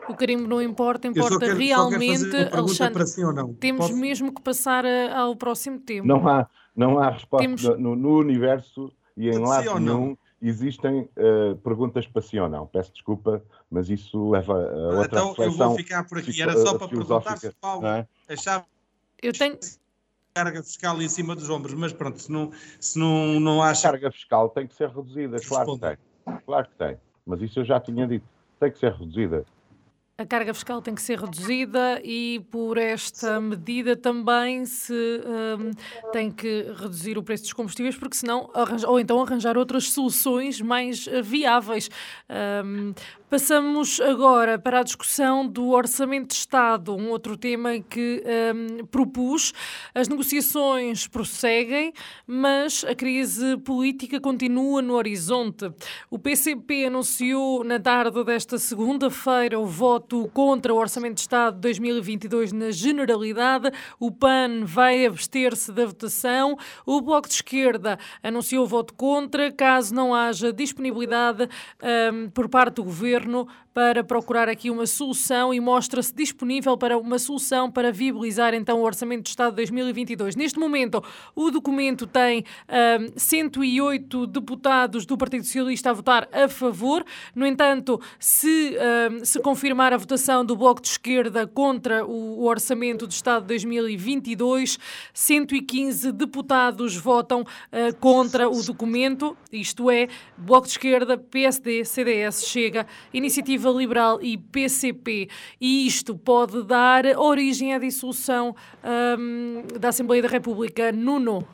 O 0.08 0.14
carimbo 0.14 0.46
não 0.46 0.62
importa, 0.62 1.08
importa 1.08 1.40
quero, 1.40 1.56
realmente, 1.56 2.36
Alexandre. 2.52 3.06
Si 3.06 3.22
temos 3.58 3.88
Posso? 3.88 4.00
mesmo 4.00 4.32
que 4.32 4.40
passar 4.40 4.84
a, 4.84 5.20
ao 5.20 5.34
próximo 5.34 5.80
tempo. 5.80 6.06
Não 6.06 6.28
há, 6.28 6.46
não 6.76 6.98
há 6.98 7.10
resposta 7.10 7.44
temos... 7.44 7.64
no, 7.78 7.96
no, 7.96 8.18
universo 8.18 8.92
e 9.16 9.28
em 9.28 9.38
lado 9.38 9.78
nenhum 9.78 10.16
existem 10.40 11.08
uh, 11.16 11.56
perguntas 11.64 12.06
para 12.06 12.22
sim 12.22 12.38
ou 12.38 12.48
não. 12.48 12.66
Peço 12.66 12.92
desculpa, 12.92 13.42
mas 13.70 13.88
isso 13.88 14.30
leva 14.30 14.52
a 14.54 14.98
outra 14.98 15.04
então, 15.06 15.28
reflexão. 15.30 15.32
Então 15.32 15.44
eu 15.44 15.68
vou 15.68 15.76
ficar 15.76 16.04
por 16.04 16.18
aqui. 16.18 16.42
Era 16.42 16.56
só 16.58 16.76
para 16.76 16.88
perguntar 16.88 17.38
se 17.38 17.52
Paulo 17.52 17.86
é? 17.86 18.06
achava 18.28 18.66
eu 19.22 19.32
tenho 19.32 19.58
carga 20.34 20.62
fiscal 20.62 21.00
em 21.00 21.08
cima 21.08 21.34
dos 21.34 21.48
ombros, 21.48 21.72
mas 21.72 21.92
pronto, 21.92 22.20
se 22.20 22.30
não, 22.30 22.52
se 22.78 22.98
não, 22.98 23.40
não 23.40 23.62
acha. 23.62 23.88
A 23.88 23.92
carga 23.92 24.12
fiscal 24.12 24.50
tem 24.50 24.66
que 24.66 24.74
ser 24.74 24.90
reduzida, 24.90 25.38
claro 25.40 25.74
que 25.74 25.80
tem. 25.80 25.98
Claro 26.44 26.68
que 26.68 26.74
tem. 26.76 26.98
Mas 27.24 27.40
isso 27.40 27.60
eu 27.60 27.64
já 27.64 27.80
tinha 27.80 28.06
dito. 28.06 28.26
Tem 28.60 28.70
que 28.70 28.78
ser 28.78 28.92
reduzida 28.92 29.44
a 30.18 30.24
carga 30.24 30.54
fiscal 30.54 30.80
tem 30.80 30.94
que 30.94 31.02
ser 31.02 31.20
reduzida 31.20 32.00
e 32.02 32.40
por 32.50 32.78
esta 32.78 33.38
medida 33.38 33.94
também 33.94 34.64
se 34.64 34.94
um, 34.94 35.70
tem 36.10 36.30
que 36.30 36.72
reduzir 36.74 37.18
o 37.18 37.22
preço 37.22 37.42
dos 37.42 37.52
combustíveis, 37.52 37.96
porque 37.96 38.16
senão 38.16 38.50
arranja, 38.54 38.88
ou 38.88 38.98
então 38.98 39.20
arranjar 39.20 39.58
outras 39.58 39.90
soluções 39.90 40.58
mais 40.58 41.06
eh, 41.06 41.20
viáveis. 41.20 41.90
Um, 42.64 42.94
Passamos 43.28 44.00
agora 44.00 44.56
para 44.56 44.78
a 44.78 44.82
discussão 44.84 45.44
do 45.44 45.70
Orçamento 45.70 46.28
de 46.28 46.34
Estado, 46.34 46.94
um 46.94 47.10
outro 47.10 47.36
tema 47.36 47.80
que 47.80 48.22
um, 48.54 48.86
propus. 48.86 49.52
As 49.92 50.06
negociações 50.06 51.08
prosseguem, 51.08 51.92
mas 52.24 52.84
a 52.84 52.94
crise 52.94 53.56
política 53.56 54.20
continua 54.20 54.80
no 54.80 54.94
horizonte. 54.94 55.72
O 56.08 56.20
PCP 56.20 56.84
anunciou 56.84 57.64
na 57.64 57.80
tarde 57.80 58.22
desta 58.22 58.58
segunda-feira 58.58 59.58
o 59.58 59.66
voto 59.66 60.30
contra 60.32 60.72
o 60.72 60.76
Orçamento 60.76 61.14
de 61.14 61.22
Estado 61.22 61.56
de 61.56 61.62
2022 61.62 62.52
na 62.52 62.70
generalidade. 62.70 63.72
O 63.98 64.12
PAN 64.12 64.64
vai 64.64 65.04
abster-se 65.04 65.72
da 65.72 65.84
votação. 65.84 66.56
O 66.86 67.00
Bloco 67.00 67.26
de 67.26 67.34
Esquerda 67.34 67.98
anunciou 68.22 68.62
o 68.62 68.68
voto 68.68 68.94
contra, 68.94 69.50
caso 69.50 69.92
não 69.92 70.14
haja 70.14 70.52
disponibilidade 70.52 71.48
um, 72.12 72.30
por 72.30 72.48
parte 72.48 72.76
do 72.76 72.84
governo 72.84 73.15
governo 73.16 73.48
para 73.72 74.02
procurar 74.02 74.48
aqui 74.48 74.70
uma 74.70 74.86
solução 74.86 75.52
e 75.52 75.60
mostra-se 75.60 76.14
disponível 76.14 76.78
para 76.78 76.96
uma 76.96 77.18
solução 77.18 77.70
para 77.70 77.92
viabilizar 77.92 78.54
então 78.54 78.80
o 78.80 78.84
Orçamento 78.84 79.24
de 79.24 79.28
Estado 79.28 79.50
de 79.50 79.56
2022. 79.56 80.34
Neste 80.34 80.58
momento, 80.58 81.04
o 81.34 81.50
documento 81.50 82.06
tem 82.06 82.42
um, 82.98 83.12
108 83.14 84.26
deputados 84.28 85.04
do 85.04 85.18
Partido 85.18 85.44
Socialista 85.44 85.90
a 85.90 85.92
votar 85.92 86.26
a 86.32 86.48
favor. 86.48 87.04
No 87.34 87.46
entanto, 87.46 88.00
se, 88.18 88.74
um, 89.12 89.22
se 89.22 89.40
confirmar 89.40 89.92
a 89.92 89.98
votação 89.98 90.42
do 90.42 90.56
Bloco 90.56 90.80
de 90.80 90.88
Esquerda 90.88 91.46
contra 91.46 92.02
o, 92.06 92.46
Orçamento 92.46 93.06
de 93.06 93.12
Estado 93.12 93.42
de 93.42 93.48
2022, 93.48 94.78
115 95.12 96.12
deputados 96.12 96.96
votam 96.96 97.42
uh, 97.42 97.94
contra 98.00 98.48
o 98.48 98.62
documento, 98.62 99.36
isto 99.52 99.90
é, 99.90 100.08
Bloco 100.38 100.66
de 100.66 100.72
Esquerda, 100.72 101.18
PSD, 101.18 101.84
CDS, 101.84 102.46
Chega, 102.46 102.86
Iniciativa 103.12 103.70
Liberal 103.70 104.22
e 104.22 104.36
PCP. 104.36 105.28
E 105.60 105.86
isto 105.86 106.16
pode 106.16 106.62
dar 106.64 107.04
origem 107.18 107.74
à 107.74 107.78
dissolução 107.78 108.54
um, 109.18 109.62
da 109.78 109.88
Assembleia 109.88 110.22
da 110.22 110.28
República. 110.28 110.92
Nuno. 110.92 111.46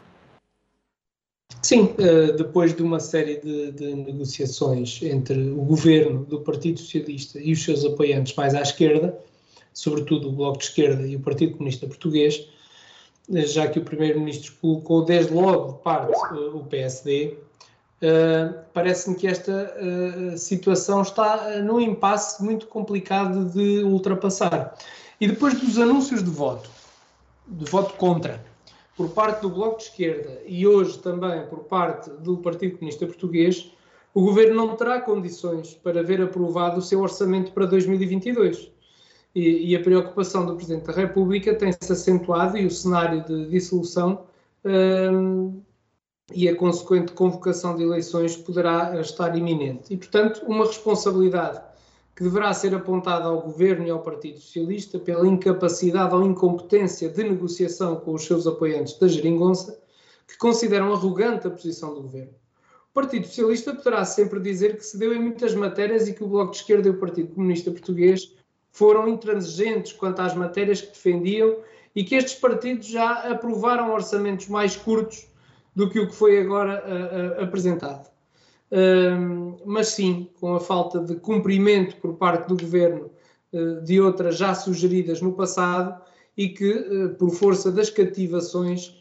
Sim, 1.61 1.95
eh, 1.99 2.33
depois 2.33 2.75
de 2.75 2.83
uma 2.83 2.99
série 2.99 3.37
de, 3.41 3.71
de, 3.73 3.95
negociações 3.95 5.01
entre 5.03 5.51
o 5.51 5.63
governo 5.63 6.25
do 6.25 6.41
Partido 6.41 6.81
Socialista 6.81 7.39
e 7.39 7.53
os 7.53 7.63
seus 7.63 7.85
apoiantes 7.85 8.35
mais 8.35 8.55
à 8.55 8.63
esquerda, 8.63 9.17
sobretudo 9.73 10.29
o 10.29 10.33
Bloco 10.33 10.59
de 10.59 10.65
Esquerda 10.65 11.07
e 11.07 11.15
o 11.15 11.21
Partido 11.21 11.53
Comunista 11.53 11.87
Português, 11.87 12.49
eh, 13.33 13.47
já 13.47 13.69
que 13.69 13.79
o 13.79 13.85
Primeiro-Ministro 13.85 14.55
colocou 14.61 15.05
desde 15.05 15.33
logo 15.33 15.73
de 15.73 15.83
parte 15.83 16.21
eh, 16.35 16.51
o 16.53 16.65
PSD, 16.65 17.37
Uh, 18.03 18.59
Parece-me 18.75 19.15
que 19.15 19.29
esta 19.29 19.73
uh, 19.79 20.37
situação 20.37 21.03
está 21.03 21.37
uh, 21.37 21.63
num 21.63 21.79
impasse 21.79 22.43
muito 22.43 22.67
complicado 22.67 23.45
de 23.45 23.85
ultrapassar. 23.85 24.77
E 25.21 25.29
depois 25.29 25.55
dos 25.61 25.79
anúncios 25.79 26.21
de 26.21 26.31
voto, 26.31 26.69
de 27.47 27.65
voto 27.71 27.95
contra, 27.95 28.45
por 28.97 29.11
parte 29.11 29.43
do 29.43 29.51
Bloco 29.51 29.79
de 29.79 29.85
Esquerda 29.85 30.43
e 30.47 30.67
hoje 30.67 30.99
também 30.99 31.47
por 31.47 31.61
parte 31.61 32.11
do 32.11 32.39
Partido 32.39 32.77
Comunista 32.77 33.07
Português, 33.07 33.71
o 34.13 34.21
governo 34.21 34.57
não 34.57 34.75
terá 34.75 35.01
condições 35.01 35.73
para 35.75 36.03
ver 36.03 36.21
aprovado 36.21 36.81
o 36.81 36.83
seu 36.83 37.01
orçamento 37.01 37.53
para 37.53 37.67
2022. 37.67 38.69
E, 39.33 39.71
e 39.71 39.77
a 39.77 39.81
preocupação 39.81 40.45
do 40.45 40.57
Presidente 40.57 40.87
da 40.87 40.93
República 40.93 41.55
tem-se 41.55 41.91
acentuado 41.91 42.59
e 42.59 42.67
o 42.67 42.71
cenário 42.71 43.25
de 43.25 43.49
dissolução 43.49 44.25
e 46.35 46.49
a 46.49 46.57
consequente 46.57 47.12
convocação 47.12 47.76
de 47.76 47.83
eleições 47.83 48.37
poderá 48.37 49.01
estar 49.01 49.37
iminente. 49.37 49.93
E, 49.93 49.97
portanto, 49.97 50.43
uma 50.47 50.66
responsabilidade 50.66 51.61
que 52.14 52.22
deverá 52.22 52.53
ser 52.53 52.74
apontada 52.74 53.24
ao 53.24 53.41
Governo 53.41 53.87
e 53.87 53.91
ao 53.91 54.01
Partido 54.01 54.39
Socialista 54.39 54.99
pela 54.99 55.26
incapacidade 55.26 56.14
ou 56.14 56.24
incompetência 56.24 57.09
de 57.09 57.22
negociação 57.24 57.97
com 57.97 58.12
os 58.12 58.24
seus 58.24 58.47
apoiantes 58.47 58.99
da 58.99 59.09
geringonça, 59.09 59.80
que 60.28 60.37
consideram 60.37 60.93
arrogante 60.93 61.47
a 61.47 61.51
posição 61.51 61.95
do 61.95 62.03
Governo. 62.03 62.35
O 62.91 62.95
Partido 62.95 63.26
Socialista 63.26 63.74
poderá 63.74 64.05
sempre 64.05 64.39
dizer 64.39 64.76
que 64.76 64.85
se 64.85 64.99
deu 64.99 65.14
em 65.14 65.20
muitas 65.20 65.55
matérias 65.55 66.07
e 66.07 66.12
que 66.12 66.22
o 66.22 66.28
Bloco 66.28 66.53
de 66.53 66.59
Esquerda 66.59 66.89
e 66.89 66.91
o 66.91 66.99
Partido 66.99 67.35
Comunista 67.35 67.70
Português 67.70 68.35
foram 68.70 69.09
intransigentes 69.09 69.93
quanto 69.93 70.20
às 70.20 70.35
matérias 70.35 70.83
que 70.83 70.93
defendiam 70.93 71.57
e 71.95 72.05
que 72.05 72.14
estes 72.14 72.35
partidos 72.35 72.87
já 72.87 73.30
aprovaram 73.30 73.93
orçamentos 73.93 74.49
mais 74.49 74.76
curtos 74.76 75.32
do 75.75 75.89
que 75.89 75.99
o 75.99 76.09
que 76.09 76.14
foi 76.14 76.41
agora 76.41 76.83
uh, 76.87 77.41
uh, 77.41 77.45
apresentado. 77.45 78.11
Uh, 78.70 79.61
mas 79.66 79.89
sim, 79.89 80.31
com 80.41 80.55
a 80.55 80.61
falta 80.61 81.01
de 81.01 81.16
cumprimento 81.16 81.97
por 81.97 82.14
parte 82.14 82.49
do 82.49 82.57
governo 82.57 83.11
de 83.85 84.01
outras 84.01 84.39
já 84.39 84.55
sugeridas 84.55 85.20
no 85.20 85.35
passado 85.35 86.01
e 86.35 86.49
que, 86.49 87.14
por 87.18 87.29
força 87.33 87.70
das 87.70 87.91
cativações, 87.91 88.97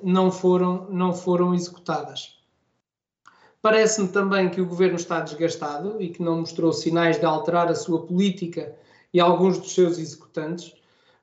não, 0.00 0.30
foram, 0.30 0.86
não 0.88 1.12
foram 1.12 1.52
executadas. 1.52 2.36
Parece-me 3.60 4.06
também 4.06 4.48
que 4.48 4.60
o 4.60 4.66
governo 4.66 4.94
está 4.94 5.18
desgastado 5.18 6.00
e 6.00 6.10
que 6.10 6.22
não 6.22 6.38
mostrou 6.38 6.72
sinais 6.72 7.18
de 7.18 7.26
alterar 7.26 7.66
a 7.66 7.74
sua 7.74 8.06
política 8.06 8.76
e 9.12 9.18
alguns 9.18 9.58
dos 9.58 9.74
seus 9.74 9.98
executantes, 9.98 10.72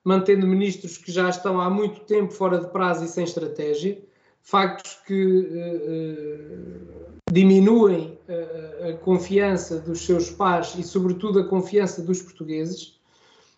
mantendo 0.04 0.46
ministros 0.46 0.98
que 0.98 1.14
já 1.14 1.30
estão 1.30 1.62
há 1.62 1.70
muito 1.70 2.02
tempo 2.02 2.34
fora 2.34 2.60
de 2.60 2.68
prazo 2.68 3.06
e 3.06 3.08
sem 3.08 3.24
estratégia, 3.24 3.98
factos 4.42 4.98
que 5.06 5.24
uh, 5.24 7.20
diminuem 7.32 8.18
uh, 8.28 8.90
a 8.90 8.94
confiança 8.98 9.80
dos 9.80 10.06
seus 10.06 10.30
pais 10.30 10.76
e, 10.78 10.84
sobretudo, 10.84 11.40
a 11.40 11.48
confiança 11.48 12.02
dos 12.02 12.22
portugueses. 12.22 13.00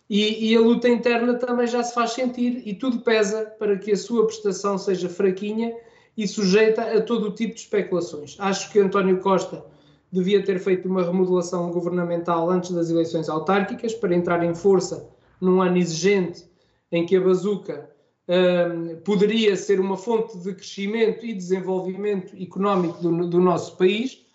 E, 0.09 0.51
e, 0.51 0.57
a 0.57 0.59
luta 0.59 0.89
interna 0.89 1.35
também 1.35 1.67
já 1.67 1.81
se 1.81 1.93
faz 1.93 2.11
sentir 2.11 2.63
e 2.65 2.73
tudo 2.73 2.99
pesa 2.99 3.45
para 3.57 3.77
que 3.77 3.91
a 3.91 3.97
sua 3.97 4.25
prestação 4.25 4.77
seja 4.77 5.07
fraquinha 5.07 5.73
e 6.17 6.27
sujeita 6.27 6.81
a 6.81 7.01
todo 7.01 7.29
o 7.29 7.31
tipo 7.33 7.55
de 7.55 7.61
especulações. 7.61 8.35
Acho 8.37 8.69
que 8.71 8.79
António 8.79 9.19
Costa 9.21 9.63
devia 10.11 10.43
ter 10.43 10.59
feito 10.59 10.89
uma 10.89 11.03
remodelação 11.03 11.71
governamental 11.71 12.49
antes 12.49 12.71
das 12.71 12.89
eleições 12.89 13.29
autárquicas 13.29 13.93
para 13.93 14.13
entrar 14.13 14.43
em 14.43 14.53
força 14.53 15.09
num 15.39 15.61
ano 15.61 15.77
exigente 15.77 16.43
em 16.91 17.05
que 17.05 17.15
a 17.15 17.21
bazuca 17.21 17.89
um, 18.31 18.95
poderia 19.01 19.57
ser 19.57 19.79
uma 19.79 19.97
fonte 19.97 20.37
de 20.37 20.53
crescimento 20.53 21.25
e 21.25 21.33
desenvolvimento 21.33 22.33
económico 22.41 23.01
do, 23.01 23.27
do 23.27 23.41
nosso 23.41 23.75
país. 23.75 24.25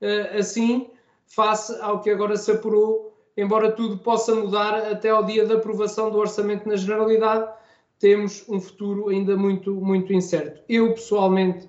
Uh, 0.00 0.38
assim, 0.38 0.90
face 1.26 1.76
ao 1.80 2.00
que 2.00 2.10
agora 2.10 2.36
se 2.36 2.52
apurou, 2.52 3.12
embora 3.36 3.72
tudo 3.72 3.98
possa 3.98 4.34
mudar 4.34 4.74
até 4.92 5.10
ao 5.10 5.24
dia 5.24 5.44
da 5.44 5.56
aprovação 5.56 6.10
do 6.10 6.18
orçamento 6.18 6.68
na 6.68 6.76
Generalidade, 6.76 7.50
temos 7.98 8.44
um 8.48 8.60
futuro 8.60 9.08
ainda 9.08 9.36
muito, 9.36 9.74
muito 9.74 10.12
incerto. 10.12 10.62
Eu, 10.68 10.94
pessoalmente, 10.94 11.68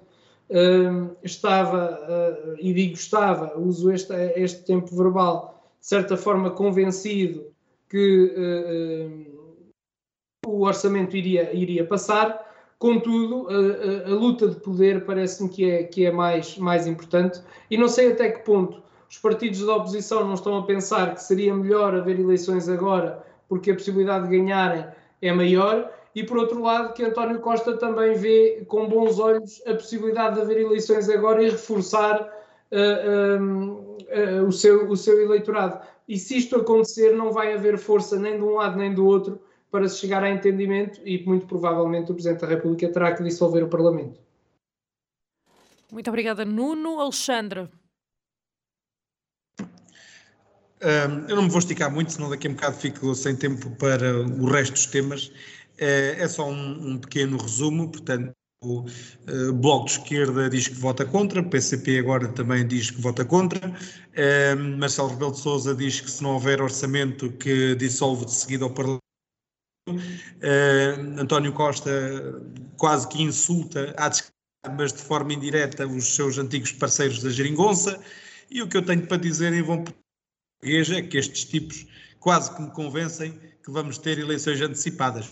estava, 1.23 1.99
uh, 2.01 2.55
e 2.59 2.73
digo 2.73 2.93
estava, 2.93 3.57
uso 3.57 3.91
este, 3.91 4.13
este 4.35 4.63
tempo 4.63 4.93
verbal, 4.95 5.63
de 5.79 5.87
certa 5.87 6.17
forma 6.17 6.51
convencido 6.51 7.45
que 7.89 8.33
uh, 8.37 9.30
o 10.45 10.65
orçamento 10.65 11.15
iria, 11.15 11.53
iria 11.53 11.85
passar, 11.85 12.49
contudo, 12.79 13.47
a, 13.47 14.09
a, 14.09 14.11
a 14.11 14.15
luta 14.15 14.47
de 14.47 14.55
poder 14.59 15.05
parece-me 15.05 15.49
que 15.49 15.69
é, 15.69 15.83
que 15.83 16.05
é 16.05 16.11
mais, 16.11 16.57
mais 16.57 16.87
importante, 16.87 17.39
e 17.69 17.77
não 17.77 17.87
sei 17.87 18.11
até 18.11 18.31
que 18.31 18.43
ponto 18.43 18.81
os 19.07 19.17
partidos 19.17 19.63
da 19.65 19.75
oposição 19.75 20.25
não 20.25 20.33
estão 20.33 20.57
a 20.57 20.63
pensar 20.63 21.13
que 21.13 21.21
seria 21.21 21.53
melhor 21.53 21.93
haver 21.93 22.19
eleições 22.19 22.67
agora, 22.67 23.23
porque 23.47 23.71
a 23.71 23.75
possibilidade 23.75 24.27
de 24.27 24.37
ganharem 24.37 24.85
é 25.21 25.31
maior, 25.31 25.91
e 26.15 26.23
por 26.23 26.37
outro 26.37 26.61
lado 26.61 26.93
que 26.93 27.03
António 27.03 27.39
Costa 27.39 27.77
também 27.77 28.15
vê 28.15 28.65
com 28.67 28.87
bons 28.87 29.19
olhos 29.19 29.61
a 29.67 29.75
possibilidade 29.75 30.35
de 30.35 30.41
haver 30.41 30.61
eleições 30.61 31.07
agora 31.07 31.43
e 31.43 31.49
reforçar 31.51 32.19
uh, 32.71 33.39
uh, 33.39 33.97
uh, 34.41 34.47
o, 34.47 34.51
seu, 34.51 34.89
o 34.89 34.97
seu 34.97 35.21
eleitorado. 35.21 35.79
E 36.07 36.17
se 36.17 36.37
isto 36.37 36.55
acontecer, 36.57 37.15
não 37.15 37.31
vai 37.31 37.53
haver 37.53 37.77
força 37.77 38.17
nem 38.17 38.37
de 38.37 38.43
um 38.43 38.55
lado 38.55 38.77
nem 38.77 38.93
do 38.93 39.05
outro 39.05 39.39
para 39.71 39.87
se 39.87 39.99
chegar 39.99 40.21
a 40.23 40.29
entendimento 40.29 40.99
e 41.05 41.23
muito 41.25 41.47
provavelmente 41.47 42.11
o 42.11 42.13
Presidente 42.13 42.41
da 42.41 42.47
República 42.47 42.91
terá 42.91 43.15
que 43.15 43.23
dissolver 43.23 43.63
o 43.63 43.69
Parlamento. 43.69 44.19
Muito 45.89 46.09
obrigada, 46.09 46.43
Nuno. 46.45 46.99
Alexandre. 46.99 47.69
Um, 50.83 51.27
eu 51.29 51.35
não 51.35 51.43
me 51.43 51.49
vou 51.49 51.59
esticar 51.59 51.91
muito, 51.91 52.11
senão 52.11 52.29
daqui 52.29 52.47
a 52.47 52.49
um 52.49 52.53
bocado 52.53 52.75
fico 52.75 53.13
sem 53.13 53.35
tempo 53.35 53.69
para 53.77 54.19
o 54.19 54.45
resto 54.45 54.73
dos 54.73 54.87
temas. 54.87 55.31
É, 55.77 56.15
é 56.19 56.27
só 56.27 56.49
um, 56.49 56.91
um, 56.91 56.97
pequeno 56.97 57.37
resumo, 57.37 57.89
portanto, 57.89 58.31
o 58.63 58.81
uh, 58.81 59.53
Bloco 59.53 59.85
de 59.85 59.91
Esquerda 59.91 60.49
diz 60.49 60.67
que 60.67 60.75
vota 60.75 61.05
contra, 61.05 61.41
o 61.41 61.49
PCP 61.49 61.99
agora 61.99 62.27
também 62.29 62.67
diz 62.67 62.91
que 62.91 63.01
vota 63.01 63.25
contra, 63.25 63.59
Marcelo 64.77 65.09
Rebelo 65.09 65.31
de 65.31 65.39
Sousa 65.39 65.73
diz 65.73 65.99
que 65.99 66.11
se 66.11 66.21
não 66.21 66.33
houver 66.33 66.61
orçamento 66.61 67.31
que 67.31 67.75
dissolve 67.75 68.25
de 68.25 68.31
seguida 68.31 68.63
ao 68.63 68.69
Parlamento, 68.69 69.01
António 71.19 71.53
Costa 71.53 71.91
quase 72.77 73.07
que 73.07 73.21
insulta, 73.21 73.95
mas 74.77 74.93
de 74.93 75.01
forma 75.01 75.33
indireta, 75.33 75.87
os 75.87 76.15
seus 76.15 76.37
antigos 76.37 76.71
parceiros 76.71 77.21
da 77.21 77.29
Geringonça, 77.29 77.99
e 78.49 78.61
o 78.61 78.67
que 78.67 78.77
eu 78.77 78.85
tenho 78.85 79.07
para 79.07 79.17
dizer 79.17 79.53
em 79.53 79.63
bom 79.63 79.83
português 79.83 80.91
é 80.91 81.01
que 81.01 81.17
estes 81.17 81.45
tipos 81.45 81.87
quase 82.19 82.55
que 82.55 82.61
me 82.61 82.71
convencem 82.71 83.31
que 83.63 83.71
vamos 83.71 83.97
ter 83.97 84.19
eleições 84.19 84.61
antecipadas. 84.61 85.31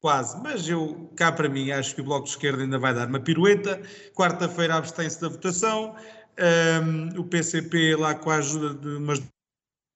Quase, 0.00 0.40
mas 0.42 0.68
eu, 0.68 1.12
cá 1.16 1.30
para 1.30 1.48
mim, 1.48 1.70
acho 1.70 1.94
que 1.94 2.00
o 2.00 2.04
Bloco 2.04 2.24
de 2.24 2.30
Esquerda 2.30 2.62
ainda 2.64 2.78
vai 2.78 2.92
dar 2.92 3.06
uma 3.06 3.20
pirueta. 3.20 3.80
Quarta-feira 4.14 4.74
abstém-se 4.74 5.20
da 5.20 5.28
votação. 5.28 5.94
Um, 6.82 7.20
o 7.20 7.24
PCP, 7.24 7.94
lá 7.94 8.12
com 8.16 8.30
a 8.30 8.36
ajuda 8.36 8.74
de 8.74 8.96
umas 8.96 9.22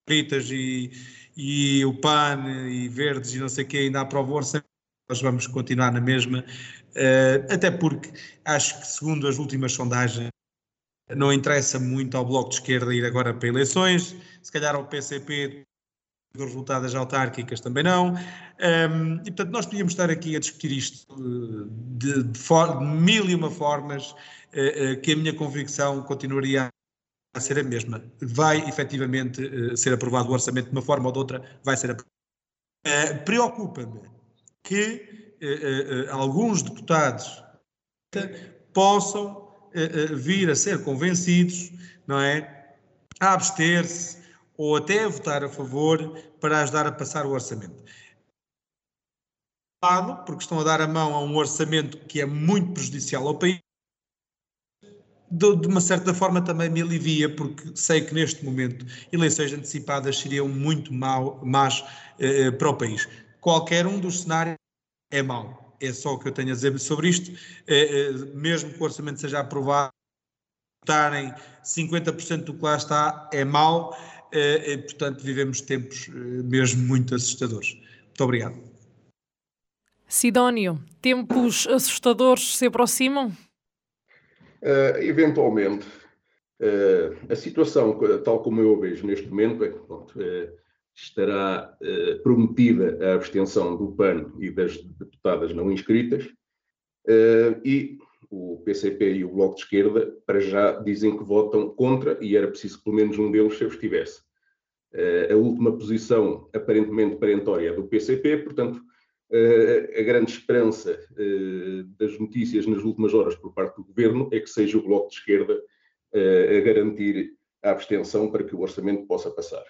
britas 0.07 0.49
e, 0.49 0.93
e 1.37 1.85
o 1.85 1.95
PAN 1.95 2.45
e 2.69 2.89
Verdes 2.89 3.35
e 3.35 3.39
não 3.39 3.49
sei 3.49 3.65
o 3.65 3.69
que, 3.69 3.79
ainda 3.79 4.01
aprova 4.01 4.33
o 4.33 4.37
orçamento. 4.37 4.67
Nós 5.09 5.21
vamos 5.21 5.47
continuar 5.47 5.93
na 5.93 6.01
mesma, 6.01 6.41
uh, 6.41 7.53
até 7.53 7.71
porque 7.71 8.11
acho 8.45 8.81
que, 8.81 8.87
segundo 8.87 9.29
as 9.29 9.39
últimas 9.39 9.73
sondagens, 9.73 10.31
não 11.15 11.33
interessa 11.33 11.79
muito 11.79 12.17
ao 12.17 12.25
Bloco 12.25 12.51
de 12.51 12.57
Esquerda 12.57 12.93
ir 12.93 13.05
agora 13.05 13.33
para 13.33 13.49
eleições. 13.49 14.17
Se 14.43 14.51
calhar 14.51 14.75
ao 14.75 14.87
PCP 14.87 15.65
dos 16.35 16.47
resultados 16.47 16.95
autárquicas 16.95 17.61
também 17.61 17.83
não. 17.83 18.15
Um, 18.15 19.15
e, 19.21 19.31
portanto, 19.31 19.51
nós 19.51 19.67
podíamos 19.67 19.93
estar 19.93 20.11
aqui 20.11 20.37
a 20.37 20.41
discutir 20.41 20.73
isto 20.73 21.07
eh, 21.13 21.69
de, 21.97 22.23
de, 22.25 22.33
de 22.33 22.85
mil 22.85 23.29
e 23.29 23.35
uma 23.35 23.51
formas, 23.51 24.11
uh, 24.11 24.15
uh, 24.95 25.01
que 25.01 25.13
a 25.13 25.17
minha 25.17 25.33
convicção 25.33 26.03
continuaria 26.03 26.69
a 27.37 27.41
ser 27.41 27.59
a 27.59 27.63
mesma. 27.63 28.03
Vai 28.21 28.67
efetivamente 28.69 29.45
uh, 29.45 29.77
ser 29.77 29.93
aprovado 29.93 30.31
o 30.31 30.33
orçamento 30.33 30.67
de 30.67 30.73
uma 30.73 30.83
forma 30.83 31.07
ou 31.07 31.13
de 31.13 31.19
outra, 31.19 31.61
vai 31.63 31.77
ser 31.77 31.91
aprovado. 31.91 32.17
Preocupa-me 33.25 34.01
que 34.63 35.37
alguns 36.11 36.63
deputados 36.63 37.43
possam 38.73 39.53
vir 40.15 40.49
a 40.49 40.55
ser 40.55 40.85
convencidos, 40.85 41.73
não 42.07 42.21
é? 42.21 42.77
A 43.19 43.33
abster-se 43.33 44.19
ou 44.57 44.77
até 44.77 45.03
a 45.03 45.09
votar 45.09 45.43
a 45.43 45.49
favor 45.49 46.17
para 46.41 46.63
ajudar 46.63 46.87
a 46.87 46.93
passar 46.93 47.27
o 47.27 47.31
orçamento. 47.31 47.83
Porque 50.25 50.43
estão 50.43 50.61
a 50.61 50.65
dar 50.65 50.81
a 50.81 50.87
mão 50.87 51.13
a 51.13 51.21
um 51.21 51.35
orçamento 51.37 51.99
que 52.07 52.21
é 52.21 52.27
muito 52.27 52.73
prejudicial 52.73 53.27
ao 53.27 53.37
país, 53.37 53.61
de, 55.39 55.67
uma 55.67 55.81
certa 55.81 56.15
forma 56.15 56.43
também 56.43 56.69
me 56.69 56.83
alivia, 56.83 57.35
porque 57.35 57.71
sei 57.75 58.01
que 58.01 58.15
neste 58.15 58.45
momento 58.45 58.87
eleições 59.13 59.53
antecipadas 59.53 60.19
seriam 60.19 60.49
muito 60.49 60.93
mal, 60.93 61.41
más 61.45 61.85
eh, 62.19 62.51
para 62.51 62.71
o 62.71 62.75
país. 62.75 63.09
Qualquer 63.41 63.87
um 63.87 63.99
dos 63.99 64.23
cenários 64.23 64.57
é 65.11 65.23
mau. 65.23 65.77
É 65.81 65.93
só 65.93 66.15
o 66.15 66.19
que 66.19 66.29
eu 66.29 66.33
tenho 66.33 66.51
a 66.51 66.55
dizer 66.55 66.79
sobre 66.79 67.09
isto. 67.09 67.31
Eh, 67.67 68.11
eh, 68.11 68.13
mesmo 68.35 68.73
que 68.73 68.81
o 68.81 68.85
orçamento 68.85 69.21
seja 69.21 69.41
aprovado, 69.41 69.91
votarem 70.83 71.35
50% 71.65 72.45
do 72.45 72.55
que 72.55 72.65
lá 72.65 72.77
está 72.77 73.29
é 73.33 73.45
mau 73.45 73.97
e, 74.33 74.73
eh, 74.73 74.79
portanto, 74.79 75.23
vivemos 75.23 75.61
tempos 75.61 76.09
eh, 76.09 76.13
mesmo 76.13 76.87
muito 76.87 77.15
assustadores. 77.15 77.75
Muito 77.75 78.25
obrigado. 78.25 78.57
Sidónio, 80.09 80.83
tempos 81.01 81.67
assustadores 81.67 82.57
se 82.57 82.67
aproximam? 82.67 83.33
Uh, 84.67 84.99
eventualmente. 85.01 85.87
Uh, 86.59 87.15
a 87.31 87.37
situação, 87.37 87.97
tal 88.25 88.43
como 88.43 88.61
eu 88.61 88.75
a 88.75 88.81
vejo 88.81 89.07
neste 89.07 89.29
momento, 89.29 89.63
é 89.63 89.69
que 89.69 89.79
pronto, 89.79 90.19
uh, 90.19 90.53
estará 90.93 91.77
prometida 92.23 92.99
a 93.07 93.15
abstenção 93.15 93.77
do 93.77 93.93
PAN 93.93 94.33
e 94.41 94.51
das 94.51 94.83
deputadas 94.83 95.55
não 95.55 95.71
inscritas, 95.71 96.27
e 97.63 97.99
o 98.31 98.63
PCP 98.65 99.17
e 99.17 99.25
o 99.27 99.29
Bloco 99.29 99.57
de 99.57 99.61
Esquerda, 99.61 100.11
para 100.25 100.41
já 100.41 100.73
dizem 100.81 101.15
que 101.15 101.23
votam 101.23 101.69
contra 101.69 102.17
e 102.25 102.35
era 102.35 102.49
preciso 102.49 102.79
que 102.79 102.85
pelo 102.85 102.97
menos 102.97 103.19
um 103.19 103.31
deles 103.31 103.59
se 103.59 103.65
abstivesse. 103.65 104.23
A 105.31 105.37
última 105.37 105.77
posição, 105.77 106.49
aparentemente 106.55 107.17
perentória, 107.17 107.69
é 107.69 107.75
do 107.75 107.85
PCP, 107.85 108.39
portanto, 108.39 108.81
a 109.31 110.03
grande 110.03 110.33
esperança 110.33 110.99
uh, 111.13 111.85
das 111.99 112.19
notícias 112.19 112.67
nas 112.67 112.83
últimas 112.83 113.13
horas 113.13 113.35
por 113.35 113.53
parte 113.53 113.77
do 113.77 113.85
Governo 113.85 114.29
é 114.33 114.41
que 114.41 114.49
seja 114.49 114.79
o 114.79 114.83
Bloco 114.83 115.09
de 115.09 115.17
Esquerda 115.17 115.61
a 116.15 116.61
garantir 116.61 117.35
a 117.63 117.73
abstenção 117.73 118.31
para 118.31 118.43
que 118.43 118.55
o 118.55 118.61
orçamento 118.61 119.07
possa 119.07 119.31
passar. 119.31 119.65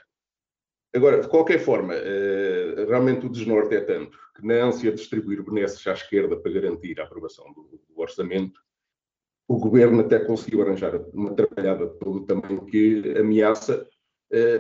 Agora, 0.95 1.21
de 1.21 1.29
qualquer 1.29 1.59
forma, 1.59 1.95
realmente 2.87 3.27
o 3.27 3.29
desnorte 3.29 3.75
é 3.75 3.81
tanto 3.81 4.17
que, 4.37 4.47
na 4.47 4.55
ânsia 4.65 4.93
de 4.93 4.99
distribuir 4.99 5.43
benesses 5.43 5.85
à 5.89 5.93
esquerda 5.93 6.37
para 6.37 6.53
garantir 6.53 7.01
a 7.01 7.05
aprovação 7.05 7.53
do, 7.53 7.81
do 7.89 8.01
orçamento, 8.01 8.61
o 9.49 9.59
governo 9.59 10.01
até 10.01 10.21
conseguiu 10.21 10.63
arranjar 10.63 10.95
uma 11.13 11.35
trabalhada 11.35 11.87
de 11.87 11.99
todo 11.99 12.19
o 12.19 12.27
tamanho 12.27 12.65
que 12.65 13.15
ameaça 13.19 13.89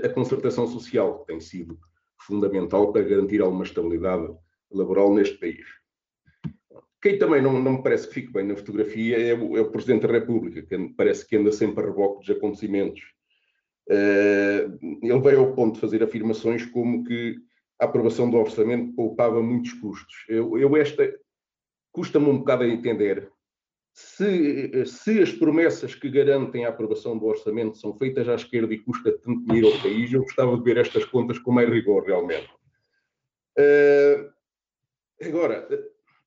a 0.03 0.09
concertação 0.09 0.67
social, 0.67 1.21
que 1.21 1.27
tem 1.27 1.41
sido 1.41 1.79
fundamental 2.21 2.93
para 2.93 3.03
garantir 3.03 3.41
alguma 3.41 3.65
estabilidade 3.65 4.35
laboral 4.71 5.15
neste 5.15 5.39
país. 5.39 5.67
Quem 7.01 7.19
também 7.19 7.41
não, 7.41 7.63
não 7.63 7.75
me 7.75 7.83
parece 7.83 8.09
que 8.09 8.15
fique 8.15 8.33
bem 8.33 8.45
na 8.45 8.57
fotografia 8.57 9.17
é 9.19 9.35
o, 9.35 9.57
é 9.57 9.61
o 9.61 9.71
Presidente 9.71 10.07
da 10.07 10.13
República, 10.13 10.63
que 10.63 10.95
parece 10.97 11.27
que 11.27 11.37
anda 11.37 11.53
sempre 11.53 11.85
a 11.85 11.87
reboque 11.87 12.27
dos 12.27 12.37
acontecimentos. 12.37 13.01
Uh, 13.89 14.99
ele 15.03 15.21
veio 15.21 15.41
ao 15.41 15.55
ponto 15.55 15.75
de 15.75 15.81
fazer 15.81 16.03
afirmações 16.03 16.67
como 16.67 17.05
que 17.05 17.37
a 17.81 17.85
aprovação 17.85 18.29
do 18.29 18.37
orçamento 18.37 18.95
poupava 18.95 19.41
muitos 19.41 19.73
custos. 19.75 20.25
Eu, 20.29 20.59
eu 20.59 20.77
esta 20.77 21.15
custa-me 21.93 22.27
um 22.27 22.39
bocado 22.39 22.65
a 22.65 22.69
entender 22.69 23.31
se, 23.97 24.85
se, 24.85 25.23
as 25.23 25.33
promessas 25.33 25.95
que 25.95 26.11
garantem 26.11 26.67
a 26.67 26.69
aprovação 26.69 27.17
do 27.17 27.25
orçamento 27.25 27.79
são 27.79 27.97
feitas 27.97 28.29
à 28.29 28.35
esquerda 28.35 28.75
e 28.75 28.79
custa 28.79 29.11
tanto 29.11 29.47
dinheiro 29.47 29.69
ao 29.69 29.81
país, 29.81 30.13
eu 30.13 30.21
gostava 30.21 30.55
de 30.55 30.63
ver 30.63 30.77
estas 30.77 31.07
contas 31.07 31.39
com 31.39 31.51
mais 31.51 31.71
rigor, 31.71 32.05
realmente. 32.05 32.51
Uh, 33.59 34.36
agora, 35.23 35.69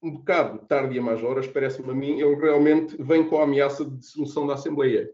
um 0.01 0.11
bocado 0.11 0.65
tarde 0.67 0.95
e 0.95 0.99
a 0.99 1.01
mais 1.01 1.23
horas, 1.23 1.47
parece-me 1.47 1.89
a 1.91 1.93
mim, 1.93 2.19
ele 2.19 2.35
realmente 2.35 2.95
vem 3.01 3.27
com 3.27 3.39
a 3.39 3.43
ameaça 3.43 3.83
de 3.83 3.97
dissolução 3.97 4.47
da 4.47 4.53
Assembleia. 4.53 5.09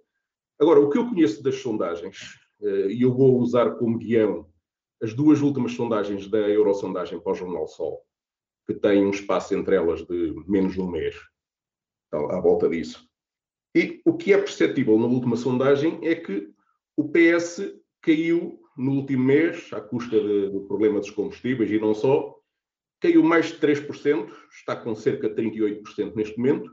Agora, 0.59 0.79
o 0.79 0.89
que 0.89 0.97
eu 0.97 1.09
conheço 1.09 1.43
das 1.43 1.55
sondagens, 1.55 2.39
e 2.61 3.01
eu 3.01 3.13
vou 3.13 3.37
usar 3.39 3.71
como 3.75 3.97
guião 3.97 4.47
as 5.01 5.13
duas 5.13 5.41
últimas 5.41 5.73
sondagens 5.73 6.27
da 6.27 6.39
Eurosondagem 6.39 7.19
para 7.19 7.31
o 7.31 7.35
Jornal 7.35 7.67
Sol, 7.67 8.01
que 8.65 8.73
tem 8.73 9.05
um 9.05 9.09
espaço 9.09 9.53
entre 9.53 9.75
elas 9.75 10.05
de 10.05 10.33
menos 10.47 10.73
de 10.73 10.81
um 10.81 10.89
mês, 10.89 11.15
à 12.11 12.39
volta 12.39 12.69
disso. 12.69 13.07
E 13.75 14.01
o 14.05 14.15
que 14.15 14.31
é 14.31 14.37
perceptível 14.37 14.97
na 14.97 15.05
última 15.05 15.35
sondagem 15.35 15.99
é 16.01 16.15
que 16.15 16.49
o 16.95 17.09
PS 17.09 17.75
caiu 18.01 18.59
no 18.77 18.93
último 18.93 19.25
mês, 19.25 19.69
à 19.73 19.81
custa 19.81 20.17
do 20.49 20.61
problema 20.61 20.99
dos 20.99 21.11
combustíveis 21.11 21.69
e 21.69 21.79
não 21.79 21.93
só, 21.93 22.35
caiu 22.99 23.23
mais 23.23 23.47
de 23.47 23.57
3%, 23.59 24.31
está 24.51 24.75
com 24.75 24.95
cerca 24.95 25.29
de 25.29 25.35
38% 25.35 26.15
neste 26.15 26.37
momento, 26.37 26.71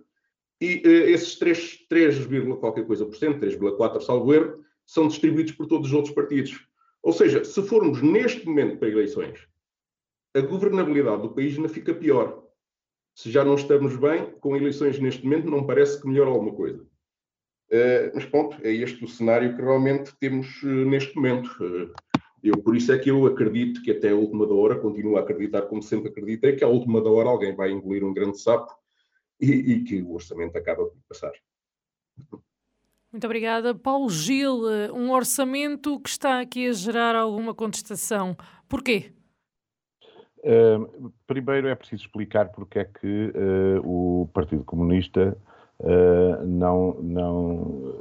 e 0.60 0.76
uh, 0.86 1.10
esses 1.10 1.36
3, 1.38 1.86
3, 1.88 2.26
qualquer 2.60 2.86
coisa 2.86 3.04
por 3.04 3.16
cento, 3.16 3.44
3,4% 3.44 4.00
salvo 4.00 4.32
erro, 4.32 4.64
são 4.86 5.08
distribuídos 5.08 5.52
por 5.52 5.66
todos 5.66 5.88
os 5.88 5.94
outros 5.94 6.14
partidos. 6.14 6.66
Ou 7.02 7.12
seja, 7.12 7.44
se 7.44 7.62
formos 7.62 8.00
neste 8.00 8.46
momento 8.46 8.78
para 8.78 8.88
eleições, 8.88 9.40
a 10.34 10.40
governabilidade 10.40 11.22
do 11.22 11.34
país 11.34 11.56
ainda 11.56 11.68
fica 11.68 11.94
pior. 11.94 12.42
Se 13.14 13.30
já 13.30 13.44
não 13.44 13.54
estamos 13.54 13.96
bem, 13.96 14.30
com 14.40 14.56
eleições 14.56 14.98
neste 14.98 15.24
momento, 15.24 15.50
não 15.50 15.66
parece 15.66 16.00
que 16.00 16.08
melhora 16.08 16.30
alguma 16.30 16.54
coisa. 16.54 16.82
Uh, 17.70 18.12
mas 18.14 18.24
pronto, 18.26 18.56
é 18.62 18.72
este 18.72 19.04
o 19.04 19.08
cenário 19.08 19.56
que 19.56 19.62
realmente 19.62 20.14
temos 20.20 20.62
uh, 20.62 20.66
neste 20.66 21.14
momento. 21.16 21.48
Uh, 21.60 21.92
eu, 22.42 22.56
por 22.58 22.76
isso 22.76 22.92
é 22.92 22.98
que 22.98 23.10
eu 23.10 23.26
acredito 23.26 23.82
que 23.82 23.92
até 23.92 24.10
a 24.10 24.16
última 24.16 24.46
da 24.46 24.54
hora, 24.54 24.78
continuo 24.78 25.16
a 25.16 25.20
acreditar, 25.20 25.62
como 25.62 25.82
sempre 25.82 26.10
acreditei, 26.10 26.56
que 26.56 26.64
à 26.64 26.68
última 26.68 27.00
da 27.00 27.10
hora 27.10 27.28
alguém 27.28 27.54
vai 27.54 27.70
engolir 27.70 28.04
um 28.04 28.12
grande 28.12 28.40
sapo 28.40 28.72
e, 29.40 29.50
e 29.50 29.84
que 29.84 30.02
o 30.02 30.14
orçamento 30.14 30.56
acaba 30.56 30.84
por 30.84 30.98
passar. 31.08 31.32
Muito 33.12 33.24
obrigada. 33.24 33.74
Paulo 33.74 34.08
Gil, 34.08 34.62
um 34.94 35.10
orçamento 35.10 36.00
que 36.00 36.08
está 36.08 36.40
aqui 36.40 36.66
a 36.66 36.72
gerar 36.72 37.14
alguma 37.14 37.54
contestação. 37.54 38.36
Porquê? 38.68 39.12
Uh, 40.38 41.12
primeiro 41.26 41.68
é 41.68 41.74
preciso 41.74 42.04
explicar 42.04 42.48
porque 42.48 42.80
é 42.80 42.84
que 42.84 43.06
uh, 43.06 43.80
o 43.84 44.26
Partido 44.28 44.64
Comunista 44.64 45.36
uh, 45.82 46.46
não, 46.46 46.94
não, 47.02 47.94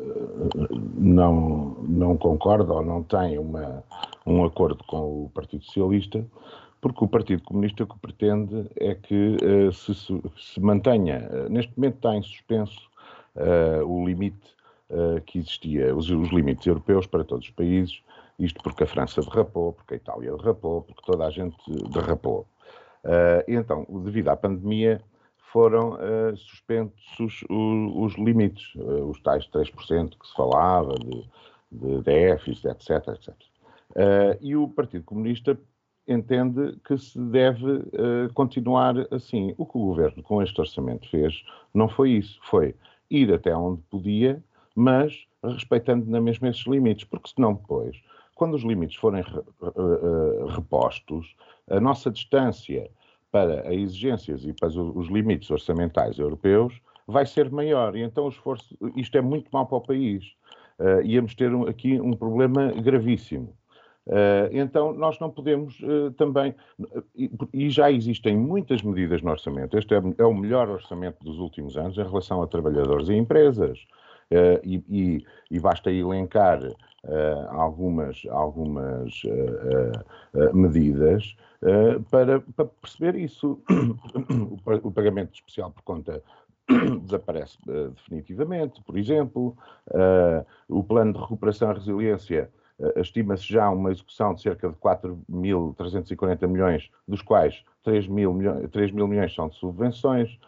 não, 0.96 1.76
não 1.88 2.18
concorda 2.18 2.74
ou 2.74 2.84
não 2.84 3.04
tem 3.04 3.38
uma, 3.38 3.84
um 4.26 4.44
acordo 4.44 4.84
com 4.86 5.26
o 5.26 5.32
Partido 5.34 5.64
Socialista, 5.66 6.26
porque 6.80 7.04
o 7.04 7.08
Partido 7.08 7.44
Comunista 7.44 7.84
o 7.84 7.88
que 7.88 8.00
pretende 8.00 8.68
é 8.76 8.96
que 8.96 9.38
se, 9.72 9.94
se, 9.94 10.60
mantenha, 10.60 11.30
neste 11.48 11.72
momento 11.78 11.98
está 11.98 12.16
em 12.16 12.24
suspenso 12.24 12.90
o 13.86 14.04
limite 14.04 14.52
uh, 14.92 15.22
que 15.22 15.40
existia, 15.40 15.96
os, 15.96 16.10
os, 16.10 16.30
limites 16.30 16.66
europeus 16.68 17.08
para 17.08 17.24
todos 17.24 17.48
os 17.48 17.52
países, 17.52 18.02
isto 18.38 18.62
porque 18.62 18.84
a 18.84 18.88
França 18.88 19.22
derrapou, 19.22 19.74
porque 19.74 19.96
a 19.96 19.98
Itália 19.98 20.36
derrapou, 20.36 20.82
porque 20.82 21.02
toda 21.06 21.26
a 21.26 21.32
gente 21.32 21.58
derrapou. 21.90 22.46
Uh, 23.04 23.44
então, 23.48 23.86
devido 24.04 24.30
à 24.30 24.36
pandemia, 24.36 25.02
foram 25.52 25.94
uh, 25.94 26.36
suspensos 26.38 27.20
os, 27.20 27.44
os 27.50 28.14
limites, 28.16 28.74
os 28.76 29.20
tais 29.22 29.48
3% 29.50 30.18
que 30.18 30.28
se 30.28 30.36
falava, 30.36 30.94
de, 30.96 31.26
de 31.72 32.02
déficit, 32.02 32.68
etc. 32.68 33.08
etc. 33.10 33.36
e 34.42 34.56
o 34.56 34.68
Partido 34.68 35.04
Comunista 35.04 35.58
entende 36.08 36.78
que 36.86 36.98
se 36.98 37.20
deve 37.20 37.72
uh, 37.72 38.34
continuar 38.34 38.96
assim. 39.14 39.54
O 39.58 39.66
que 39.66 39.78
o 39.78 39.86
governo 39.86 40.24
com 40.24 40.42
este 40.42 40.60
orçamento 40.60 41.10
fez 41.10 41.44
não 41.74 41.88
foi 41.88 42.12
isso, 42.12 42.40
foi 42.44 42.76
ir 43.10 43.34
até 43.34 43.56
onde 43.56 43.82
podia 43.90 44.44
mas 44.76 45.26
respeitando 45.44 46.10
na 46.10 46.22
mesma 46.22 46.50
esses 46.50 46.66
limites, 46.66 47.06
porque 47.06 47.32
senão 47.34 47.54
depois, 47.54 47.98
quando 48.36 48.56
os 48.56 48.64
limites 48.64 48.98
forem 48.98 49.24
repostos, 50.56 51.36
a 51.70 51.80
nossa 51.80 52.10
distância 52.10 52.90
para 53.32 53.62
as 53.62 53.74
exigências 53.74 54.46
e 54.46 54.54
para 54.54 54.70
os 54.70 55.08
limites 55.08 55.50
orçamentais 55.50 56.20
europeus 56.20 56.80
vai 57.08 57.26
ser 57.26 57.50
maior. 57.50 57.96
E 57.96 58.02
então 58.02 58.26
o 58.26 58.30
esforço, 58.30 58.78
isto 58.96 59.18
é 59.18 59.22
muito 59.22 59.50
mau 59.52 59.66
para 59.66 59.78
o 59.78 59.82
país. 59.82 60.24
Uh, 60.80 61.02
íamos 61.04 61.36
ter 61.36 61.54
um, 61.54 61.68
aqui 61.68 62.00
um 62.00 62.14
problema 62.14 62.72
gravíssimo. 62.72 63.56
Uh, 64.08 64.50
então, 64.52 64.94
nós 64.94 65.20
não 65.20 65.30
podemos 65.30 65.80
uh, 65.82 66.12
também. 66.18 66.56
E, 67.16 67.30
e, 67.54 67.70
já 67.70 67.92
existem 67.92 68.36
muitas 68.36 68.82
medidas 68.82 69.22
no 69.22 69.30
orçamento. 69.30 69.78
Este 69.78 69.94
é, 69.94 70.02
é, 70.18 70.26
o 70.26 70.34
melhor 70.34 70.70
orçamento 70.70 71.24
dos 71.24 71.38
últimos 71.38 71.78
anos 71.78 71.98
em 71.98 72.04
relação 72.04 72.42
a 72.42 72.48
trabalhadores 72.48 73.10
e 73.10 73.14
empresas. 73.14 73.80
Uh, 74.32 74.64
e, 74.64 74.84
e, 74.88 75.26
e, 75.52 75.60
basta 75.60 75.92
elencar 75.92 76.64
uh, 76.64 77.50
algumas, 77.50 78.24
algumas 78.30 79.22
uh, 79.26 80.56
medidas 80.56 81.36
para, 82.10 82.40
para, 82.40 82.66
perceber 82.66 83.16
isso. 83.18 83.62
o, 84.84 84.92
pagamento 84.92 85.34
especial 85.34 85.70
por 85.72 85.84
conta 85.84 86.24
desaparece 87.04 87.58
definitivamente, 87.68 88.82
por 88.84 88.98
exemplo. 88.98 89.56
o 90.70 90.82
plano 90.82 91.14
de 91.14 91.20
recuperação 91.20 91.72
e 91.72 91.74
resiliência 91.74 92.50
estima-se 92.96 93.44
já 93.44 93.70
uma 93.70 93.92
execução 93.92 94.34
de 94.34 94.42
cerca 94.42 94.70
de 94.70 94.76
4.340 94.76 96.48
milhões, 96.48 96.90
dos 97.06 97.22
quais 97.22 97.64
3 97.84 98.08
mil, 98.08 98.34
milhões, 98.34 98.70
3 98.72 98.92
mil 98.92 99.08
milhões 99.08 99.36
são 99.36 99.50
de 99.50 99.56
subvenções. 99.58 100.40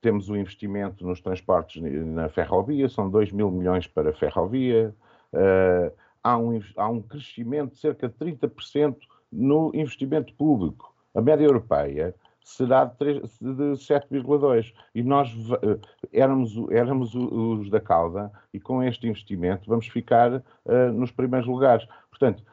Temos 0.00 0.28
o 0.28 0.36
investimento 0.36 1.04
nos 1.04 1.20
transportes 1.20 1.82
na 1.82 2.28
ferrovia, 2.28 2.88
são 2.88 3.10
2 3.10 3.32
mil 3.32 3.50
milhões 3.50 3.86
para 3.86 4.10
a 4.10 4.12
ferrovia. 4.14 4.94
Uh, 5.32 5.92
há, 6.22 6.38
um, 6.38 6.60
há 6.76 6.88
um 6.88 7.02
crescimento 7.02 7.72
de 7.72 7.78
cerca 7.78 8.08
de 8.08 8.14
30% 8.14 8.96
no 9.32 9.72
investimento 9.74 10.32
público. 10.34 10.94
A 11.14 11.20
média 11.20 11.44
europeia 11.44 12.14
será 12.44 12.84
de, 12.84 13.20
de 13.20 13.74
7,2%. 13.74 14.72
E 14.94 15.02
nós 15.02 15.34
uh, 15.34 15.80
éramos, 16.12 16.54
éramos 16.70 17.14
os 17.16 17.68
da 17.68 17.80
cauda 17.80 18.30
e 18.54 18.60
com 18.60 18.80
este 18.82 19.08
investimento 19.08 19.68
vamos 19.68 19.88
ficar 19.88 20.32
uh, 20.32 20.92
nos 20.92 21.10
primeiros 21.10 21.48
lugares. 21.48 21.86
Portanto, 22.08 22.44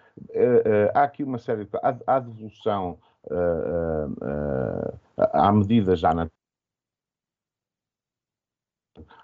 há 0.94 1.04
aqui 1.04 1.24
uma 1.24 1.38
série 1.38 1.66
de. 1.66 1.70
Há, 1.84 1.96
há 2.08 2.20
devolução, 2.20 2.98
há 5.18 5.52
medidas 5.52 6.00
já 6.00 6.14
na 6.14 6.30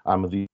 à 0.04 0.16
medida 0.16 0.46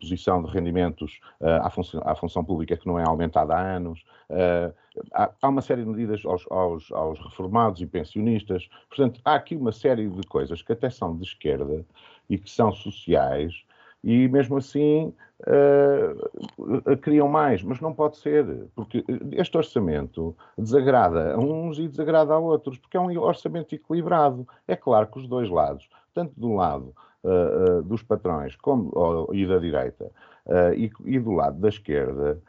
posição 0.00 0.42
de 0.42 0.50
rendimentos 0.50 1.20
uh, 1.40 1.62
à, 1.62 1.70
função, 1.70 2.02
à, 2.04 2.14
função, 2.14 2.44
pública 2.44 2.76
que 2.76 2.86
não 2.86 2.98
é 2.98 3.04
aumentada 3.06 3.54
há 3.54 3.76
anos. 3.76 4.04
Uh, 4.28 4.74
há, 5.12 5.30
há, 5.40 5.48
uma 5.48 5.62
série 5.62 5.82
de 5.82 5.88
medidas 5.88 6.24
aos, 6.24 6.44
aos, 6.50 6.90
aos, 6.92 7.18
reformados 7.20 7.80
e 7.80 7.86
pensionistas. 7.86 8.68
Portanto, 8.88 9.20
há 9.24 9.34
aqui 9.34 9.54
uma 9.54 9.72
série 9.72 10.08
de 10.08 10.26
coisas 10.26 10.60
que 10.60 10.72
até 10.72 10.90
são 10.90 11.16
de 11.16 11.24
esquerda 11.24 11.84
e 12.28 12.36
que 12.36 12.50
são 12.50 12.72
sociais 12.72 13.64
e 14.04 14.26
mesmo 14.26 14.56
assim 14.56 15.14
uh, 15.42 16.96
criam 16.98 17.28
mais, 17.28 17.62
mas 17.62 17.80
não 17.80 17.94
pode 17.94 18.16
ser, 18.16 18.44
porque 18.74 19.04
este 19.32 19.56
orçamento 19.56 20.36
desagrada 20.58 21.34
a 21.34 21.38
uns 21.38 21.78
e 21.78 21.86
desagrada 21.86 22.34
a 22.34 22.38
outros, 22.38 22.78
porque 22.78 22.96
é 22.96 23.00
um 23.00 23.16
orçamento 23.20 23.74
equilibrado. 23.74 24.46
É 24.66 24.74
claro 24.74 25.06
que 25.06 25.18
os 25.18 25.28
dois 25.28 25.48
lados, 25.48 25.88
tanto 26.12 26.32
do 26.38 26.52
lado 26.52 26.92
uh, 27.24 27.82
dos 27.82 28.02
patrões 28.02 28.56
como, 28.56 28.90
ou, 28.94 29.34
e 29.34 29.46
da 29.46 29.58
direita 29.58 30.10
uh, 30.46 30.74
e, 30.74 30.90
e, 31.04 31.18
do 31.18 31.32
lado 31.32 31.58
da 31.58 31.68
esquerda, 31.68 32.40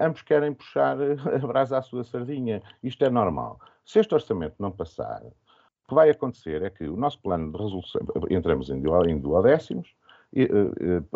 ambos 0.00 0.20
querem 0.20 0.52
puxar 0.52 0.98
a 1.00 1.46
brasa 1.46 1.78
à 1.78 1.82
sua 1.82 2.04
sardinha. 2.04 2.62
Isto 2.82 3.04
é 3.04 3.10
normal. 3.10 3.58
Se 3.84 3.98
este 3.98 4.14
orçamento 4.14 4.56
não 4.58 4.70
passar, 4.70 5.22
o 5.24 5.88
que 5.88 5.94
vai 5.94 6.10
acontecer 6.10 6.62
é 6.62 6.70
que 6.70 6.84
o 6.84 6.96
nosso 6.96 7.18
plano 7.20 7.50
de 7.50 7.58
resolução, 7.58 8.02
entramos 8.28 8.68
em, 8.68 8.80
duodécimos, 9.18 9.94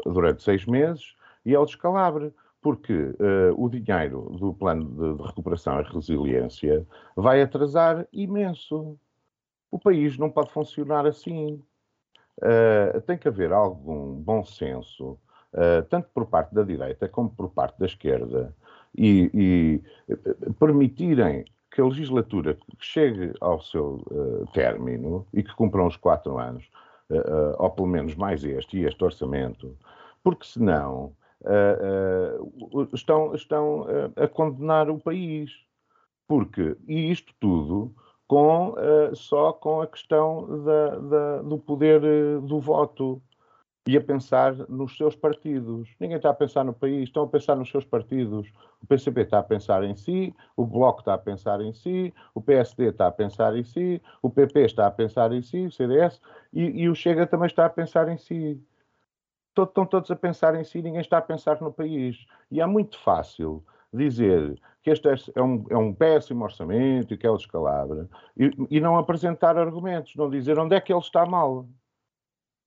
durante 0.06 0.42
seis 0.42 0.64
meses, 0.64 1.14
e 1.44 1.54
é 1.54 1.58
o 1.58 1.66
descalabre 1.66 2.32
porque 2.66 2.92
uh, 2.92 3.54
o 3.56 3.68
dinheiro 3.68 4.22
do 4.40 4.52
plano 4.52 4.84
de, 4.86 5.18
de, 5.18 5.22
recuperação 5.22 5.80
e 5.80 5.84
resiliência 5.84 6.84
vai 7.14 7.40
atrasar 7.40 8.08
imenso. 8.12 8.98
O 9.70 9.78
país 9.78 10.18
não 10.18 10.28
pode 10.28 10.50
funcionar 10.50 11.06
assim. 11.06 11.62
Uh, 12.38 13.00
tem 13.02 13.16
que 13.16 13.28
haver 13.28 13.50
algum 13.50 14.14
bom 14.14 14.44
senso, 14.44 15.18
uh, 15.54 15.82
tanto 15.88 16.08
por 16.12 16.26
parte 16.26 16.54
da 16.54 16.62
direita 16.62 17.08
como 17.08 17.30
por 17.30 17.48
parte 17.48 17.78
da 17.78 17.86
esquerda, 17.86 18.54
e, 18.94 19.30
e 19.32 20.12
uh, 20.12 20.52
permitirem 20.54 21.46
que 21.70 21.80
a 21.80 21.84
legislatura 21.84 22.56
chegue 22.78 23.32
ao 23.40 23.60
seu 23.60 24.02
término 24.54 25.26
e 25.32 25.42
que 25.42 25.54
cumpram 25.54 25.86
os 25.86 25.96
quatro 25.96 26.38
anos, 26.38 26.64
ou 27.58 27.70
pelo 27.70 27.86
menos 27.86 28.14
mais 28.14 28.42
este 28.44 28.78
e 28.78 28.86
este 28.86 29.04
orçamento, 29.04 29.76
porque 30.24 30.46
senão 30.46 31.12
estão, 32.94 33.34
estão 33.34 33.86
a 34.16 34.26
condenar 34.26 34.88
o 34.88 34.98
país. 34.98 35.50
Porque, 36.26 36.78
e 36.88 37.10
isto 37.10 37.34
tudo 37.38 37.94
com, 38.26 38.70
uh, 38.70 39.14
só 39.14 39.52
com 39.52 39.80
a 39.80 39.86
questão 39.86 40.64
da, 40.64 40.98
da, 40.98 41.42
do 41.42 41.58
poder 41.58 42.02
uh, 42.02 42.40
do 42.40 42.60
voto. 42.60 43.22
e 43.88 43.96
a 43.96 44.00
pensar 44.00 44.52
nos 44.68 44.96
seus 44.96 45.14
partidos. 45.14 45.88
Ninguém 46.00 46.16
está 46.16 46.30
a 46.30 46.34
pensar 46.34 46.64
no 46.64 46.72
país, 46.74 47.04
estão 47.04 47.22
a 47.22 47.28
pensar 47.28 47.54
nos 47.54 47.70
seus 47.70 47.84
partidos. 47.84 48.48
O 48.82 48.86
PCP 48.86 49.20
está 49.20 49.38
a 49.38 49.42
pensar 49.44 49.84
em 49.84 49.94
si, 49.94 50.34
o 50.56 50.66
Bloco 50.66 51.00
está 51.00 51.14
a 51.14 51.18
pensar 51.18 51.60
em 51.60 51.72
si, 51.72 52.12
o 52.34 52.40
PSD 52.40 52.88
está 52.88 53.06
a 53.06 53.12
pensar 53.12 53.56
em 53.56 53.62
si, 53.62 54.02
o 54.20 54.28
PP 54.28 54.64
está 54.64 54.88
a 54.88 54.90
pensar 54.90 55.32
em 55.32 55.40
si, 55.40 55.66
o 55.66 55.70
CDS, 55.70 56.20
e, 56.52 56.82
e 56.82 56.88
o 56.88 56.94
Chega 56.96 57.28
também 57.28 57.46
está 57.46 57.66
a 57.66 57.70
pensar 57.70 58.08
em 58.08 58.18
si. 58.18 58.60
Estão 59.56 59.86
todos 59.86 60.10
a 60.10 60.16
pensar 60.16 60.54
em 60.56 60.64
si, 60.64 60.82
ninguém 60.82 61.00
está 61.00 61.18
a 61.18 61.22
pensar 61.22 61.60
no 61.60 61.72
país. 61.72 62.26
E 62.50 62.60
é 62.60 62.66
muito 62.66 62.98
fácil 62.98 63.64
dizer 63.92 64.60
que 64.86 64.90
este 64.90 65.32
é 65.34 65.42
um, 65.42 65.64
é 65.68 65.76
um 65.76 65.92
péssimo 65.92 66.44
orçamento 66.44 67.12
e 67.12 67.16
que 67.16 67.26
é 67.26 67.30
o 67.30 67.36
descalabro, 67.36 68.08
e, 68.36 68.50
e 68.70 68.80
não 68.80 68.96
apresentar 68.96 69.58
argumentos, 69.58 70.14
não 70.14 70.30
dizer 70.30 70.58
onde 70.60 70.76
é 70.76 70.80
que 70.80 70.92
ele 70.92 71.00
está 71.00 71.26
mal 71.26 71.66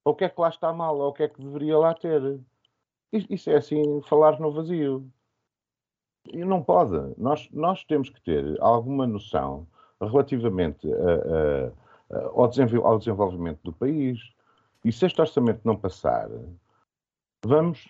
ou 0.03 0.13
o 0.13 0.15
que 0.15 0.25
é 0.25 0.29
que 0.29 0.41
lá 0.41 0.49
está 0.49 0.73
mal, 0.73 0.97
ou 0.97 1.09
o 1.09 1.13
que 1.13 1.23
é 1.23 1.27
que 1.27 1.41
deveria 1.41 1.77
lá 1.77 1.93
ter. 1.93 2.39
Isso 3.11 3.49
é 3.49 3.57
assim, 3.57 4.01
falar 4.03 4.39
no 4.39 4.51
vazio. 4.51 5.09
E 6.27 6.43
não 6.43 6.63
pode. 6.63 6.95
Nós, 7.17 7.49
nós 7.51 7.83
temos 7.85 8.09
que 8.09 8.21
ter 8.21 8.57
alguma 8.61 9.07
noção 9.07 9.67
relativamente 10.01 10.87
a, 10.91 12.15
a, 12.15 12.17
a, 12.17 12.25
ao, 12.83 12.97
desenvolvimento 12.97 13.59
do 13.63 13.73
país. 13.73 14.19
E 14.83 14.91
se 14.91 15.05
este 15.05 15.19
orçamento 15.19 15.61
não 15.63 15.75
passar, 15.75 16.29
vamos 17.45 17.89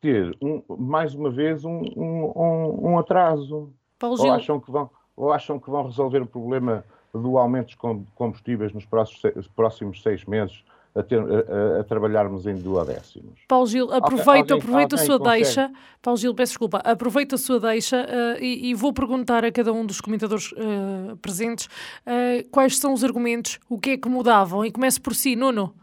ter 0.00 0.36
um, 0.40 0.62
mais 0.78 1.14
uma 1.14 1.30
vez 1.30 1.64
um, 1.64 1.82
um, 1.96 2.90
um 2.90 2.98
atraso. 2.98 3.72
Ou 4.02 4.32
acham, 4.32 4.58
que 4.58 4.70
vão, 4.70 4.90
ou 5.16 5.32
acham 5.32 5.58
que 5.58 5.70
vão 5.70 5.84
resolver 5.84 6.22
o 6.22 6.26
problema 6.26 6.84
do 7.12 7.36
aumento 7.36 7.76
dos 7.76 8.08
combustíveis 8.14 8.72
nos 8.72 8.86
próximos, 8.86 9.48
próximos 9.48 10.02
seis 10.02 10.24
meses 10.24 10.64
a, 10.94 11.02
ter, 11.02 11.20
a, 11.20 11.80
a, 11.80 11.84
trabalharmos 11.84 12.46
em 12.46 12.54
duodécimos. 12.54 13.40
Paulo 13.46 13.66
Gil, 13.66 13.92
aproveita, 13.92 14.54
alguém, 14.54 14.58
aproveita 14.58 14.96
alguém 14.96 15.04
a 15.04 15.06
sua 15.06 15.18
consegue... 15.18 15.42
deixa. 15.44 15.72
Paulo 16.02 16.16
Gil, 16.18 16.34
peço 16.34 16.52
desculpa, 16.52 16.78
aproveita 16.78 17.34
a 17.34 17.38
sua 17.38 17.60
deixa 17.60 18.04
uh, 18.04 18.42
e, 18.42 18.70
e, 18.70 18.74
vou 18.74 18.92
perguntar 18.92 19.44
a 19.44 19.52
cada 19.52 19.72
um 19.72 19.86
dos 19.86 20.00
comentadores 20.00 20.52
uh, 20.52 21.16
presentes 21.18 21.66
uh, 21.66 22.48
quais 22.50 22.78
são 22.78 22.92
os 22.92 23.04
argumentos, 23.04 23.58
o 23.68 23.78
que 23.78 23.90
é 23.90 23.96
que 23.96 24.08
mudavam. 24.08 24.64
E 24.64 24.70
começo 24.70 25.00
por 25.00 25.14
si, 25.14 25.36
Nuno. 25.36 25.74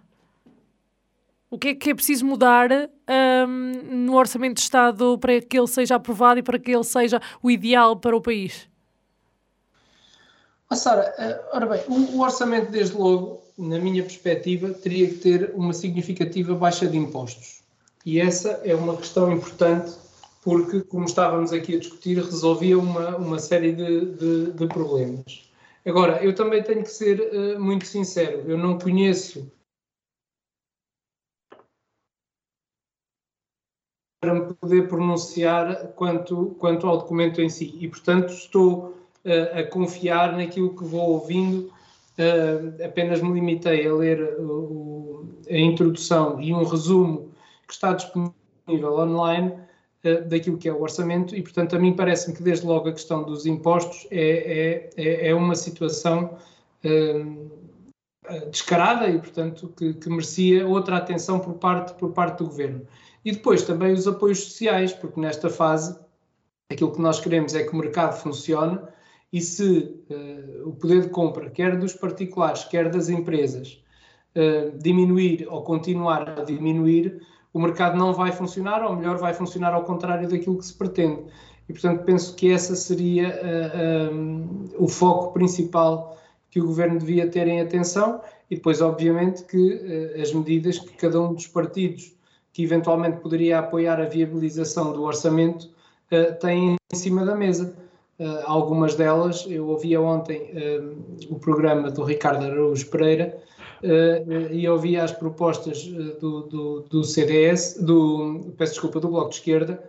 O 1.50 1.58
que 1.58 1.70
é 1.70 1.76
que 1.76 1.90
é 1.92 1.96
preciso 1.96 2.26
mudar 2.26 2.70
um, 2.72 4.06
no 4.06 4.16
Orçamento 4.16 4.56
de 4.56 4.62
Estado 4.62 5.18
para 5.18 5.40
que 5.42 5.58
ele 5.58 5.68
seja 5.68 5.96
aprovado 5.96 6.40
e 6.40 6.44
para 6.44 6.60
que 6.60 6.72
ele 6.72 6.84
seja 6.84 7.22
o 7.42 7.50
ideal 7.50 7.96
para 7.96 8.16
o 8.16 8.22
país? 8.22 8.68
Oh, 10.70 10.76
Sara, 10.76 11.14
ora 11.54 11.66
bem, 11.66 11.82
o, 11.88 12.18
o 12.18 12.22
orçamento, 12.22 12.70
desde 12.70 12.98
logo, 12.98 13.42
na 13.58 13.80
minha 13.80 14.04
perspectiva, 14.04 14.74
teria 14.74 15.08
que 15.08 15.16
ter 15.16 15.52
uma 15.56 15.72
significativa 15.72 16.54
baixa 16.54 16.86
de 16.86 16.98
impostos. 16.98 17.62
E 18.06 18.20
essa 18.20 18.62
é 18.66 18.76
uma 18.76 18.98
questão 18.98 19.32
importante 19.32 19.94
porque, 20.44 20.82
como 20.82 21.06
estávamos 21.06 21.54
aqui 21.54 21.76
a 21.76 21.80
discutir, 21.80 22.18
resolvia 22.18 22.78
uma, 22.78 23.16
uma 23.16 23.40
série 23.40 23.72
de, 23.72 24.06
de, 24.16 24.52
de 24.52 24.68
problemas. 24.68 25.50
Agora, 25.86 26.22
eu 26.22 26.36
também 26.36 26.62
tenho 26.62 26.84
que 26.84 26.92
ser 26.92 27.20
uh, 27.22 27.60
muito 27.60 27.86
sincero, 27.86 28.44
eu 28.46 28.58
não 28.58 28.78
conheço 28.78 29.50
para 34.20 34.34
me 34.34 34.54
poder 34.54 34.88
pronunciar 34.88 35.90
quanto, 35.96 36.56
quanto 36.60 36.88
ao 36.88 36.98
documento 36.98 37.42
em 37.42 37.50
si. 37.50 37.78
E, 37.80 37.88
portanto, 37.88 38.30
estou 38.34 38.98
uh, 39.26 39.60
a 39.60 39.64
confiar 39.64 40.36
naquilo 40.36 40.76
que 40.76 40.84
vou 40.84 41.12
ouvindo 41.12 41.72
uh, 42.18 42.84
apenas 42.84 43.22
me 43.22 43.34
limitei 43.34 43.88
a 43.88 43.94
ler 43.94 44.22
uh, 44.40 45.28
a 45.50 45.58
introdução 45.58 46.42
e 46.42 46.54
um 46.54 46.64
resumo 46.64 47.32
que 47.68 47.74
está 47.74 47.94
disponível 47.94 48.34
online 48.98 49.54
uh, 50.04 50.28
daquilo 50.28 50.58
que 50.58 50.68
é 50.68 50.74
o 50.74 50.82
orçamento 50.82 51.36
e, 51.36 51.42
portanto, 51.42 51.76
a 51.76 51.80
mim 51.80 51.94
parece-me 51.94 52.36
que 52.36 52.44
desde 52.44 52.66
logo 52.66 52.90
a 52.90 52.94
questão 52.94 53.24
dos 53.24 53.46
impostos 53.46 54.08
é, 54.12 54.90
é, 54.98 55.04
é, 55.04 55.30
é 55.30 55.36
uma 55.36 55.56
situação 55.56 56.38
descarada 58.52 59.10
e, 59.10 59.20
portanto, 59.20 59.74
que, 59.76 59.94
que, 59.94 60.10
merecia 60.10 60.66
outra 60.66 60.98
atenção 60.98 61.40
por 61.40 61.56
parte, 61.56 61.94
por 61.96 62.12
parte 62.14 62.38
do 62.38 62.46
governo. 62.46 62.88
E 63.28 63.32
depois 63.34 63.62
também 63.64 63.92
os 63.92 64.08
apoios 64.08 64.42
sociais, 64.42 64.94
porque 64.94 65.20
nesta 65.20 65.50
fase 65.50 66.00
aquilo 66.72 66.94
que 66.94 67.02
nós 67.02 67.20
queremos 67.20 67.54
é 67.54 67.62
que 67.62 67.74
o 67.74 67.76
mercado 67.76 68.18
funcione 68.18 68.80
e 69.34 69.42
se 69.42 70.00
uh, 70.10 70.70
o 70.70 70.72
poder 70.72 71.02
de 71.02 71.10
compra, 71.10 71.50
quer 71.50 71.78
dos 71.78 71.94
particulares, 71.94 72.64
quer 72.64 72.90
das 72.90 73.10
empresas, 73.10 73.84
uh, 74.34 74.78
diminuir 74.78 75.46
ou 75.50 75.62
continuar 75.62 76.40
a 76.40 76.44
diminuir, 76.46 77.22
o 77.52 77.60
mercado 77.60 77.98
não 77.98 78.14
vai 78.14 78.32
funcionar, 78.32 78.82
ou 78.82 78.96
melhor, 78.96 79.18
vai 79.18 79.34
funcionar 79.34 79.74
ao 79.74 79.84
contrário 79.84 80.30
daquilo 80.30 80.58
que 80.58 80.66
se 80.66 80.74
pretende. 80.74 81.26
E, 81.68 81.74
portanto, 81.74 82.06
penso 82.06 82.34
que 82.34 82.50
essa 82.50 82.78
seria 82.78 83.42
uh, 83.44 84.16
um, 84.16 84.70
o 84.78 84.88
foco 84.88 85.34
principal 85.34 86.18
que 86.50 86.62
o 86.62 86.66
governo 86.66 86.98
devia 86.98 87.30
ter 87.30 87.46
em 87.46 87.60
atenção, 87.60 88.22
e 88.50 88.56
depois, 88.56 88.80
obviamente, 88.80 89.44
que 89.44 90.16
as 90.22 90.32
medidas 90.32 90.80
que 90.80 90.94
cada 90.94 91.20
um 91.20 91.34
dos 91.34 91.48
partidos 91.48 92.16
que 92.58 92.64
eventualmente 92.64 93.18
poderia 93.18 93.60
apoiar 93.60 94.02
a 94.02 94.06
viabilização 94.06 94.92
do 94.92 95.04
orçamento 95.04 95.70
tem 96.42 96.76
em 96.92 96.96
cima 96.96 97.24
da 97.24 97.36
mesa 97.36 97.76
Uh, 98.20 98.42
algumas 98.46 98.96
delas, 98.96 99.46
eu 99.48 99.68
ouvia 99.68 100.02
ontem 100.02 100.50
uh, 100.52 100.98
o 101.30 101.38
programa 101.38 101.92
do 101.92 102.04
Ricardo 102.04 102.46
Araújo 102.46 102.88
Pereira 102.88 103.38
uh, 103.84 104.52
e 104.52 104.68
ouvia 104.68 105.04
as 105.04 105.12
propostas 105.12 105.84
do, 106.20 106.42
do, 106.48 106.80
do, 106.90 107.04
CDS, 107.04 107.78
do, 107.80 108.56
peço 108.58 108.72
desculpa, 108.74 109.00
do 109.00 109.10
Bloco 109.10 109.30
de 109.30 109.36
Esquerda, 109.36 109.84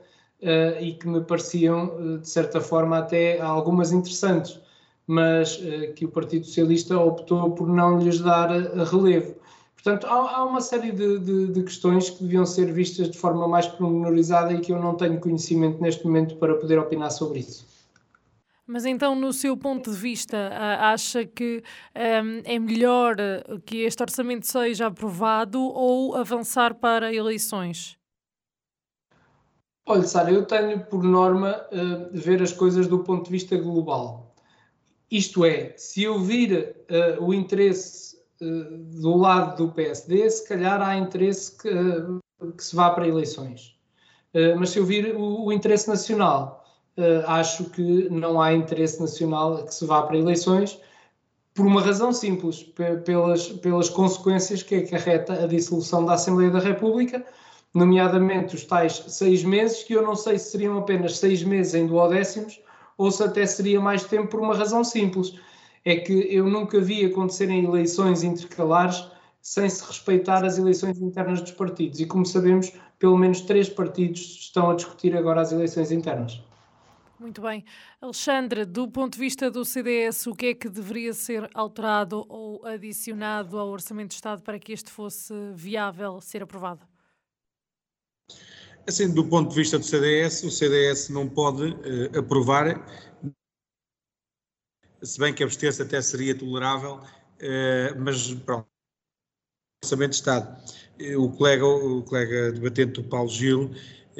e 0.80 0.92
que 0.92 1.08
me 1.08 1.22
pareciam, 1.22 2.18
de 2.20 2.28
certa 2.28 2.60
forma, 2.60 2.98
até 2.98 3.40
algumas 3.40 3.90
interessantes, 3.90 4.60
mas 5.04 5.60
que 5.96 6.04
o 6.04 6.08
Partido 6.08 6.46
Socialista 6.46 6.96
optou 6.96 7.50
por 7.50 7.66
não 7.66 7.98
lhes 7.98 8.20
dar 8.20 8.48
relevo. 8.48 9.34
Portanto, 9.88 10.06
há, 10.06 10.36
há 10.36 10.44
uma 10.44 10.60
série 10.60 10.92
de, 10.92 11.18
de, 11.18 11.46
de, 11.46 11.62
questões 11.62 12.10
que 12.10 12.22
deviam 12.22 12.44
ser 12.44 12.70
vistas 12.70 13.10
de 13.10 13.16
forma 13.16 13.48
mais 13.48 13.66
pormenorizada 13.66 14.52
e 14.52 14.60
que 14.60 14.70
eu 14.70 14.78
não 14.78 14.94
tenho 14.94 15.18
conhecimento 15.18 15.80
neste 15.80 16.04
momento 16.04 16.36
para 16.36 16.54
poder 16.56 16.78
opinar 16.78 17.10
sobre 17.10 17.38
isso. 17.38 17.66
Mas 18.66 18.84
então, 18.84 19.14
no 19.14 19.32
seu 19.32 19.56
ponto 19.56 19.90
de 19.90 19.96
vista, 19.96 20.36
acha 20.78 21.24
que 21.24 21.62
um, 21.96 22.42
é 22.44 22.58
melhor 22.58 23.16
que 23.64 23.78
este 23.78 24.02
orçamento 24.02 24.46
seja 24.46 24.88
aprovado 24.88 25.58
ou 25.58 26.14
avançar 26.14 26.74
para 26.74 27.14
eleições? 27.14 27.96
Olha, 29.86 30.02
Sara, 30.02 30.30
eu 30.30 30.44
tenho 30.44 30.84
por 30.84 31.02
norma 31.02 31.64
uh, 31.72 32.10
ver 32.12 32.42
as 32.42 32.52
coisas 32.52 32.86
do 32.86 32.98
ponto 32.98 33.24
de 33.24 33.30
vista 33.30 33.56
global. 33.56 34.34
Isto 35.10 35.46
é, 35.46 35.72
se 35.78 36.02
eu 36.02 36.18
vir 36.18 36.76
uh, 36.90 37.24
o 37.24 37.32
interesse 37.32 38.07
do 38.40 39.16
lado 39.16 39.56
do 39.56 39.72
PSD, 39.72 40.28
se 40.30 40.46
calhar 40.46 40.80
há 40.80 40.96
interesse 40.96 41.56
que, 41.56 41.70
que 42.52 42.64
se 42.64 42.74
vá 42.76 42.90
para 42.90 43.08
eleições. 43.08 43.76
mas 44.58 44.70
se 44.70 44.78
eu 44.78 44.86
vir 44.86 45.14
o, 45.16 45.46
o 45.46 45.52
interesse 45.52 45.88
nacional, 45.88 46.64
acho 47.26 47.64
que 47.70 48.08
não 48.10 48.40
há 48.40 48.52
interesse 48.52 49.00
nacional 49.00 49.64
que 49.64 49.74
se 49.74 49.84
vá 49.84 50.02
para 50.02 50.16
eleições, 50.16 50.80
por 51.58 51.66
uma 51.66 51.82
razão 51.82 52.12
simples, 52.12 52.62
pelas, 53.04 53.48
pelas 53.48 53.88
consequências 53.88 54.62
que 54.62 54.76
acarreta 54.76 55.32
a 55.42 55.46
dissolução 55.48 56.04
da 56.04 56.14
Assembleia 56.14 56.52
da 56.52 56.60
República, 56.60 57.24
nomeadamente 57.74 58.54
os 58.54 58.64
tais 58.64 59.04
seis 59.08 59.42
meses, 59.42 59.82
que 59.82 59.92
eu 59.92 60.02
não 60.02 60.14
sei 60.14 60.38
se 60.38 60.52
seriam 60.52 60.78
apenas 60.78 61.18
seis 61.18 61.42
meses 61.42 61.74
em 61.74 61.86
duodécimos 61.86 62.60
ou 62.96 63.10
se 63.10 63.22
até 63.22 63.44
seria 63.44 63.80
mais 63.80 64.04
tempo 64.04 64.28
por 64.28 64.40
uma 64.40 64.54
razão 64.54 64.84
simples. 64.84 65.34
É 65.88 65.96
que 65.96 66.12
eu 66.12 66.46
nunca 66.46 66.78
vi 66.82 67.02
acontecerem 67.06 67.64
eleições 67.64 68.22
intercalares 68.22 69.06
sem 69.40 69.70
se 69.70 69.82
respeitar 69.86 70.44
as 70.44 70.58
eleições 70.58 71.00
internas 71.00 71.40
dos 71.40 71.52
partidos. 71.52 71.98
E 71.98 72.04
como 72.04 72.26
sabemos, 72.26 72.70
pelo 72.98 73.16
menos 73.16 73.40
três 73.40 73.70
partidos 73.70 74.20
estão 74.20 74.70
a 74.70 74.74
discutir 74.74 75.16
agora 75.16 75.40
as 75.40 75.50
eleições 75.50 75.90
internas. 75.90 76.42
Muito 77.18 77.40
bem. 77.40 77.64
Alexandre, 78.02 78.66
do 78.66 78.86
ponto 78.86 79.14
de 79.14 79.18
vista 79.18 79.50
do 79.50 79.64
CDS, 79.64 80.26
o 80.26 80.34
que 80.34 80.48
é 80.48 80.54
que 80.54 80.68
deveria 80.68 81.14
ser 81.14 81.48
alterado 81.54 82.22
ou 82.28 82.66
adicionado 82.66 83.58
ao 83.58 83.68
Orçamento 83.68 84.10
de 84.10 84.16
Estado 84.16 84.42
para 84.42 84.58
que 84.58 84.74
este 84.74 84.90
fosse 84.90 85.32
viável 85.54 86.20
ser 86.20 86.42
aprovado? 86.42 86.86
Assim, 88.86 89.12
do 89.12 89.24
ponto 89.24 89.48
de 89.48 89.54
vista 89.54 89.78
do 89.78 89.84
CDS, 89.84 90.44
o 90.44 90.50
CDS 90.50 91.08
não 91.08 91.26
pode 91.26 91.72
uh, 91.72 92.18
aprovar, 92.18 92.86
se 95.02 95.18
bem 95.18 95.32
que 95.32 95.42
abster-se 95.42 95.82
até 95.82 96.00
seria 96.00 96.34
tolerável, 96.34 96.94
uh, 96.96 98.00
mas 98.00 98.34
pronto. 98.34 98.66
Orçamento 99.84 100.10
de 100.10 100.16
Estado. 100.16 100.56
O 101.16 101.30
colega, 101.30 101.64
o 101.64 102.02
colega 102.02 102.50
debatente, 102.50 102.98
o 102.98 103.04
Paulo 103.04 103.28
Gil, 103.28 103.70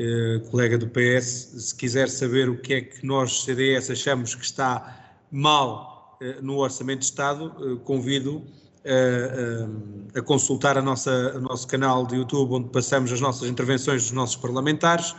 eh, 0.00 0.40
colega 0.52 0.78
do 0.78 0.86
PS, 0.86 1.54
se 1.58 1.74
quiser 1.74 2.08
saber 2.08 2.48
o 2.48 2.56
que 2.56 2.74
é 2.74 2.80
que 2.82 3.04
nós, 3.04 3.42
CDS, 3.42 3.90
achamos 3.90 4.32
que 4.32 4.44
está 4.44 5.16
mal 5.28 6.16
eh, 6.22 6.38
no 6.40 6.58
Orçamento 6.58 7.00
de 7.00 7.06
Estado, 7.06 7.52
eh, 7.58 7.80
convido 7.84 8.44
a, 8.86 10.18
a, 10.20 10.22
consultar 10.22 10.78
a 10.78 10.82
nossa, 10.82 11.36
o 11.36 11.40
nosso 11.40 11.66
canal 11.66 12.06
de 12.06 12.14
YouTube, 12.14 12.52
onde 12.52 12.68
passamos 12.68 13.10
as 13.12 13.20
nossas 13.20 13.48
intervenções 13.48 14.04
dos 14.04 14.12
nossos 14.12 14.36
parlamentares, 14.36 15.16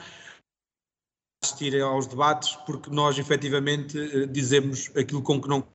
assistir 1.44 1.80
aos 1.82 2.08
debates, 2.08 2.56
porque 2.66 2.90
nós 2.90 3.18
efetivamente 3.18 3.98
eh, 3.98 4.26
dizemos 4.28 4.92
aquilo 4.96 5.22
com 5.22 5.42
que 5.42 5.48
não. 5.48 5.68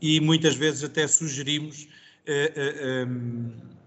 E 0.00 0.20
muitas 0.20 0.54
vezes 0.54 0.82
até 0.84 1.06
sugerimos 1.06 1.88
uh, 2.26 3.04
uh, 3.04 3.06
um, 3.06 3.78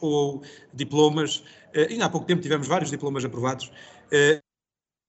ou 0.00 0.42
diplomas, 0.72 1.42
ainda 1.74 2.06
há 2.06 2.08
pouco 2.08 2.26
tempo 2.26 2.40
tivemos 2.40 2.66
vários 2.66 2.90
diplomas 2.90 3.24
aprovados, 3.24 3.70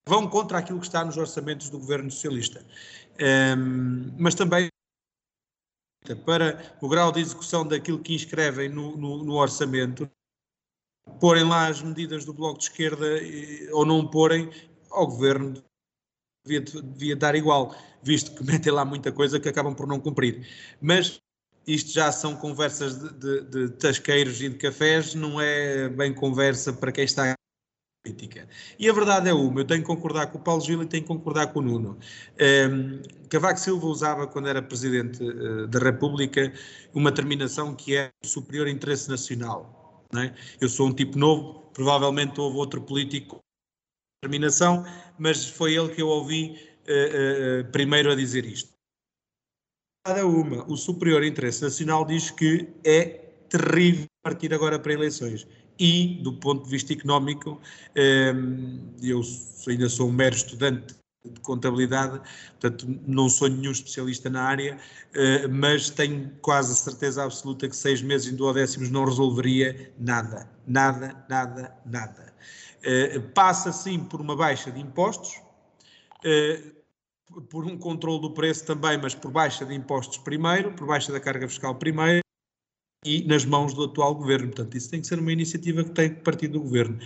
vão 0.08 0.28
contra 0.28 0.58
aquilo 0.58 0.80
que 0.80 0.88
está 0.88 1.06
nos 1.06 1.16
orçamentos 1.16 1.70
do 1.70 1.78
governo 1.78 2.10
socialista. 2.10 2.66
Um, 3.58 4.12
mas 4.18 4.34
também 4.34 4.70
para 6.26 6.76
o 6.82 6.90
grau 6.90 7.12
de 7.12 7.20
execução 7.20 7.68
daquilo 7.68 8.00
que 8.00 8.14
inscrevem 8.14 8.70
no, 8.70 8.98
no, 8.98 9.24
no 9.24 9.36
orçamento, 9.36 10.10
porem 11.20 11.44
lá 11.44 11.68
as 11.68 11.82
medidas 11.82 12.26
do 12.26 12.34
Bloco 12.34 12.60
de 12.60 12.66
Esquerda 12.66 13.06
ou 13.72 13.86
não 13.86 14.06
porem, 14.08 14.50
ao 14.90 15.08
Governo 15.08 15.62
devia, 16.46 16.62
devia, 16.62 17.16
dar 17.16 17.36
igual, 17.36 17.76
visto 18.02 18.36
que 18.36 18.44
metem 18.46 18.72
lá 18.72 18.84
muita 18.84 19.12
coisa 19.12 19.40
que 19.40 19.50
acabam 19.50 19.76
por 19.76 19.88
não 19.88 20.00
cumprir. 20.00 20.48
Mas 20.82 21.22
isto 21.68 21.92
já 21.92 22.12
são 22.12 22.36
conversas 22.36 22.98
de, 22.98 23.10
de, 23.14 23.42
de 23.42 23.70
tasqueiros 23.74 24.42
e 24.42 24.50
de 24.50 24.58
cafés, 24.58 25.14
não 25.14 25.40
é 25.40 25.90
bem 25.90 26.14
conversa 26.14 26.74
para 26.74 26.92
quem 26.92 27.04
está 27.04 27.34
política. 28.04 28.48
E 28.78 28.90
a 28.90 28.94
verdade 28.94 29.30
é 29.30 29.34
uma, 29.34 29.62
eu 29.62 29.66
tenho 29.66 29.82
que 29.82 29.88
concordar 29.88 30.28
com 30.28 30.38
o 30.38 30.42
Paulo 30.42 30.62
Gil 30.62 30.82
e 30.82 30.86
tenho 30.86 31.04
que 31.04 31.08
concordar 31.08 31.48
com 31.48 31.60
o 31.60 31.62
Nuno. 31.62 31.90
Um, 31.90 31.98
ehm, 32.40 33.02
Cavaco 33.30 33.60
Silva 33.60 33.86
usava, 33.86 34.26
quando 34.26 34.48
era 34.48 34.62
Presidente 34.62 35.24
uh, 35.24 35.68
da 35.68 35.80
República, 35.80 36.52
uma 36.94 37.12
terminação 37.12 37.76
que 37.76 37.96
é 37.96 38.10
superior 38.24 38.68
interesse 38.68 39.10
nacional. 39.10 39.79
É? 40.16 40.34
Eu 40.60 40.68
sou 40.68 40.88
um 40.88 40.94
tipo 40.94 41.18
novo, 41.18 41.70
provavelmente 41.72 42.40
houve 42.40 42.58
outro 42.58 42.82
político 42.82 43.36
com 43.36 43.42
terminação, 44.24 44.84
mas 45.20 45.48
foi 45.48 45.76
ele 45.76 45.94
que 45.94 46.02
eu 46.02 46.08
ouvi 46.08 46.60
uh, 46.88 47.62
uh, 47.62 47.72
primeiro 47.72 48.12
a 48.12 48.16
dizer 48.16 48.46
isto. 48.46 48.74
Cada 50.06 50.26
uma, 50.26 50.64
o 50.66 50.76
superior 50.76 51.24
interesse 51.24 51.62
nacional 51.62 52.06
diz 52.06 52.32
que 52.32 52.68
é 52.84 53.06
terrível 53.50 54.06
partir 54.24 54.54
agora 54.54 54.80
para 54.80 54.94
eleições 54.94 55.48
e, 55.78 56.20
do 56.24 56.34
ponto 56.40 56.66
de 56.66 56.72
vista 56.72 56.94
económico, 56.94 57.62
ehm, 57.96 58.96
eu 59.02 59.22
ainda 59.68 59.88
sou 59.88 60.10
um 60.10 60.12
mero 60.12 60.36
estudante 60.36 60.99
de 61.26 61.40
contabilidade, 61.42 62.22
portanto 62.60 62.88
não 63.06 63.28
sou 63.28 63.50
nenhum 63.50 63.72
especialista 63.72 64.30
na 64.30 64.44
área, 64.44 64.80
eh, 65.14 65.48
mas 65.48 65.90
tenho 65.90 66.32
quase 66.42 66.72
a 66.72 66.76
certeza 66.76 67.24
absoluta 67.24 67.68
que 67.68 67.76
seis 67.76 68.02
meses 68.02 68.32
em 68.32 68.36
duodécimos 68.38 68.90
não 68.90 69.04
resolveria 69.04 69.94
nada, 70.00 70.50
nada, 70.66 71.26
nada, 71.30 71.76
nada. 71.86 72.34
Eh, 72.82 73.20
passa 73.36 73.72
sim 73.74 74.00
por 74.00 74.22
uma 74.22 74.36
baixa 74.36 74.72
de 74.72 74.80
impostos, 74.80 75.42
eh, 76.24 76.64
por 77.50 77.66
um 77.66 77.78
controle 77.78 78.22
do 78.22 78.34
preço 78.34 78.66
também, 78.66 78.98
mas 78.98 79.14
por 79.14 79.30
baixa 79.30 79.66
de 79.66 79.76
impostos 79.76 80.18
primeiro, 80.20 80.72
por 80.74 80.88
baixa 80.88 81.12
da 81.12 81.20
carga 81.20 81.48
fiscal 81.50 81.76
primeiro, 81.76 82.22
e 83.06 83.26
nas 83.26 83.44
mãos 83.46 83.74
do 83.74 83.84
atual 83.84 84.16
governo. 84.16 84.48
Portanto, 84.48 84.78
isso 84.78 84.90
tem 84.90 85.02
que 85.02 85.08
ser 85.08 85.20
uma 85.20 85.32
iniciativa 85.34 85.84
que 85.84 85.92
tem 85.92 86.16
que 86.16 86.22
partir 86.22 86.48
do 86.48 86.62
governo. 86.62 86.98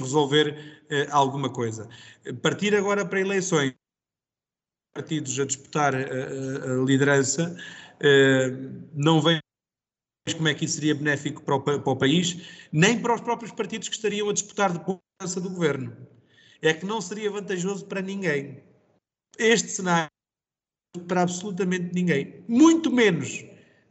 Resolver 0.00 0.84
eh, 0.90 1.06
alguma 1.10 1.50
coisa. 1.50 1.88
Partir 2.42 2.74
agora 2.74 3.04
para 3.04 3.20
eleições, 3.20 3.74
partidos 4.94 5.38
a 5.38 5.44
disputar 5.44 5.94
a, 5.94 5.98
a, 5.98 6.80
a 6.80 6.84
liderança, 6.84 7.56
eh, 8.00 8.50
não 8.94 9.20
vem 9.20 9.40
como 10.36 10.48
é 10.48 10.54
que 10.54 10.64
isso 10.64 10.74
seria 10.74 10.94
benéfico 10.94 11.42
para 11.42 11.56
o, 11.56 11.62
para 11.62 11.90
o, 11.90 11.96
país, 11.96 12.68
nem 12.72 13.00
para 13.00 13.14
os 13.14 13.20
próprios 13.20 13.52
partidos 13.52 13.88
que 13.88 13.94
estariam 13.94 14.28
a 14.28 14.32
disputar 14.32 14.70
a 14.70 14.74
liderança 14.74 15.40
do 15.40 15.50
governo. 15.50 15.96
É 16.62 16.74
que 16.74 16.84
não 16.86 17.00
seria 17.00 17.30
vantajoso 17.30 17.86
para 17.86 18.02
ninguém. 18.02 18.62
Este 19.38 19.68
cenário 19.68 20.10
para 21.06 21.22
absolutamente 21.22 21.94
ninguém. 21.94 22.44
Muito 22.48 22.90
menos 22.90 23.44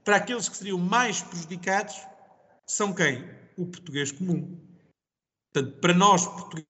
para 0.03 0.17
aqueles 0.17 0.49
que 0.49 0.57
seriam 0.57 0.77
mais 0.77 1.21
prejudicados, 1.21 1.95
são 2.65 2.93
quem? 2.93 3.23
O 3.57 3.65
português 3.65 4.11
comum. 4.11 4.57
Portanto, 5.53 5.79
para 5.79 5.93
nós, 5.93 6.25
portugueses, 6.25 6.67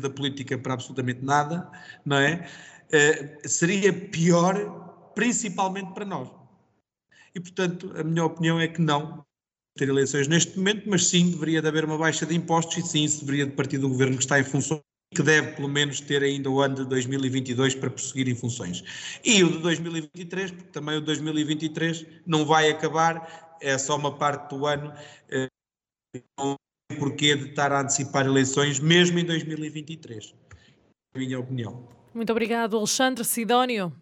da 0.00 0.08
política 0.08 0.56
para 0.58 0.74
absolutamente 0.74 1.22
nada, 1.22 1.70
não 2.04 2.16
é? 2.16 2.48
Uh, 2.86 3.48
seria 3.48 3.92
pior, 3.92 5.12
principalmente 5.14 5.92
para 5.92 6.04
nós. 6.04 6.30
E, 7.34 7.40
portanto, 7.40 7.92
a 7.96 8.04
minha 8.04 8.24
opinião 8.24 8.60
é 8.60 8.68
que 8.68 8.80
não 8.80 9.24
ter 9.76 9.88
eleições 9.88 10.28
neste 10.28 10.56
momento, 10.56 10.88
mas 10.88 11.06
sim 11.08 11.30
deveria 11.30 11.60
de 11.60 11.68
haver 11.68 11.84
uma 11.84 11.98
baixa 11.98 12.24
de 12.24 12.34
impostos 12.34 12.76
e 12.78 12.82
sim 12.82 13.04
isso 13.04 13.24
deveria 13.24 13.46
de 13.46 13.52
partir 13.52 13.78
do 13.78 13.88
governo 13.88 14.16
que 14.16 14.22
está 14.22 14.38
em 14.38 14.44
função 14.44 14.80
que 15.14 15.22
deve 15.22 15.52
pelo 15.52 15.68
menos 15.68 16.00
ter 16.00 16.22
ainda 16.22 16.50
o 16.50 16.60
ano 16.60 16.74
de 16.74 16.84
2022 16.86 17.76
para 17.76 17.90
prosseguir 17.90 18.28
em 18.28 18.34
funções. 18.34 18.82
E 19.24 19.44
o 19.44 19.52
de 19.52 19.58
2023, 19.58 20.50
porque 20.50 20.70
também 20.70 20.96
o 20.96 21.00
de 21.00 21.06
2023 21.06 22.04
não 22.26 22.44
vai 22.44 22.68
acabar, 22.68 23.56
é 23.60 23.78
só 23.78 23.96
uma 23.96 24.16
parte 24.18 24.54
do 24.54 24.66
ano, 24.66 24.92
eh, 25.30 25.48
porquê 26.98 27.36
de 27.36 27.50
estar 27.50 27.72
a 27.72 27.80
antecipar 27.80 28.26
eleições, 28.26 28.80
mesmo 28.80 29.18
em 29.18 29.24
2023. 29.24 30.34
É 31.14 31.18
a 31.18 31.18
minha 31.18 31.38
opinião. 31.38 31.88
Muito 32.12 32.30
obrigado, 32.30 32.76
Alexandre 32.76 33.24
Sidónio. 33.24 33.92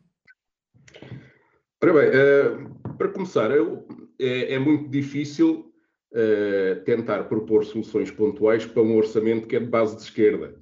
Ora 1.83 1.93
bem, 1.93 2.09
uh, 2.11 2.95
para 2.97 3.09
começar, 3.09 3.51
eu, 3.51 3.87
é, 4.19 4.55
é, 4.55 4.59
muito 4.59 4.89
difícil 4.89 5.73
uh, 6.13 6.85
tentar 6.85 7.25
propor 7.25 7.65
soluções 7.65 8.11
pontuais 8.11 8.65
para 8.65 8.83
um 8.83 8.97
orçamento 8.97 9.49
que 9.49 9.57
é 9.57 9.61
de 9.61 9.67
base 9.67 9.97
de 9.97 10.03
esquerda. 10.03 10.55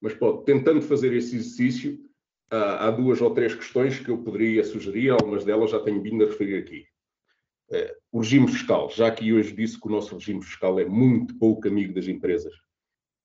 Mas 0.00 0.14
pode, 0.14 0.44
tentando 0.44 0.80
fazer 0.80 1.12
esse 1.12 1.36
exercício, 1.36 1.98
há, 2.50 2.86
há, 2.86 2.90
duas 2.90 3.20
ou 3.20 3.30
três 3.30 3.54
questões 3.54 3.98
que 3.98 4.10
eu 4.10 4.18
poderia 4.18 4.62
sugerir, 4.64 5.10
algumas 5.10 5.44
delas 5.44 5.70
já 5.70 5.80
tenho 5.80 6.02
vindo 6.02 6.24
a 6.24 6.28
referir 6.28 6.58
aqui. 6.58 6.86
É, 7.70 7.94
o 8.10 8.20
regime 8.20 8.48
fiscal, 8.48 8.90
já 8.90 9.10
que 9.10 9.32
hoje 9.32 9.54
disse 9.54 9.78
que 9.78 9.86
o 9.86 9.90
nosso 9.90 10.14
regime 10.14 10.42
fiscal 10.42 10.80
é 10.80 10.84
muito 10.84 11.38
pouco 11.38 11.68
amigo 11.68 11.92
das 11.92 12.08
empresas. 12.08 12.54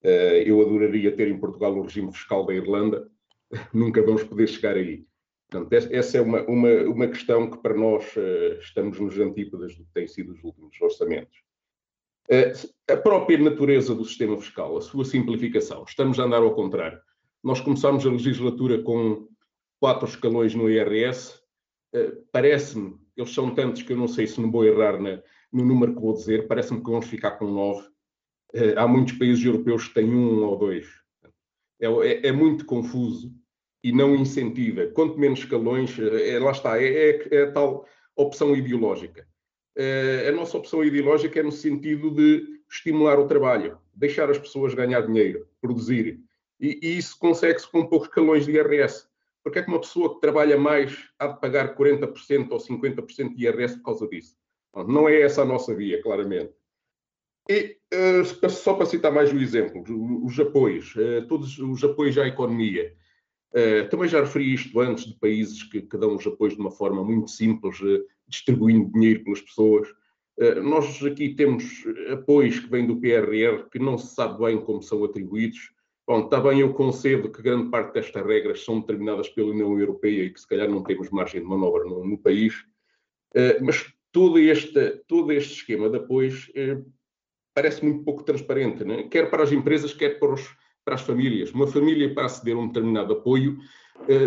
É, 0.04 0.44
eu 0.50 0.62
adoraria 0.62 1.16
ter 1.16 1.30
em 1.30 1.40
Portugal 1.40 1.74
o 1.78 1.84
regime 1.84 2.12
fiscal 2.12 2.46
da 2.46 2.54
Irlanda, 2.54 3.10
nunca 3.74 4.02
vamos 4.02 4.24
poder 4.24 4.48
chegar 4.48 4.76
aí. 4.76 5.06
Portanto, 5.50 5.92
essa 5.92 6.18
é 6.18 6.22
uma, 6.22 6.42
uma, 6.44 6.70
uma 6.84 7.08
questão 7.08 7.50
que 7.50 7.60
para 7.60 7.76
nós 7.76 8.04
uh, 8.16 8.60
estamos 8.60 9.00
nos 9.00 9.20
antípodas 9.20 9.76
do 9.76 9.86
que 9.86 9.94
têm 9.94 10.08
sido 10.08 10.34
os 10.34 10.44
últimos 10.44 10.82
orçamentos. 10.82 11.38
Eh, 12.30 12.54
a 12.90 12.98
própria 12.98 13.38
natureza 13.38 13.94
do 13.94 14.06
sistema 14.06 14.40
fiscal, 14.40 14.78
a 14.78 14.82
sua 14.82 15.06
simplificação, 15.06 15.84
estamos 15.88 16.20
a 16.20 16.24
andar 16.24 16.42
ao 16.42 16.56
contrário. 16.56 17.00
Nós 17.44 17.60
começamos 17.60 18.06
a 18.06 18.10
legislatura 18.10 18.82
com 18.82 19.28
quatro 19.80 20.08
escalões 20.08 20.56
no 20.56 20.70
IRS, 20.70 21.40
eh, 21.94 22.14
parece-me, 22.32 22.98
eles 23.16 23.34
são 23.34 23.54
tantos 23.54 23.82
que 23.82 23.94
eu 23.94 23.98
não 23.98 24.08
sei 24.08 24.28
se 24.28 24.42
não 24.42 24.52
vou 24.52 24.66
errar 24.66 25.00
na, 25.00 25.22
no 25.52 25.66
número 25.66 25.94
que 25.94 26.02
vou 26.02 26.14
dizer, 26.14 26.48
parece-me 26.48 26.84
que 26.84 26.90
vamos 26.90 27.08
ficar 27.08 27.32
com 27.32 27.46
nove. 27.46 27.88
Eh, 28.54 28.74
há 28.76 28.88
muitos 28.88 29.18
países 29.18 29.44
europeus 29.44 29.88
que 29.88 29.94
têm 29.94 30.14
um 30.14 30.44
ou 30.44 30.58
dois. 30.58 30.88
É, 31.80 31.88
é, 31.88 32.28
é 32.28 32.32
muito 32.32 32.66
confuso 32.66 33.34
e 33.84 33.92
não 33.92 34.16
incentiva. 34.16 34.88
Quanto 34.88 35.20
menos 35.20 35.40
escalões, 35.40 35.98
é, 36.00 36.40
lá 36.40 36.52
está, 36.52 36.82
é, 36.82 37.10
é, 37.10 37.28
é 37.32 37.44
a 37.44 37.52
tal 37.52 37.86
opção 38.16 38.56
ideológica. 38.56 39.28
Eh, 39.76 40.28
a 40.30 40.32
nossa 40.32 40.58
opção 40.58 40.84
ideológica 40.84 41.40
é 41.40 41.44
no 41.44 41.52
sentido 41.52 42.12
de 42.12 42.62
estimular 42.70 43.20
o 43.20 43.28
trabalho, 43.28 43.78
deixar 43.94 44.30
as 44.30 44.38
pessoas 44.38 44.74
ganhar 44.74 45.02
dinheiro, 45.02 45.48
produzir. 45.60 46.20
E, 46.60 46.80
e 46.82 46.98
isso 46.98 47.18
consegue-se 47.20 47.70
com 47.70 47.86
poucos 47.86 48.08
calões 48.08 48.46
de 48.46 48.52
IRS. 48.52 49.08
Porque 49.44 49.60
é 49.60 49.62
que 49.62 49.70
uma 49.70 49.82
pessoa 49.82 50.14
que 50.14 50.22
trabalha 50.22 50.58
mais 50.58 51.10
há 51.20 51.28
de 51.28 51.40
pagar 51.40 51.76
40% 51.76 52.52
ou 52.52 52.58
50% 52.58 53.36
de 53.36 53.44
IRS 53.46 53.76
por 53.78 53.84
causa 53.84 54.08
disso? 54.08 54.36
Não 54.88 55.08
é 55.08 55.22
essa 55.22 55.42
a 55.42 55.46
nossa 55.46 55.76
via, 55.76 56.02
claramente. 56.02 56.54
E 57.50 57.78
uh, 57.94 58.50
só 58.50 58.74
para 58.74 58.86
citar 58.86 59.12
mais 59.12 59.32
um 59.34 59.40
exemplo, 59.40 59.84
os 60.26 60.40
apoios, 60.40 60.96
uh, 60.96 61.28
todos 61.28 61.60
os 61.60 61.84
apoios 61.84 62.18
à 62.18 62.28
economia. 62.28 62.96
Uh, 63.54 63.88
também 63.90 64.08
já 64.08 64.22
referi 64.22 64.54
isto 64.54 64.80
antes 64.80 65.06
de 65.06 65.20
países 65.20 65.62
que, 65.64 65.82
que, 65.82 65.98
dão 65.98 66.16
os 66.16 66.26
apoios 66.26 66.56
de 66.56 66.62
uma 66.62 66.72
forma 66.72 67.04
muito 67.04 67.30
simples, 67.30 67.78
distribuindo 68.28 68.92
dinheiro 68.92 69.24
pelas 69.24 69.42
pessoas. 69.42 69.88
Nós 70.64 71.04
aqui 71.04 71.36
temos 71.36 71.64
apoios 72.12 72.58
que 72.58 72.68
vêm 72.68 72.88
do 72.88 73.00
PRR 73.00 73.70
que 73.72 73.78
não 73.78 74.00
se 74.00 74.16
sabe 74.16 74.44
bem 74.44 74.60
como 74.60 74.82
são 74.82 75.04
atribuídos. 75.04 75.72
Bom, 76.06 76.26
está 76.26 76.40
bem, 76.42 76.60
eu 76.60 76.74
concedo 76.74 77.32
que 77.32 77.42
grande 77.42 77.70
parte 77.70 77.94
destas 77.94 78.26
regras 78.26 78.66
são 78.66 78.82
determinadas 78.82 79.30
pela 79.30 79.52
União 79.52 79.80
Europeia 79.80 80.24
e 80.24 80.30
que 80.30 80.40
se 80.40 80.48
calhar 80.48 80.70
não 80.70 80.84
temos 80.84 81.10
margem 81.10 81.40
de 81.40 81.48
manobra 81.48 81.86
no, 81.86 82.06
no 82.06 82.18
país, 82.18 82.66
eh, 83.34 83.58
mas 83.62 83.90
todo 84.12 84.38
este, 84.38 85.02
todo 85.08 85.32
este 85.32 85.54
esquema 85.54 85.90
de 85.90 85.98
apoios 85.98 86.52
eh, 86.56 86.78
parece 87.54 87.86
muito 87.86 88.04
pouco 88.04 88.24
transparente, 88.24 88.84
né? 88.84 89.04
quer 89.04 89.30
para 89.30 89.44
as 89.44 89.54
empresas, 89.54 89.94
quer 89.94 90.20
para, 90.20 90.34
os, 90.34 90.42
para 90.84 90.96
as 90.96 91.02
famílias. 91.02 91.54
Uma 91.54 91.68
família, 91.68 92.14
para 92.14 92.26
aceder 92.26 92.56
a 92.56 92.60
um 92.60 92.68
determinado 92.68 93.14
apoio, 93.14 93.58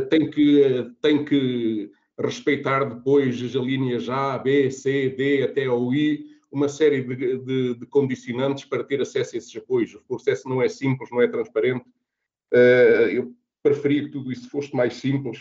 tem 0.08 0.30
que, 0.30 0.90
tem 1.02 1.24
que 1.24 1.90
respeitar 2.18 2.84
depois 2.84 3.42
as 3.42 3.52
linhas 3.52 4.08
A, 4.08 4.38
B, 4.38 4.70
C, 4.70 5.10
D 5.10 5.42
até 5.42 5.66
ao 5.66 5.92
I, 5.92 6.35
uma 6.50 6.68
série 6.68 7.02
de, 7.02 7.38
de, 7.38 7.74
de 7.74 7.86
condicionantes 7.86 8.64
para 8.64 8.84
ter 8.84 9.00
acesso 9.00 9.34
a 9.34 9.38
esses 9.38 9.54
apoios. 9.56 9.94
O 9.94 10.00
processo 10.00 10.48
não 10.48 10.62
é 10.62 10.68
simples, 10.68 11.10
não 11.10 11.20
é 11.20 11.28
transparente. 11.28 11.84
Uh, 12.52 13.08
eu 13.10 13.34
preferia 13.62 14.04
que 14.04 14.10
tudo 14.10 14.30
isso 14.30 14.48
fosse 14.48 14.74
mais 14.74 14.94
simples 14.94 15.38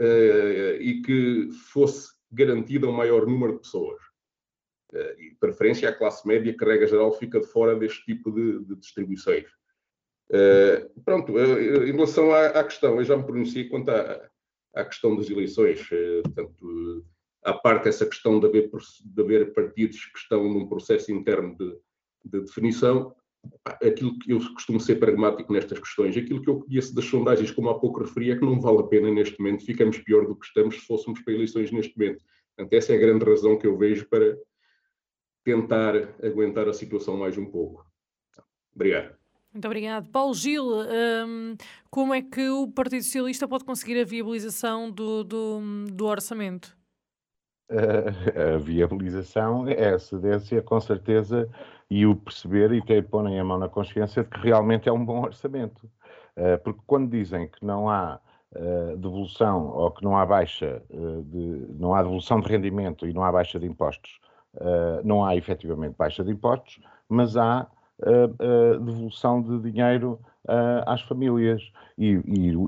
uh, 0.00 0.80
e 0.80 1.00
que 1.02 1.50
fosse 1.70 2.12
garantido 2.30 2.86
a 2.86 2.90
um 2.90 2.94
maior 2.94 3.26
número 3.26 3.54
de 3.54 3.60
pessoas. 3.60 4.00
Uh, 4.92 5.20
e 5.20 5.36
preferência 5.38 5.88
à 5.88 5.92
classe 5.92 6.26
média, 6.26 6.54
que, 6.56 6.64
regra 6.64 6.86
geral, 6.86 7.12
fica 7.12 7.40
de 7.40 7.46
fora 7.46 7.76
deste 7.76 8.04
tipo 8.04 8.30
de, 8.30 8.64
de 8.64 8.76
distribuições. 8.76 9.46
pronto, 11.04 11.38
em 11.38 11.92
relação 11.92 12.32
à, 12.32 12.46
à, 12.48 12.64
questão, 12.64 12.96
eu 12.96 13.04
já 13.04 13.16
me 13.16 13.24
pronunciei 13.24 13.68
quanto 13.68 13.90
à, 13.90 14.28
à 14.74 14.84
questão 14.84 15.16
das 15.16 15.30
eleições, 15.30 15.88
portanto, 16.24 17.06
à 17.44 17.52
parte 17.52 17.88
essa 17.88 18.06
questão 18.06 18.38
de 18.38 18.46
haver, 18.46 18.70
de 19.04 19.22
haver 19.22 19.52
partidos 19.52 20.04
que 20.06 20.18
estão 20.18 20.44
num 20.44 20.66
processo 20.66 21.12
interno 21.12 21.56
de, 21.56 21.76
de 22.24 22.40
definição, 22.40 23.14
aquilo 23.82 24.18
que 24.18 24.32
eu 24.32 24.38
costumo 24.52 24.78
ser 24.80 24.96
pragmático 24.96 25.52
nestas 25.52 25.78
questões, 25.78 26.16
aquilo 26.16 26.40
que 26.40 26.48
eu 26.48 26.60
conheço 26.60 26.94
das 26.94 27.04
sondagens, 27.04 27.50
como 27.50 27.68
há 27.70 27.78
pouco 27.78 28.00
referi, 28.00 28.30
é 28.30 28.36
que 28.36 28.44
não 28.44 28.60
vale 28.60 28.78
a 28.78 28.84
pena 28.84 29.10
neste 29.10 29.38
momento, 29.40 29.64
ficamos 29.64 29.98
pior 29.98 30.26
do 30.26 30.36
que 30.36 30.46
estamos 30.46 30.76
se 30.76 30.86
fôssemos 30.86 31.20
para 31.22 31.34
eleições 31.34 31.70
neste 31.72 31.98
momento. 31.98 32.24
Portanto, 32.56 32.72
essa 32.74 32.92
é 32.92 32.96
a 32.96 33.00
grande 33.00 33.24
razão 33.24 33.58
que 33.58 33.66
eu 33.66 33.76
vejo 33.76 34.08
para 34.08 34.36
tentar 35.44 35.96
aguentar 36.24 36.68
a 36.68 36.72
situação 36.72 37.16
mais 37.16 37.36
um 37.36 37.46
pouco. 37.46 37.84
Obrigado. 38.74 39.16
Muito 39.52 39.66
obrigado. 39.66 40.08
Paulo 40.08 40.32
Gil, 40.34 40.64
um, 40.64 41.56
como 41.90 42.14
é 42.14 42.22
que 42.22 42.48
o 42.48 42.68
Partido 42.68 43.02
Socialista 43.02 43.46
pode 43.46 43.64
conseguir 43.64 44.00
a 44.00 44.04
viabilização 44.04 44.90
do, 44.90 45.24
do, 45.24 45.60
do 45.90 46.06
orçamento? 46.06 46.74
a, 48.54 48.58
viabilização 48.58 49.66
é 49.68 49.94
a 49.94 49.98
cedência, 49.98 50.62
com 50.62 50.80
certeza, 50.80 51.48
e 51.90 52.06
o 52.06 52.14
perceber 52.14 52.72
e 52.72 52.82
ter 52.82 53.06
porem 53.08 53.38
a 53.38 53.44
mão 53.44 53.58
na 53.58 53.68
consciência 53.68 54.22
de 54.22 54.30
que 54.30 54.40
realmente 54.40 54.88
é 54.88 54.92
um 54.92 55.04
bom 55.04 55.22
orçamento. 55.22 55.88
Uh, 56.36 56.58
porque 56.64 56.80
quando 56.86 57.10
dizem 57.10 57.48
que 57.48 57.64
não 57.64 57.88
há 57.88 58.18
uh, 58.54 58.96
devolução 58.96 59.68
ou 59.68 59.90
que 59.90 60.02
não 60.02 60.16
há 60.16 60.24
baixa 60.24 60.82
uh, 60.88 61.22
de, 61.22 61.66
não 61.78 61.94
há 61.94 62.02
devolução 62.02 62.40
de 62.40 62.48
rendimento 62.48 63.06
e 63.06 63.12
não 63.12 63.22
há 63.22 63.30
baixa 63.30 63.58
de 63.58 63.66
impostos, 63.66 64.20
não 65.02 65.24
há 65.24 65.34
efetivamente 65.34 65.96
baixa 65.96 66.22
de 66.22 66.30
impostos, 66.30 66.78
mas 67.08 67.38
há 67.38 67.66
devolução 68.84 69.40
de 69.40 69.70
dinheiro 69.70 70.20
às 70.84 71.00
famílias. 71.00 71.72
E, 71.96 72.20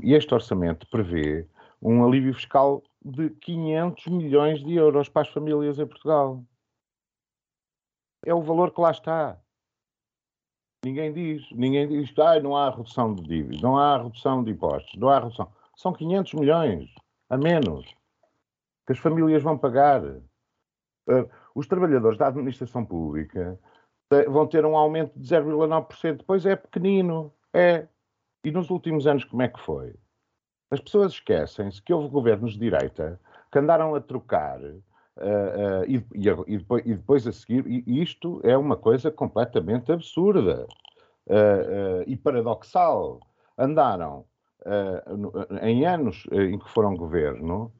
e 0.03 0.15
este 0.15 0.33
orçamento 0.33 0.87
prevê 0.89 1.47
um 1.83 2.03
alívio 2.03 2.33
fiscal 2.33 2.83
de 3.05 3.31
500 3.31 4.07
milhões 4.07 4.65
de 4.65 4.75
euros 4.75 5.09
para 5.09 5.23
as 5.23 5.29
famílias 5.29 5.79
em 5.79 5.87
Portugal. 5.87 6.43
É 8.25 8.33
o 8.33 8.43
valor 8.43 8.73
que 8.73 8.81
lá 8.81 8.91
está. 8.91 9.39
Ninguém 10.85 11.13
diz, 11.13 11.51
ninguém 11.53 11.89
diz, 11.89 12.13
ah, 12.19 12.41
não 12.41 12.57
há 12.57 12.71
redução 12.71 13.15
de 13.15 13.23
dívidas, 13.23 13.61
não 13.61 13.77
há 13.77 14.03
redução 14.03 14.43
de 14.43 14.51
impostos, 14.51 14.95
não 14.99 15.09
há 15.09 15.19
redução. 15.19 15.53
São 15.77 15.93
500 15.93 16.35
milhões 16.35 16.95
a 17.29 17.37
menos 17.37 17.87
que 18.87 18.93
as 18.93 18.99
famílias 18.99 19.43
vão 19.43 19.59
pagar. 19.59 20.03
Uh, 20.05 21.29
os 21.55 21.67
trabalhadores 21.67 22.19
da 22.19 22.29
administração 22.29 22.85
pública 22.85 23.59
vão 24.29 24.47
ter 24.47 24.65
um 24.65 24.77
aumento 24.77 25.19
de 25.19 25.27
0,9%, 25.27 26.19
depois 26.19 26.47
é 26.47 26.57
pequenino, 26.57 27.33
é. 27.53 27.89
E 28.45 28.51
nos 28.51 28.69
últimos 28.71 29.07
anos 29.07 29.25
como 29.25 29.43
é 29.43 29.49
que 29.49 29.61
foi? 29.61 29.95
As 30.71 30.81
pessoas 30.81 31.13
esquecem-se 31.13 31.81
que 31.83 31.93
houve 31.93 32.09
governos 32.09 32.55
de 32.55 32.59
direita 32.59 33.21
que 33.53 33.59
andaram 33.59 33.95
a 33.95 34.01
trocar 34.01 34.61
uh, 34.61 34.73
uh, 34.73 35.85
e, 35.87 36.05
e, 36.15 36.59
depois, 36.59 36.83
e, 36.85 36.95
depois, 36.95 37.27
a 37.27 37.33
seguir, 37.33 37.65
e 37.67 38.03
isto 38.03 38.41
é 38.43 38.57
uma 38.57 38.77
coisa 38.77 39.11
completamente 39.11 39.93
absurda 39.93 40.67
uh, 41.27 42.03
e 42.07 42.17
paradoxal. 42.17 43.21
Andaram 43.57 44.25
em 45.61 45.87
anos 45.87 46.27
em 46.33 46.59
que 46.59 46.71
foram 46.71 46.97
governo, 46.97 47.71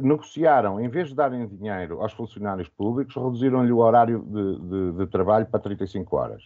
negociaram, 0.00 0.80
em 0.80 0.88
vez 0.88 1.10
de 1.10 1.14
darem 1.14 1.46
dinheiro 1.46 2.00
aos 2.00 2.14
funcionários 2.14 2.70
públicos, 2.70 3.14
reduziram-lhe 3.14 3.70
o 3.70 3.78
horário 3.78 4.20
de, 4.22 4.58
de, 4.60 4.92
de 4.92 5.06
trabalho 5.08 5.44
para 5.44 5.60
35 5.60 6.16
horas, 6.16 6.42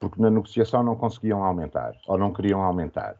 porque 0.00 0.20
na 0.20 0.28
negociação 0.28 0.82
não 0.82 0.96
conseguiam 0.96 1.44
aumentar 1.44 1.92
ou 2.08 2.18
não 2.18 2.32
queriam 2.32 2.60
aumentar. 2.60 3.16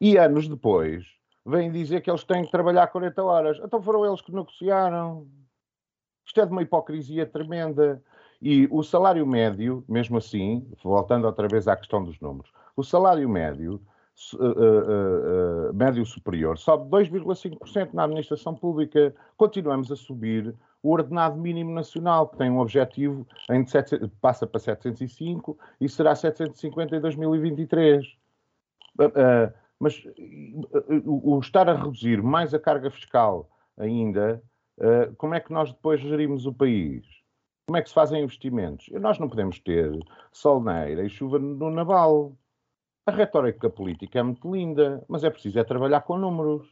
E 0.00 0.16
anos 0.16 0.48
depois, 0.48 1.04
vêm 1.44 1.70
dizer 1.70 2.00
que 2.00 2.10
eles 2.10 2.24
têm 2.24 2.44
que 2.44 2.50
trabalhar 2.50 2.86
40 2.88 3.22
horas. 3.22 3.60
Então 3.62 3.82
foram 3.82 4.04
eles 4.04 4.20
que 4.20 4.32
negociaram. 4.32 5.26
Isto 6.26 6.40
é 6.40 6.46
de 6.46 6.52
uma 6.52 6.62
hipocrisia 6.62 7.26
tremenda. 7.26 8.02
E 8.40 8.68
o 8.70 8.82
salário 8.82 9.26
médio, 9.26 9.84
mesmo 9.88 10.18
assim, 10.18 10.66
voltando 10.82 11.24
outra 11.24 11.48
vez 11.48 11.66
à 11.68 11.76
questão 11.76 12.04
dos 12.04 12.18
números, 12.20 12.52
o 12.76 12.82
salário 12.82 13.28
médio, 13.28 13.80
uh, 14.34 14.46
uh, 14.46 15.70
uh, 15.70 15.74
médio 15.74 16.04
superior, 16.04 16.58
sobe 16.58 16.90
2,5% 16.90 17.94
na 17.94 18.04
administração 18.04 18.54
pública. 18.54 19.14
Continuamos 19.36 19.90
a 19.90 19.96
subir 19.96 20.54
o 20.82 20.90
ordenado 20.90 21.38
mínimo 21.38 21.72
nacional, 21.72 22.28
que 22.28 22.36
tem 22.36 22.50
um 22.50 22.58
objetivo, 22.58 23.26
em 23.50 23.66
7, 23.66 24.06
passa 24.20 24.46
para 24.46 24.60
705 24.60 25.58
e 25.80 25.88
será 25.88 26.14
750 26.14 26.96
em 26.96 27.00
2023. 27.00 28.06
Uh, 29.00 29.63
mas 29.84 30.02
eh, 30.06 31.02
o, 31.04 31.38
estar 31.40 31.68
a 31.68 31.74
reduzir 31.74 32.22
mais 32.22 32.54
a 32.54 32.58
carga 32.58 32.90
fiscal 32.90 33.50
ainda, 33.76 34.42
eh, 34.80 35.10
como 35.18 35.34
é 35.34 35.40
que 35.40 35.52
nós 35.52 35.70
depois 35.70 36.00
gerimos 36.00 36.46
o 36.46 36.54
país? 36.54 37.04
Como 37.66 37.76
é 37.76 37.82
que 37.82 37.90
se 37.90 37.94
fazem 37.94 38.22
investimentos? 38.22 38.88
Nós 38.92 39.18
não 39.18 39.28
podemos 39.28 39.58
ter 39.60 39.92
solneira 40.32 41.04
e 41.04 41.10
chuva 41.10 41.38
no 41.38 41.70
naval. 41.70 42.34
A 43.06 43.10
retórica 43.10 43.68
política 43.68 44.18
é 44.18 44.22
muito 44.22 44.50
linda, 44.50 45.04
mas 45.06 45.22
é 45.22 45.28
preciso 45.28 45.58
é 45.58 45.64
trabalhar 45.64 46.00
com 46.00 46.16
números. 46.16 46.66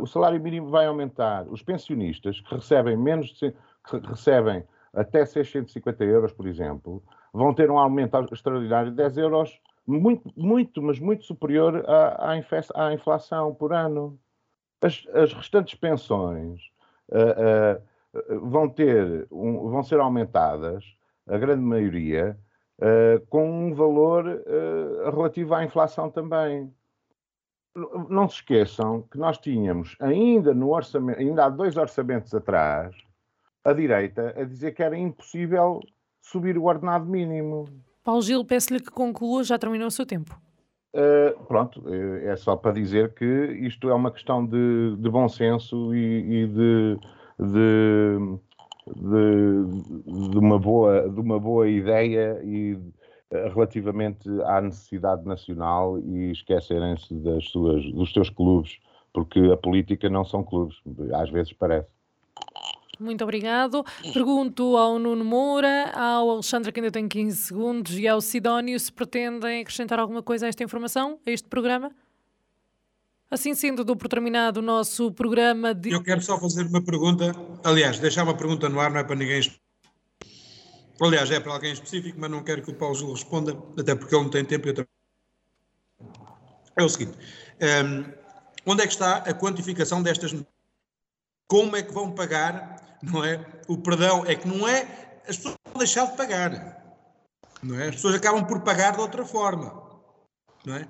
O 0.00 0.06
salário 0.06 0.40
mínimo 0.40 0.70
vai 0.70 0.86
aumentar. 0.86 1.46
Os 1.48 1.62
pensionistas 1.62 2.40
que 2.40 2.54
recebem 2.54 2.96
menos 2.96 3.28
de, 3.28 3.50
que 3.50 3.98
recebem 4.06 4.64
até 4.92 5.24
650 5.24 6.04
euros, 6.04 6.32
por 6.32 6.46
exemplo, 6.46 7.02
vão 7.32 7.52
ter 7.54 7.70
um 7.70 7.78
aumento 7.78 8.16
extraordinário 8.32 8.90
de 8.90 8.96
10 8.96 9.18
euros 9.18 9.60
muito, 9.86 10.32
muito, 10.36 10.82
mas 10.82 10.98
muito 10.98 11.24
superior 11.24 11.84
à, 11.88 12.32
à, 12.32 12.94
inflação 12.94 13.54
por 13.54 13.72
ano. 13.72 14.18
As, 14.82 15.06
as 15.12 15.32
restantes 15.32 15.74
pensões 15.74 16.60
uh, 17.10 18.34
uh, 18.34 18.48
vão 18.48 18.68
ter, 18.68 19.26
um, 19.30 19.68
vão 19.68 19.82
ser 19.82 20.00
aumentadas, 20.00 20.84
a 21.26 21.36
grande 21.36 21.62
maioria, 21.62 22.38
uh, 22.78 23.24
com 23.26 23.68
um 23.68 23.74
valor 23.74 24.24
relativo 25.12 25.54
à 25.54 25.64
inflação 25.64 26.10
também. 26.10 26.72
Não 28.08 28.28
se 28.28 28.36
esqueçam 28.36 29.02
que 29.02 29.18
nós 29.18 29.38
tínhamos 29.38 29.96
ainda 30.00 30.52
no 30.52 30.70
orçamento, 30.70 31.20
ainda 31.20 31.44
há 31.44 31.48
dois 31.48 31.76
orçamentos 31.76 32.34
atrás, 32.34 32.96
a 33.64 33.72
direita 33.72 34.34
a 34.36 34.44
dizer 34.44 34.72
que 34.72 34.82
era 34.82 34.96
impossível 34.96 35.80
subir 36.20 36.56
o 36.58 36.64
ordenado 36.64 37.06
mínimo. 37.06 37.68
Paulo 38.02 38.22
Gil, 38.22 38.44
peço-lhe 38.44 38.80
que 38.80 38.90
conclua, 38.90 39.44
já 39.44 39.58
terminou 39.58 39.88
o 39.88 39.90
seu 39.90 40.06
tempo. 40.06 40.40
Uh, 40.94 41.44
pronto, 41.44 41.82
é 41.88 42.34
só 42.34 42.56
para 42.56 42.72
dizer 42.72 43.14
que 43.14 43.24
isto 43.24 43.88
é 43.88 43.94
uma 43.94 44.10
questão 44.10 44.44
de, 44.44 44.96
de 44.96 45.08
bom 45.08 45.28
senso 45.28 45.94
e, 45.94 46.42
e 46.42 46.46
de, 46.48 46.98
de, 47.38 48.38
de, 50.30 50.38
uma 50.38 50.58
boa, 50.58 51.08
de 51.08 51.20
uma 51.20 51.38
boa 51.38 51.68
ideia 51.68 52.40
e 52.42 52.76
relativamente 53.30 54.28
à 54.44 54.60
necessidade 54.60 55.24
nacional 55.24 55.98
e 56.00 56.32
esquecerem-se 56.32 57.14
das 57.14 57.44
suas, 57.44 57.84
dos 57.92 58.12
seus 58.12 58.28
clubes, 58.28 58.78
porque 59.12 59.38
a 59.52 59.56
política 59.56 60.10
não 60.10 60.24
são 60.24 60.42
clubes, 60.42 60.76
às 61.14 61.30
vezes 61.30 61.52
parece. 61.52 61.99
Muito 63.00 63.24
obrigado. 63.24 63.82
Pergunto 64.12 64.76
ao 64.76 64.98
Nuno 64.98 65.24
Moura, 65.24 65.90
ao 65.94 66.28
Alexandre, 66.30 66.70
que 66.70 66.80
ainda 66.80 66.92
tem 66.92 67.08
15 67.08 67.36
segundos, 67.36 67.98
e 67.98 68.06
ao 68.06 68.20
Sidónio 68.20 68.78
se 68.78 68.92
pretendem 68.92 69.62
acrescentar 69.62 69.98
alguma 69.98 70.22
coisa 70.22 70.44
a 70.44 70.48
esta 70.50 70.62
informação, 70.62 71.18
a 71.26 71.30
este 71.30 71.48
programa. 71.48 71.90
Assim 73.30 73.54
sendo, 73.54 73.84
dou 73.84 73.96
por 73.96 74.08
terminado 74.08 74.60
o 74.60 74.62
nosso 74.62 75.10
programa 75.12 75.72
de. 75.72 75.90
Eu 75.90 76.02
quero 76.02 76.20
só 76.20 76.38
fazer 76.38 76.66
uma 76.66 76.84
pergunta, 76.84 77.32
aliás, 77.64 77.98
deixar 77.98 78.24
uma 78.24 78.36
pergunta 78.36 78.68
no 78.68 78.78
ar, 78.78 78.90
não 78.90 78.98
é 78.98 79.04
para 79.04 79.16
ninguém. 79.16 79.40
Aliás, 81.00 81.30
é 81.30 81.40
para 81.40 81.52
alguém 81.52 81.72
específico, 81.72 82.18
mas 82.20 82.30
não 82.30 82.42
quero 82.42 82.62
que 82.62 82.70
o 82.70 82.74
Paulo 82.74 82.94
Gil 82.94 83.12
responda, 83.12 83.56
até 83.78 83.94
porque 83.94 84.14
ele 84.14 84.24
não 84.24 84.30
tem 84.30 84.44
tempo. 84.44 84.68
Eu 84.68 84.74
também... 84.74 84.90
É 86.76 86.82
o 86.82 86.88
seguinte: 86.88 87.16
um, 87.16 87.66
ehm, 87.66 88.04
onde 88.66 88.82
é 88.82 88.86
que 88.86 88.92
está 88.92 89.18
a 89.18 89.32
quantificação 89.32 90.02
destas 90.02 90.34
como 91.50 91.74
é 91.74 91.82
que 91.82 91.92
vão 91.92 92.12
pagar, 92.12 92.76
não 93.02 93.24
é? 93.24 93.44
O 93.68 93.78
perdão 93.78 94.24
é 94.26 94.34
que 94.34 94.48
não 94.48 94.66
é, 94.66 95.20
as 95.28 95.36
pessoas 95.36 95.56
vão 95.66 95.78
deixar 95.78 96.06
de 96.06 96.16
pagar, 96.16 97.00
não 97.62 97.78
é? 97.78 97.88
As 97.88 97.96
pessoas 97.96 98.14
acabam 98.14 98.44
por 98.44 98.60
pagar 98.62 98.92
de 98.92 99.00
outra 99.00 99.24
forma, 99.24 100.00
não 100.64 100.76
é? 100.76 100.88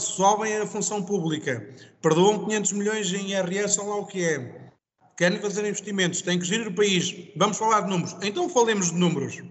sobem 0.00 0.56
a 0.58 0.66
função 0.66 1.02
pública, 1.02 1.66
perdoam 2.02 2.44
500 2.44 2.72
milhões 2.72 3.12
em 3.12 3.32
IRS, 3.32 3.80
ou 3.80 3.88
lá 3.88 3.96
o 3.96 4.06
que 4.06 4.24
é, 4.24 4.70
querem 5.16 5.38
fazer 5.40 5.66
investimentos, 5.66 6.22
têm 6.22 6.38
que 6.38 6.44
gerir 6.44 6.68
o 6.68 6.74
país, 6.74 7.30
vamos 7.36 7.56
falar 7.56 7.82
de 7.82 7.90
números. 7.90 8.16
Então 8.22 8.48
falemos 8.48 8.90
de 8.90 8.96
números. 8.96 9.42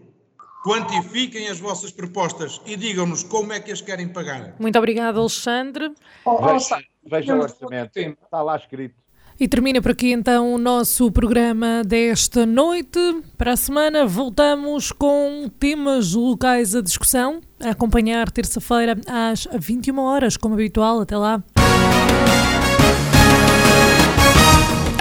Quantifiquem 0.63 1.47
as 1.47 1.59
vossas 1.59 1.91
propostas 1.91 2.59
e 2.65 2.75
digam-nos 2.75 3.23
como 3.23 3.53
é 3.53 3.59
que 3.59 3.71
as 3.71 3.81
querem 3.81 4.07
pagar. 4.07 4.55
Muito 4.59 4.77
obrigado, 4.77 5.19
Alexandre. 5.19 5.93
Oh, 6.25 6.43
veja, 6.43 6.79
veja 7.03 7.35
o 7.35 7.41
orçamento, 7.41 7.99
está 7.99 8.41
lá 8.41 8.55
escrito. 8.55 8.95
E 9.37 9.49
termina 9.49 9.81
por 9.81 9.91
aqui 9.91 10.11
então 10.13 10.53
o 10.53 10.57
nosso 10.57 11.11
programa 11.11 11.83
desta 11.85 12.45
noite. 12.45 12.99
Para 13.37 13.51
a 13.51 13.57
semana 13.57 14.05
voltamos 14.05 14.93
com 14.93 15.49
temas 15.59 16.13
locais 16.13 16.73
à 16.73 16.81
discussão, 16.81 17.41
a 17.59 17.71
acompanhar 17.71 18.31
terça-feira 18.31 18.97
às 19.05 19.45
21 19.59 19.99
horas, 19.99 20.37
como 20.37 20.53
habitual. 20.53 21.01
Até 21.01 21.17
lá. 21.17 21.43